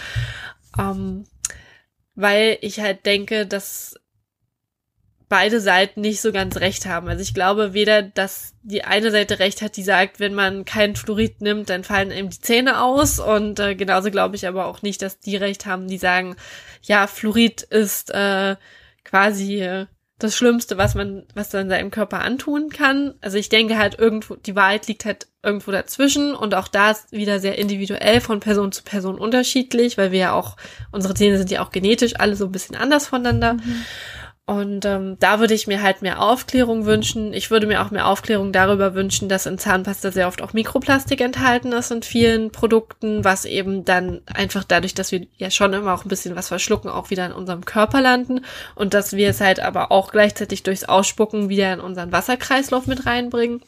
ähm, 0.77 1.25
weil 2.15 2.57
ich 2.61 2.79
halt 2.79 3.05
denke, 3.05 3.45
dass 3.45 3.95
beide 5.27 5.59
Seiten 5.59 6.01
nicht 6.01 6.21
so 6.21 6.31
ganz 6.31 6.57
recht 6.57 6.85
haben. 6.85 7.07
Also 7.09 7.21
ich 7.21 7.33
glaube 7.33 7.73
weder, 7.73 8.01
dass 8.01 8.55
die 8.63 8.83
eine 8.83 9.11
Seite 9.11 9.39
recht 9.39 9.61
hat, 9.61 9.75
die 9.75 9.83
sagt, 9.83 10.19
wenn 10.19 10.33
man 10.33 10.65
kein 10.65 10.95
Fluorid 10.95 11.41
nimmt, 11.41 11.69
dann 11.69 11.83
fallen 11.83 12.11
eben 12.11 12.29
die 12.29 12.41
Zähne 12.41 12.81
aus. 12.81 13.19
Und 13.19 13.59
äh, 13.59 13.75
genauso 13.75 14.09
glaube 14.09 14.37
ich 14.37 14.47
aber 14.47 14.65
auch 14.65 14.81
nicht, 14.81 15.01
dass 15.01 15.19
die 15.19 15.35
recht 15.35 15.65
haben, 15.65 15.87
die 15.87 15.99
sagen, 15.99 16.35
ja, 16.81 17.07
Fluorid 17.07 17.61
ist 17.61 18.09
äh, 18.09 18.55
quasi 19.03 19.61
äh, 19.61 19.85
das 20.19 20.35
Schlimmste, 20.35 20.77
was 20.77 20.95
man, 20.95 21.23
was 21.33 21.53
man 21.53 21.69
seinem 21.69 21.91
Körper 21.91 22.19
antun 22.19 22.69
kann. 22.69 23.15
Also 23.21 23.37
ich 23.37 23.49
denke 23.49 23.77
halt 23.77 23.97
irgendwo, 23.97 24.35
die 24.35 24.55
Wahrheit 24.55 24.87
liegt 24.87 25.05
halt 25.05 25.27
irgendwo 25.41 25.71
dazwischen 25.71 26.35
und 26.35 26.53
auch 26.53 26.67
da 26.67 26.91
ist 26.91 27.11
wieder 27.13 27.39
sehr 27.39 27.57
individuell 27.57 28.19
von 28.19 28.41
Person 28.41 28.73
zu 28.73 28.83
Person 28.83 29.17
unterschiedlich, 29.17 29.97
weil 29.97 30.11
wir 30.11 30.19
ja 30.19 30.33
auch, 30.33 30.57
unsere 30.91 31.13
Zähne 31.13 31.37
sind 31.37 31.49
ja 31.49 31.63
auch 31.63 31.71
genetisch 31.71 32.19
alle 32.19 32.35
so 32.35 32.45
ein 32.45 32.51
bisschen 32.51 32.75
anders 32.75 33.07
voneinander. 33.07 33.53
Mhm. 33.53 33.85
Und 34.49 34.83
ähm, 34.85 35.15
da 35.19 35.39
würde 35.39 35.53
ich 35.53 35.67
mir 35.67 35.83
halt 35.83 36.01
mehr 36.01 36.19
Aufklärung 36.19 36.87
wünschen. 36.87 37.35
Ich 37.35 37.51
würde 37.51 37.67
mir 37.67 37.83
auch 37.83 37.91
mehr 37.91 38.07
Aufklärung 38.07 38.51
darüber 38.51 38.95
wünschen, 38.95 39.29
dass 39.29 39.45
in 39.45 39.59
Zahnpasta 39.59 40.11
sehr 40.11 40.27
oft 40.27 40.41
auch 40.41 40.53
Mikroplastik 40.53 41.21
enthalten 41.21 41.71
ist 41.71 41.91
in 41.91 42.01
vielen 42.01 42.49
Produkten, 42.49 43.23
was 43.23 43.45
eben 43.45 43.85
dann 43.85 44.21
einfach 44.25 44.63
dadurch, 44.63 44.95
dass 44.95 45.11
wir 45.11 45.27
ja 45.37 45.51
schon 45.51 45.73
immer 45.73 45.93
auch 45.93 46.03
ein 46.03 46.09
bisschen 46.09 46.35
was 46.35 46.47
verschlucken, 46.47 46.89
auch 46.89 47.11
wieder 47.11 47.27
in 47.27 47.31
unserem 47.31 47.63
Körper 47.63 48.01
landen 48.01 48.43
und 48.73 48.95
dass 48.95 49.13
wir 49.13 49.29
es 49.29 49.39
halt 49.39 49.59
aber 49.59 49.91
auch 49.91 50.11
gleichzeitig 50.11 50.63
durchs 50.63 50.83
Ausspucken 50.83 51.49
wieder 51.49 51.71
in 51.71 51.79
unseren 51.79 52.11
Wasserkreislauf 52.11 52.87
mit 52.87 53.05
reinbringen, 53.05 53.61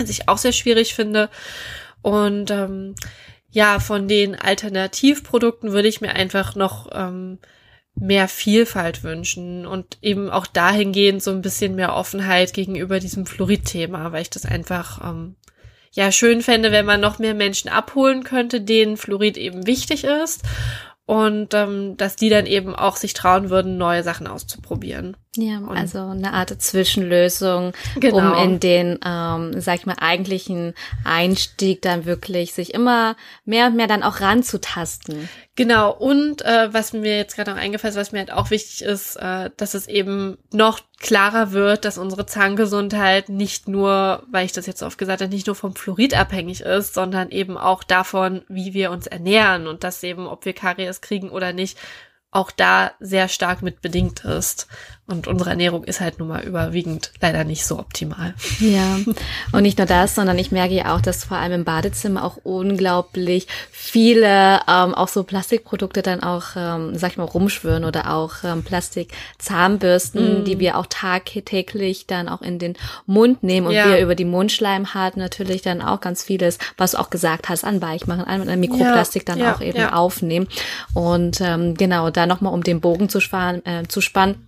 was 0.00 0.10
ich 0.10 0.28
auch 0.28 0.38
sehr 0.38 0.50
schwierig 0.50 0.96
finde. 0.96 1.30
Und 2.02 2.50
ähm, 2.50 2.96
ja, 3.52 3.78
von 3.78 4.08
den 4.08 4.34
Alternativprodukten 4.34 5.70
würde 5.70 5.86
ich 5.86 6.00
mir 6.00 6.16
einfach 6.16 6.56
noch 6.56 6.88
ähm, 6.92 7.38
mehr 8.00 8.28
Vielfalt 8.28 9.02
wünschen 9.02 9.66
und 9.66 9.98
eben 10.02 10.30
auch 10.30 10.46
dahingehend 10.46 11.22
so 11.22 11.30
ein 11.30 11.42
bisschen 11.42 11.74
mehr 11.74 11.94
Offenheit 11.94 12.52
gegenüber 12.52 13.00
diesem 13.00 13.26
Fluorid-Thema, 13.26 14.12
weil 14.12 14.22
ich 14.22 14.30
das 14.30 14.46
einfach 14.46 15.04
ähm, 15.04 15.36
ja 15.92 16.12
schön 16.12 16.42
fände, 16.42 16.72
wenn 16.72 16.86
man 16.86 17.00
noch 17.00 17.18
mehr 17.18 17.34
Menschen 17.34 17.68
abholen 17.68 18.24
könnte, 18.24 18.60
denen 18.60 18.96
Fluorid 18.96 19.36
eben 19.36 19.66
wichtig 19.66 20.04
ist 20.04 20.42
und 21.06 21.54
ähm, 21.54 21.96
dass 21.96 22.16
die 22.16 22.28
dann 22.28 22.46
eben 22.46 22.74
auch 22.74 22.96
sich 22.96 23.14
trauen 23.14 23.50
würden, 23.50 23.78
neue 23.78 24.02
Sachen 24.02 24.26
auszuprobieren. 24.26 25.16
Ja, 25.40 25.58
und 25.58 25.76
also 25.76 26.00
eine 26.00 26.32
Art 26.32 26.50
Zwischenlösung, 26.60 27.72
genau. 28.00 28.32
um 28.32 28.44
in 28.44 28.60
den, 28.60 28.98
ähm, 29.04 29.60
sag 29.60 29.76
ich 29.76 29.86
mal, 29.86 29.94
eigentlichen 30.00 30.74
Einstieg 31.04 31.80
dann 31.80 32.06
wirklich 32.06 32.54
sich 32.54 32.74
immer 32.74 33.14
mehr 33.44 33.68
und 33.68 33.76
mehr 33.76 33.86
dann 33.86 34.02
auch 34.02 34.20
ranzutasten. 34.20 35.28
Genau, 35.54 35.92
und 35.92 36.42
äh, 36.42 36.72
was 36.72 36.92
mir 36.92 37.16
jetzt 37.16 37.36
gerade 37.36 37.52
noch 37.52 37.58
eingefallen 37.58 37.92
ist, 37.94 38.00
was 38.00 38.10
mir 38.10 38.18
halt 38.18 38.32
auch 38.32 38.50
wichtig 38.50 38.82
ist, 38.82 39.14
äh, 39.14 39.50
dass 39.56 39.74
es 39.74 39.86
eben 39.86 40.38
noch 40.52 40.80
klarer 40.98 41.52
wird, 41.52 41.84
dass 41.84 41.98
unsere 41.98 42.26
Zahngesundheit 42.26 43.28
nicht 43.28 43.68
nur, 43.68 44.24
weil 44.32 44.44
ich 44.44 44.52
das 44.52 44.66
jetzt 44.66 44.82
oft 44.82 44.98
gesagt 44.98 45.22
habe, 45.22 45.32
nicht 45.32 45.46
nur 45.46 45.54
vom 45.54 45.76
Fluorid 45.76 46.18
abhängig 46.18 46.62
ist, 46.62 46.94
sondern 46.94 47.30
eben 47.30 47.56
auch 47.56 47.84
davon, 47.84 48.42
wie 48.48 48.74
wir 48.74 48.90
uns 48.90 49.06
ernähren 49.06 49.68
und 49.68 49.84
dass 49.84 50.02
eben, 50.02 50.26
ob 50.26 50.44
wir 50.44 50.52
Karies 50.52 51.00
kriegen 51.00 51.30
oder 51.30 51.52
nicht, 51.52 51.78
auch 52.30 52.50
da 52.50 52.92
sehr 53.00 53.28
stark 53.28 53.62
mit 53.62 53.80
bedingt 53.80 54.24
ist. 54.24 54.66
Und 55.08 55.26
unsere 55.26 55.48
Ernährung 55.48 55.84
ist 55.84 56.00
halt 56.00 56.18
nun 56.18 56.28
mal 56.28 56.42
überwiegend 56.44 57.12
leider 57.22 57.42
nicht 57.44 57.64
so 57.64 57.78
optimal. 57.78 58.34
Ja, 58.60 58.98
und 59.52 59.62
nicht 59.62 59.78
nur 59.78 59.86
das, 59.86 60.14
sondern 60.14 60.38
ich 60.38 60.52
merke 60.52 60.74
ja 60.74 60.94
auch, 60.94 61.00
dass 61.00 61.24
vor 61.24 61.38
allem 61.38 61.52
im 61.52 61.64
Badezimmer 61.64 62.22
auch 62.22 62.36
unglaublich 62.42 63.46
viele 63.70 64.60
ähm, 64.68 64.94
auch 64.94 65.08
so 65.08 65.24
Plastikprodukte 65.24 66.02
dann 66.02 66.22
auch, 66.22 66.48
ähm, 66.56 66.98
sag 66.98 67.12
ich 67.12 67.16
mal, 67.16 67.24
rumschwören 67.24 67.86
oder 67.86 68.12
auch 68.14 68.44
ähm, 68.44 68.62
Plastikzahnbürsten, 68.62 70.42
mm. 70.42 70.44
die 70.44 70.58
wir 70.58 70.76
auch 70.76 70.84
tagtäglich 70.86 72.06
dann 72.06 72.28
auch 72.28 72.42
in 72.42 72.58
den 72.58 72.74
Mund 73.06 73.42
nehmen 73.42 73.68
und 73.68 73.72
ja. 73.72 73.88
wir 73.88 74.00
über 74.00 74.14
die 74.14 74.26
Mundschleimhaut 74.26 75.16
natürlich 75.16 75.62
dann 75.62 75.80
auch 75.80 76.02
ganz 76.02 76.22
vieles, 76.22 76.58
was 76.76 76.90
du 76.90 76.98
auch 76.98 77.08
gesagt 77.08 77.48
hast, 77.48 77.64
an 77.64 77.80
Weichmachen, 77.80 78.24
an 78.24 78.60
Mikroplastik 78.60 79.26
ja, 79.26 79.34
dann 79.34 79.42
ja, 79.42 79.54
auch 79.54 79.62
eben 79.62 79.84
aufnehmen. 79.84 80.48
Und 80.92 81.40
ähm, 81.40 81.76
genau, 81.76 82.10
da 82.10 82.26
nochmal 82.26 82.52
um 82.52 82.62
den 82.62 82.82
Bogen 82.82 83.08
zu, 83.08 83.20
sparen, 83.20 83.64
äh, 83.64 83.88
zu 83.88 84.02
spannen 84.02 84.47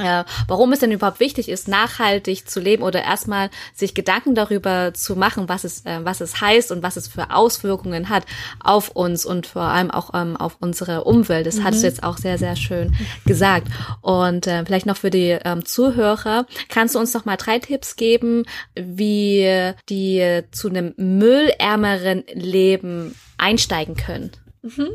äh, 0.00 0.24
warum 0.46 0.72
es 0.72 0.80
denn 0.80 0.92
überhaupt 0.92 1.20
wichtig 1.20 1.48
ist, 1.48 1.68
nachhaltig 1.68 2.48
zu 2.48 2.60
leben 2.60 2.82
oder 2.82 3.02
erstmal 3.02 3.50
sich 3.74 3.94
Gedanken 3.94 4.34
darüber 4.34 4.92
zu 4.94 5.16
machen, 5.16 5.48
was 5.48 5.64
es, 5.64 5.84
äh, 5.84 6.00
was 6.04 6.20
es 6.20 6.40
heißt 6.40 6.72
und 6.72 6.82
was 6.82 6.96
es 6.96 7.08
für 7.08 7.30
Auswirkungen 7.30 8.08
hat 8.08 8.24
auf 8.62 8.90
uns 8.90 9.24
und 9.24 9.46
vor 9.46 9.62
allem 9.62 9.90
auch 9.90 10.10
ähm, 10.14 10.36
auf 10.36 10.56
unsere 10.60 11.04
Umwelt. 11.04 11.46
Das 11.46 11.56
mhm. 11.56 11.64
hast 11.64 11.82
du 11.82 11.86
jetzt 11.86 12.02
auch 12.02 12.18
sehr, 12.18 12.38
sehr 12.38 12.56
schön 12.56 12.96
gesagt. 13.26 13.68
Und 14.00 14.46
äh, 14.46 14.64
vielleicht 14.64 14.86
noch 14.86 14.96
für 14.96 15.10
die 15.10 15.38
ähm, 15.44 15.64
Zuhörer, 15.64 16.46
kannst 16.68 16.94
du 16.94 16.98
uns 16.98 17.14
noch 17.14 17.24
mal 17.24 17.36
drei 17.36 17.58
Tipps 17.58 17.96
geben, 17.96 18.44
wie 18.74 19.72
die 19.88 20.42
zu 20.50 20.68
einem 20.68 20.94
müllärmeren 20.96 22.24
Leben 22.34 23.14
einsteigen 23.38 23.96
können? 23.96 24.30
Mhm. 24.62 24.88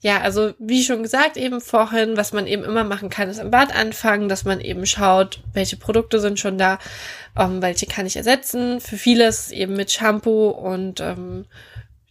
Ja, 0.00 0.20
also 0.20 0.54
wie 0.58 0.82
schon 0.82 1.02
gesagt, 1.02 1.36
eben 1.36 1.60
vorhin, 1.60 2.16
was 2.16 2.32
man 2.32 2.46
eben 2.46 2.64
immer 2.64 2.84
machen 2.84 3.10
kann, 3.10 3.28
ist 3.28 3.38
im 3.38 3.50
Bad 3.50 3.74
anfangen, 3.74 4.28
dass 4.28 4.44
man 4.44 4.60
eben 4.60 4.86
schaut, 4.86 5.40
welche 5.52 5.76
Produkte 5.76 6.18
sind 6.20 6.40
schon 6.40 6.58
da, 6.58 6.78
ähm, 7.38 7.62
welche 7.62 7.86
kann 7.86 8.06
ich 8.06 8.16
ersetzen. 8.16 8.80
Für 8.80 8.96
vieles 8.96 9.50
eben 9.52 9.76
mit 9.76 9.92
Shampoo 9.92 10.48
und 10.48 11.00
ähm, 11.00 11.46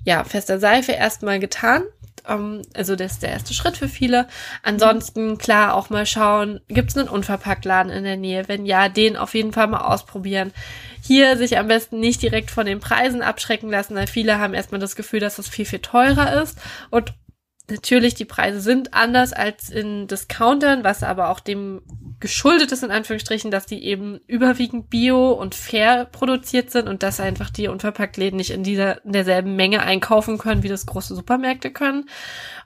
ja, 0.03 0.23
fester 0.23 0.59
Seife 0.59 0.91
erstmal 0.93 1.39
getan. 1.39 1.83
Um, 2.25 2.35
ähm, 2.35 2.61
also 2.73 2.95
das 2.95 3.13
ist 3.13 3.23
der 3.23 3.31
erste 3.31 3.53
Schritt 3.53 3.77
für 3.77 3.89
viele. 3.89 4.27
Ansonsten 4.61 5.37
klar 5.37 5.73
auch 5.73 5.89
mal 5.89 6.05
schauen, 6.05 6.61
gibt 6.69 6.91
es 6.91 6.97
einen 6.97 7.09
Unverpacktladen 7.09 7.91
in 7.91 8.03
der 8.05 8.17
Nähe? 8.17 8.47
Wenn 8.47 8.65
ja, 8.65 8.87
den 8.87 9.17
auf 9.17 9.33
jeden 9.33 9.51
Fall 9.51 9.67
mal 9.67 9.81
ausprobieren. 9.81 10.53
Hier 11.01 11.35
sich 11.37 11.57
am 11.57 11.67
besten 11.67 11.99
nicht 11.99 12.21
direkt 12.21 12.49
von 12.49 12.65
den 12.65 12.79
Preisen 12.79 13.21
abschrecken 13.21 13.69
lassen, 13.69 13.95
weil 13.95 14.07
viele 14.07 14.39
haben 14.39 14.53
erstmal 14.53 14.79
das 14.79 14.95
Gefühl, 14.95 15.19
dass 15.19 15.35
das 15.35 15.49
viel, 15.49 15.65
viel 15.65 15.79
teurer 15.79 16.41
ist. 16.41 16.57
Und 16.89 17.13
natürlich, 17.69 18.15
die 18.15 18.25
Preise 18.25 18.59
sind 18.59 18.93
anders 18.93 19.33
als 19.33 19.69
in 19.69 20.07
Discountern, 20.07 20.83
was 20.83 21.03
aber 21.03 21.29
auch 21.29 21.39
dem 21.39 21.81
geschuldet 22.19 22.71
ist, 22.71 22.83
in 22.83 22.91
Anführungsstrichen, 22.91 23.51
dass 23.51 23.65
die 23.65 23.83
eben 23.83 24.19
überwiegend 24.27 24.89
bio 24.89 25.31
und 25.31 25.55
fair 25.55 26.05
produziert 26.05 26.71
sind 26.71 26.87
und 26.87 27.03
dass 27.03 27.19
einfach 27.19 27.49
die 27.49 27.67
Unverpacktläden 27.67 28.37
nicht 28.37 28.51
in 28.51 28.63
dieser, 28.63 29.03
in 29.05 29.11
derselben 29.11 29.55
Menge 29.55 29.81
einkaufen 29.81 30.37
können, 30.37 30.63
wie 30.63 30.69
das 30.69 30.85
große 30.85 31.15
Supermärkte 31.15 31.71
können. 31.71 32.09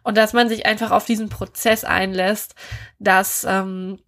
Und 0.03 0.17
dass 0.17 0.33
man 0.33 0.49
sich 0.49 0.65
einfach 0.65 0.91
auf 0.91 1.05
diesen 1.05 1.29
Prozess 1.29 1.83
einlässt, 1.83 2.55
dass 2.99 3.45
ähm, 3.49 3.99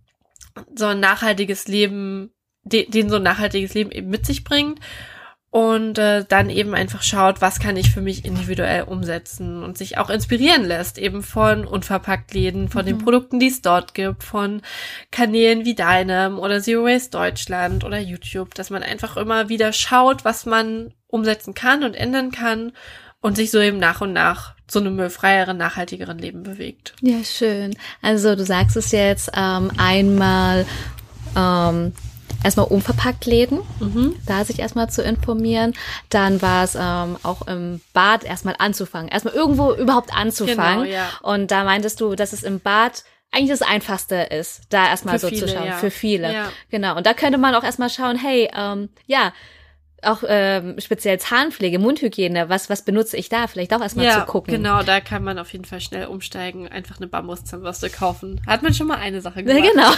so 0.75 0.85
ein 0.85 0.99
nachhaltiges 0.99 1.67
Leben 1.67 2.31
den, 2.63 2.91
den 2.91 3.09
so 3.09 3.15
ein 3.15 3.23
nachhaltiges 3.23 3.73
Leben 3.73 3.91
eben 3.91 4.09
mit 4.09 4.25
sich 4.25 4.43
bringt 4.43 4.79
und 5.51 5.97
äh, 5.97 6.25
dann 6.27 6.49
eben 6.49 6.75
einfach 6.75 7.01
schaut, 7.01 7.41
was 7.41 7.59
kann 7.59 7.75
ich 7.75 7.89
für 7.89 8.01
mich 8.01 8.23
individuell 8.23 8.83
umsetzen 8.83 9.63
und 9.63 9.77
sich 9.77 9.97
auch 9.97 10.11
inspirieren 10.11 10.63
lässt, 10.63 10.99
eben 10.99 11.23
von 11.23 11.65
Unverpacktläden, 11.65 12.69
von 12.69 12.83
mhm. 12.83 12.87
den 12.87 12.97
Produkten, 12.99 13.39
die 13.39 13.47
es 13.47 13.61
dort 13.61 13.95
gibt, 13.95 14.23
von 14.23 14.61
Kanälen 15.11 15.65
wie 15.65 15.73
deinem 15.73 16.37
oder 16.37 16.61
Zero 16.61 16.83
Waste 16.83 17.11
Deutschland 17.11 17.83
oder 17.83 17.97
YouTube, 17.97 18.53
dass 18.53 18.69
man 18.69 18.83
einfach 18.83 19.17
immer 19.17 19.49
wieder 19.49 19.73
schaut, 19.73 20.23
was 20.23 20.45
man 20.45 20.93
umsetzen 21.07 21.55
kann 21.55 21.83
und 21.83 21.95
ändern 21.95 22.31
kann 22.31 22.71
und 23.21 23.35
sich 23.35 23.49
so 23.49 23.59
eben 23.59 23.79
nach 23.79 24.01
und 24.01 24.13
nach 24.13 24.53
zu 24.67 24.79
einem 24.79 24.95
müllfreieren, 24.95 25.57
nachhaltigeren 25.57 26.19
Leben 26.19 26.43
bewegt. 26.43 26.93
Ja, 27.01 27.23
schön. 27.23 27.75
Also 28.03 28.35
du 28.35 28.45
sagst 28.45 28.77
es 28.77 28.91
jetzt 28.91 29.31
ähm, 29.35 29.71
einmal 29.77 30.67
ähm, 31.35 31.93
erstmal 32.43 32.67
unverpackt 32.67 33.25
Läden, 33.25 33.59
mhm. 33.79 34.15
da 34.25 34.45
sich 34.45 34.59
erstmal 34.59 34.89
zu 34.89 35.01
informieren. 35.01 35.73
Dann 36.09 36.41
war 36.41 36.63
es 36.63 36.75
ähm, 36.75 37.17
auch 37.23 37.47
im 37.47 37.81
Bad 37.93 38.23
erstmal 38.23 38.55
anzufangen, 38.59 39.09
erstmal 39.09 39.33
irgendwo 39.33 39.73
überhaupt 39.73 40.13
anzufangen. 40.15 40.85
Genau, 40.85 40.95
ja. 40.95 41.09
Und 41.21 41.51
da 41.51 41.63
meintest 41.63 42.01
du, 42.01 42.15
dass 42.15 42.33
es 42.33 42.43
im 42.43 42.59
Bad 42.59 43.03
eigentlich 43.31 43.57
das 43.57 43.61
Einfachste 43.61 44.15
ist, 44.15 44.61
da 44.69 44.87
erstmal 44.87 45.19
so 45.19 45.27
viele, 45.27 45.45
zu 45.45 45.47
schauen, 45.47 45.67
ja. 45.67 45.77
für 45.77 45.91
viele. 45.91 46.33
Ja. 46.33 46.51
Genau. 46.71 46.97
Und 46.97 47.05
da 47.05 47.13
könnte 47.13 47.37
man 47.37 47.53
auch 47.55 47.63
erstmal 47.63 47.89
schauen, 47.89 48.17
hey, 48.17 48.49
ähm, 48.55 48.89
ja, 49.05 49.33
auch 50.03 50.23
ähm, 50.27 50.75
speziell 50.79 51.19
Zahnpflege, 51.19 51.79
Mundhygiene, 51.79 52.49
was 52.49 52.69
was 52.69 52.83
benutze 52.83 53.17
ich 53.17 53.29
da? 53.29 53.47
Vielleicht 53.47 53.73
auch 53.73 53.81
erstmal 53.81 54.05
ja, 54.05 54.19
zu 54.19 54.31
gucken. 54.31 54.53
Genau, 54.53 54.83
da 54.83 54.99
kann 54.99 55.23
man 55.23 55.39
auf 55.39 55.51
jeden 55.51 55.65
Fall 55.65 55.81
schnell 55.81 56.07
umsteigen, 56.07 56.67
einfach 56.67 56.97
eine 56.97 57.07
Bambuszahnbürste 57.07 57.89
kaufen. 57.89 58.41
Hat 58.47 58.63
man 58.63 58.73
schon 58.73 58.87
mal 58.87 58.97
eine 58.97 59.21
Sache 59.21 59.43
gemacht. 59.43 59.63
Ja, 59.63 59.71
genau. 59.71 59.91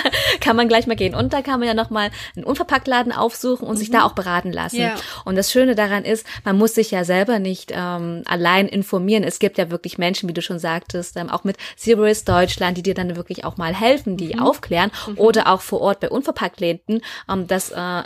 kann 0.40 0.56
man 0.56 0.68
gleich 0.68 0.86
mal 0.86 0.96
gehen. 0.96 1.14
Und 1.14 1.32
da 1.32 1.42
kann 1.42 1.60
man 1.60 1.68
ja 1.68 1.74
noch 1.74 1.90
mal 1.90 2.10
einen 2.36 2.44
Unverpacktladen 2.44 3.12
aufsuchen 3.12 3.66
und 3.66 3.74
mhm. 3.74 3.78
sich 3.78 3.90
da 3.90 4.04
auch 4.04 4.12
beraten 4.12 4.52
lassen. 4.52 4.80
Ja. 4.80 4.94
Und 5.24 5.36
das 5.36 5.52
Schöne 5.52 5.74
daran 5.74 6.04
ist, 6.04 6.26
man 6.44 6.56
muss 6.56 6.74
sich 6.74 6.90
ja 6.90 7.04
selber 7.04 7.38
nicht 7.38 7.72
ähm, 7.74 8.22
allein 8.26 8.68
informieren. 8.68 9.24
Es 9.24 9.38
gibt 9.38 9.58
ja 9.58 9.70
wirklich 9.70 9.98
Menschen, 9.98 10.28
wie 10.28 10.34
du 10.34 10.42
schon 10.42 10.58
sagtest, 10.58 11.16
ähm, 11.16 11.30
auch 11.30 11.44
mit 11.44 11.56
Waste 11.86 12.24
Deutschland, 12.24 12.76
die 12.76 12.82
dir 12.82 12.94
dann 12.94 13.16
wirklich 13.16 13.44
auch 13.44 13.56
mal 13.56 13.74
helfen, 13.74 14.16
die 14.16 14.34
mhm. 14.34 14.40
aufklären 14.40 14.90
mhm. 15.06 15.18
oder 15.18 15.48
auch 15.48 15.60
vor 15.60 15.80
Ort 15.80 16.00
bei 16.00 16.10
Unverpacktläden, 16.10 17.02
ähm, 17.28 17.46
das 17.46 17.70
äh, 17.70 18.02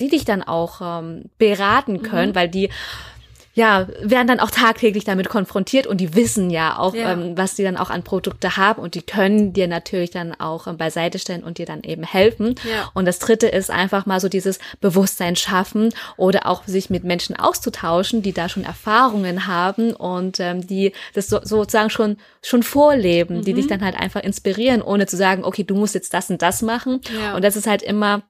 die 0.00 0.08
dich 0.08 0.24
dann 0.24 0.42
auch 0.42 0.80
ähm, 0.82 1.24
beraten 1.38 2.02
können, 2.02 2.30
mhm. 2.30 2.34
weil 2.34 2.48
die 2.48 2.70
ja, 3.52 3.88
werden 4.00 4.28
dann 4.28 4.40
auch 4.40 4.50
tagtäglich 4.50 5.04
damit 5.04 5.28
konfrontiert 5.28 5.86
und 5.86 6.00
die 6.00 6.14
wissen 6.14 6.50
ja 6.50 6.78
auch, 6.78 6.94
ja. 6.94 7.12
Ähm, 7.12 7.36
was 7.36 7.56
die 7.56 7.64
dann 7.64 7.76
auch 7.76 7.90
an 7.90 8.04
Produkte 8.04 8.56
haben 8.56 8.80
und 8.80 8.94
die 8.94 9.02
können 9.02 9.52
dir 9.52 9.66
natürlich 9.66 10.10
dann 10.10 10.38
auch 10.38 10.68
ähm, 10.68 10.76
beiseite 10.76 11.18
stellen 11.18 11.42
und 11.42 11.58
dir 11.58 11.66
dann 11.66 11.82
eben 11.82 12.04
helfen. 12.04 12.54
Ja. 12.64 12.90
Und 12.94 13.06
das 13.06 13.18
dritte 13.18 13.48
ist 13.48 13.70
einfach 13.70 14.06
mal 14.06 14.20
so 14.20 14.28
dieses 14.28 14.60
Bewusstsein 14.80 15.34
schaffen 15.34 15.92
oder 16.16 16.46
auch 16.46 16.64
sich 16.64 16.90
mit 16.90 17.02
Menschen 17.02 17.36
auszutauschen, 17.36 18.22
die 18.22 18.32
da 18.32 18.48
schon 18.48 18.62
Erfahrungen 18.62 19.48
haben 19.48 19.94
und 19.94 20.38
ähm, 20.38 20.64
die 20.64 20.92
das 21.14 21.26
so, 21.26 21.40
sozusagen 21.42 21.90
schon 21.90 22.18
schon 22.42 22.62
vorleben, 22.62 23.38
mhm. 23.38 23.44
die 23.44 23.54
dich 23.54 23.64
mhm. 23.64 23.70
dann 23.70 23.84
halt 23.84 23.98
einfach 23.98 24.22
inspirieren, 24.22 24.80
ohne 24.80 25.06
zu 25.06 25.16
sagen, 25.16 25.44
okay, 25.44 25.64
du 25.64 25.74
musst 25.74 25.94
jetzt 25.94 26.14
das 26.14 26.30
und 26.30 26.40
das 26.40 26.62
machen. 26.62 27.00
Ja. 27.20 27.34
Und 27.34 27.44
das 27.44 27.56
ist 27.56 27.66
halt 27.66 27.82
immer 27.82 28.22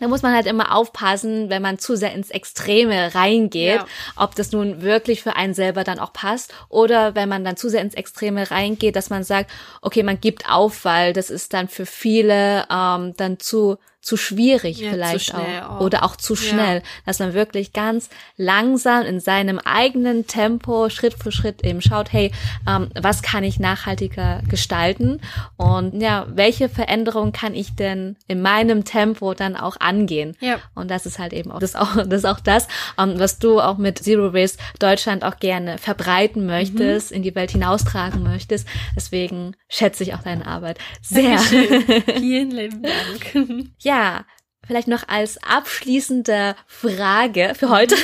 da 0.00 0.08
muss 0.08 0.22
man 0.22 0.34
halt 0.34 0.46
immer 0.46 0.74
aufpassen, 0.74 1.50
wenn 1.50 1.62
man 1.62 1.78
zu 1.78 1.96
sehr 1.96 2.12
ins 2.12 2.30
Extreme 2.30 3.14
reingeht, 3.14 3.76
ja. 3.76 3.86
ob 4.16 4.34
das 4.34 4.52
nun 4.52 4.82
wirklich 4.82 5.22
für 5.22 5.36
einen 5.36 5.54
selber 5.54 5.84
dann 5.84 5.98
auch 5.98 6.12
passt 6.12 6.52
oder 6.68 7.14
wenn 7.14 7.28
man 7.28 7.44
dann 7.44 7.56
zu 7.56 7.68
sehr 7.68 7.82
ins 7.82 7.94
Extreme 7.94 8.50
reingeht, 8.50 8.96
dass 8.96 9.10
man 9.10 9.24
sagt, 9.24 9.50
okay, 9.82 10.02
man 10.02 10.20
gibt 10.20 10.48
auf, 10.48 10.84
weil 10.84 11.12
das 11.12 11.30
ist 11.30 11.54
dann 11.54 11.68
für 11.68 11.86
viele 11.86 12.66
ähm, 12.70 13.14
dann 13.16 13.38
zu 13.38 13.78
zu 14.06 14.16
schwierig 14.16 14.78
ja, 14.78 14.90
vielleicht 14.90 15.30
zu 15.30 15.36
auch. 15.36 15.70
auch. 15.70 15.80
oder 15.80 16.04
auch 16.04 16.14
zu 16.14 16.36
schnell, 16.36 16.76
ja. 16.76 16.82
dass 17.06 17.18
man 17.18 17.34
wirklich 17.34 17.72
ganz 17.72 18.08
langsam 18.36 19.02
in 19.02 19.18
seinem 19.18 19.58
eigenen 19.58 20.28
Tempo 20.28 20.88
Schritt 20.90 21.14
für 21.14 21.32
Schritt 21.32 21.64
eben 21.64 21.82
schaut, 21.82 22.12
hey, 22.12 22.30
ähm, 22.68 22.88
was 22.94 23.22
kann 23.22 23.42
ich 23.42 23.58
nachhaltiger 23.58 24.42
gestalten 24.48 25.20
und 25.56 26.00
ja, 26.00 26.24
welche 26.28 26.68
Veränderungen 26.68 27.32
kann 27.32 27.52
ich 27.52 27.74
denn 27.74 28.14
in 28.28 28.42
meinem 28.42 28.84
Tempo 28.84 29.34
dann 29.34 29.56
auch 29.56 29.80
angehen? 29.80 30.36
Ja. 30.38 30.60
Und 30.76 30.88
das 30.88 31.04
ist 31.04 31.18
halt 31.18 31.32
eben 31.32 31.50
auch 31.50 31.58
das 31.58 31.74
auch 31.74 32.06
das 32.06 32.24
auch 32.24 32.38
das, 32.38 32.68
ähm, 32.98 33.14
was 33.18 33.40
du 33.40 33.60
auch 33.60 33.76
mit 33.76 33.98
Zero 33.98 34.32
Waste 34.32 34.62
Deutschland 34.78 35.24
auch 35.24 35.38
gerne 35.40 35.78
verbreiten 35.78 36.46
möchtest, 36.46 37.10
mhm. 37.10 37.16
in 37.16 37.22
die 37.24 37.34
Welt 37.34 37.50
hinaustragen 37.50 38.22
möchtest. 38.22 38.68
Deswegen 38.94 39.56
schätze 39.68 40.04
ich 40.04 40.14
auch 40.14 40.22
deine 40.22 40.46
Arbeit 40.46 40.78
sehr. 41.02 41.38
Vielen 41.40 42.52
lieben 42.52 42.82
Dank. 42.84 43.66
ja, 43.80 43.95
ja, 43.96 44.24
vielleicht 44.66 44.88
noch 44.88 45.08
als 45.08 45.38
abschließende 45.42 46.54
Frage 46.66 47.54
für 47.54 47.70
heute. 47.70 47.94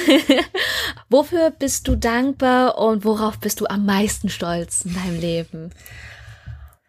Wofür 1.09 1.51
bist 1.51 1.89
du 1.89 1.97
dankbar 1.97 2.79
und 2.79 3.05
worauf 3.05 3.39
bist 3.39 3.61
du 3.61 3.67
am 3.67 3.85
meisten 3.85 4.29
stolz 4.29 4.85
in 4.85 4.95
deinem 4.95 5.21
Leben? 5.21 5.71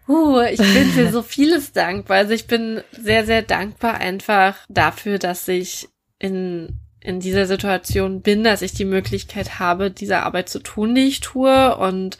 Uh, 0.07 0.41
ich 0.41 0.59
bin 0.59 0.89
für 0.89 1.11
so 1.11 1.21
vieles 1.21 1.71
dankbar. 1.71 2.17
Also 2.17 2.33
ich 2.33 2.47
bin 2.47 2.81
sehr, 2.91 3.25
sehr 3.25 3.41
dankbar 3.41 3.95
einfach 3.95 4.57
dafür, 4.69 5.17
dass 5.17 5.47
ich 5.47 5.87
in, 6.19 6.79
in 6.99 7.19
dieser 7.19 7.45
Situation 7.45 8.21
bin, 8.21 8.43
dass 8.43 8.61
ich 8.61 8.73
die 8.73 8.85
Möglichkeit 8.85 9.59
habe, 9.59 9.91
diese 9.91 10.19
Arbeit 10.19 10.49
zu 10.49 10.59
tun, 10.59 10.93
die 10.93 11.07
ich 11.07 11.21
tue 11.21 11.75
und 11.77 12.17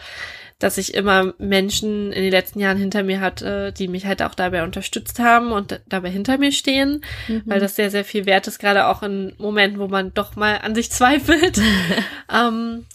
dass 0.63 0.77
ich 0.77 0.93
immer 0.93 1.33
Menschen 1.39 2.13
in 2.13 2.23
den 2.23 2.31
letzten 2.31 2.59
Jahren 2.59 2.77
hinter 2.77 3.03
mir 3.03 3.19
hatte, 3.19 3.73
die 3.73 3.89
mich 3.89 4.05
halt 4.05 4.21
auch 4.21 4.33
dabei 4.33 4.63
unterstützt 4.63 5.19
haben 5.19 5.51
und 5.51 5.81
dabei 5.89 6.09
hinter 6.09 6.37
mir 6.37 6.53
stehen, 6.53 7.03
mhm. 7.27 7.43
weil 7.45 7.59
das 7.59 7.75
sehr, 7.75 7.91
sehr 7.91 8.05
viel 8.05 8.25
wert 8.25 8.47
ist, 8.47 8.59
gerade 8.59 8.87
auch 8.87 9.03
in 9.03 9.33
Momenten, 9.37 9.79
wo 9.79 9.89
man 9.89 10.13
doch 10.13 10.37
mal 10.37 10.59
an 10.59 10.73
sich 10.73 10.89
zweifelt. 10.91 11.59
ähm, 12.33 12.85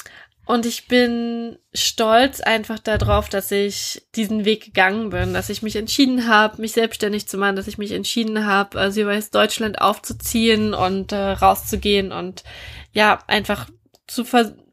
und 0.47 0.65
ich 0.65 0.89
bin 0.89 1.59
stolz 1.75 2.41
einfach 2.41 2.79
darauf, 2.79 3.29
dass 3.29 3.51
ich 3.51 4.01
diesen 4.17 4.47
Weg 4.47 4.65
gegangen 4.65 5.11
bin, 5.11 5.35
dass 5.35 5.51
ich 5.51 5.61
mich 5.61 5.77
entschieden 5.77 6.27
habe, 6.27 6.63
mich 6.63 6.73
selbstständig 6.73 7.29
zu 7.29 7.37
machen, 7.37 7.57
dass 7.57 7.69
ich 7.69 7.77
mich 7.77 7.93
entschieden 7.93 8.47
habe, 8.47 8.91
Zero 8.91 9.11
Waste 9.11 9.33
Deutschland 9.33 9.83
aufzuziehen 9.83 10.73
und 10.73 11.13
äh, 11.13 11.17
rauszugehen 11.17 12.13
und 12.13 12.45
ja, 12.93 13.19
einfach 13.27 13.69
zu 14.07 14.25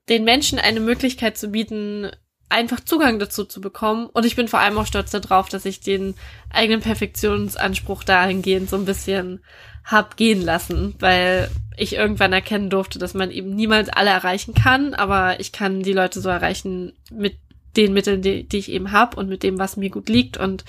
den 0.07 0.23
Menschen 0.23 0.59
eine 0.59 0.79
Möglichkeit 0.79 1.37
zu 1.37 1.49
bieten, 1.49 2.09
einfach 2.55 2.79
Zugang 2.79 3.19
dazu 3.19 3.43
zu 3.43 3.61
bekommen. 3.61 4.07
Und 4.07 4.25
ich 4.25 4.35
bin 4.35 4.47
vor 4.47 4.59
allem 4.59 4.77
auch 4.77 4.87
stolz 4.87 5.11
darauf, 5.11 5.49
dass 5.49 5.65
ich 5.65 5.81
den 5.81 6.15
eigenen 6.49 6.81
Perfektionsanspruch 6.81 8.03
dahingehend 8.03 8.69
so 8.69 8.77
ein 8.77 8.85
bisschen 8.85 9.41
hab 9.83 10.17
gehen 10.17 10.41
lassen, 10.41 10.95
weil 10.99 11.51
ich 11.77 11.93
irgendwann 11.93 12.33
erkennen 12.33 12.69
durfte, 12.69 12.97
dass 12.97 13.13
man 13.13 13.29
eben 13.29 13.53
niemals 13.53 13.89
alle 13.89 14.09
erreichen 14.09 14.53
kann, 14.53 14.93
aber 14.93 15.39
ich 15.39 15.51
kann 15.51 15.83
die 15.83 15.93
Leute 15.93 16.21
so 16.21 16.29
erreichen 16.29 16.93
mit 17.11 17.37
den 17.75 17.93
Mitteln, 17.93 18.21
die, 18.21 18.47
die 18.47 18.57
ich 18.57 18.71
eben 18.71 18.93
hab 18.93 19.17
und 19.17 19.27
mit 19.27 19.43
dem, 19.43 19.59
was 19.59 19.77
mir 19.77 19.89
gut 19.89 20.07
liegt. 20.07 20.37
Und 20.37 20.63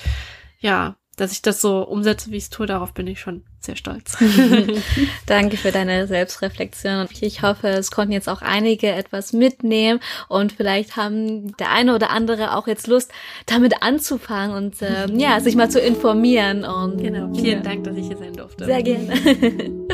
ja, 0.58 0.96
dass 1.16 1.32
ich 1.32 1.42
das 1.42 1.60
so 1.60 1.82
umsetze, 1.82 2.30
wie 2.30 2.36
ich 2.36 2.44
es 2.44 2.50
tue, 2.50 2.66
darauf 2.66 2.92
bin 2.92 3.06
ich 3.06 3.20
schon 3.20 3.42
sehr 3.58 3.76
stolz. 3.76 4.16
Danke 5.26 5.56
für 5.56 5.72
deine 5.72 6.06
Selbstreflexion. 6.06 7.08
Ich 7.20 7.42
hoffe, 7.42 7.68
es 7.68 7.90
konnten 7.90 8.12
jetzt 8.12 8.28
auch 8.28 8.42
einige 8.42 8.88
etwas 8.88 9.32
mitnehmen 9.32 10.00
und 10.28 10.52
vielleicht 10.52 10.96
haben 10.96 11.56
der 11.56 11.72
eine 11.72 11.94
oder 11.94 12.10
andere 12.10 12.54
auch 12.54 12.66
jetzt 12.66 12.86
Lust, 12.86 13.10
damit 13.46 13.82
anzufangen 13.82 14.56
und 14.56 14.82
äh, 14.82 15.10
ja, 15.12 15.40
sich 15.40 15.56
mal 15.56 15.70
zu 15.70 15.80
informieren. 15.80 16.64
Und, 16.64 16.98
genau, 16.98 17.32
vielen 17.34 17.58
ja. 17.58 17.70
Dank, 17.70 17.84
dass 17.84 17.96
ich 17.96 18.06
hier 18.06 18.18
sein 18.18 18.34
durfte. 18.34 18.66
Sehr 18.66 18.82
gerne. 18.82 19.14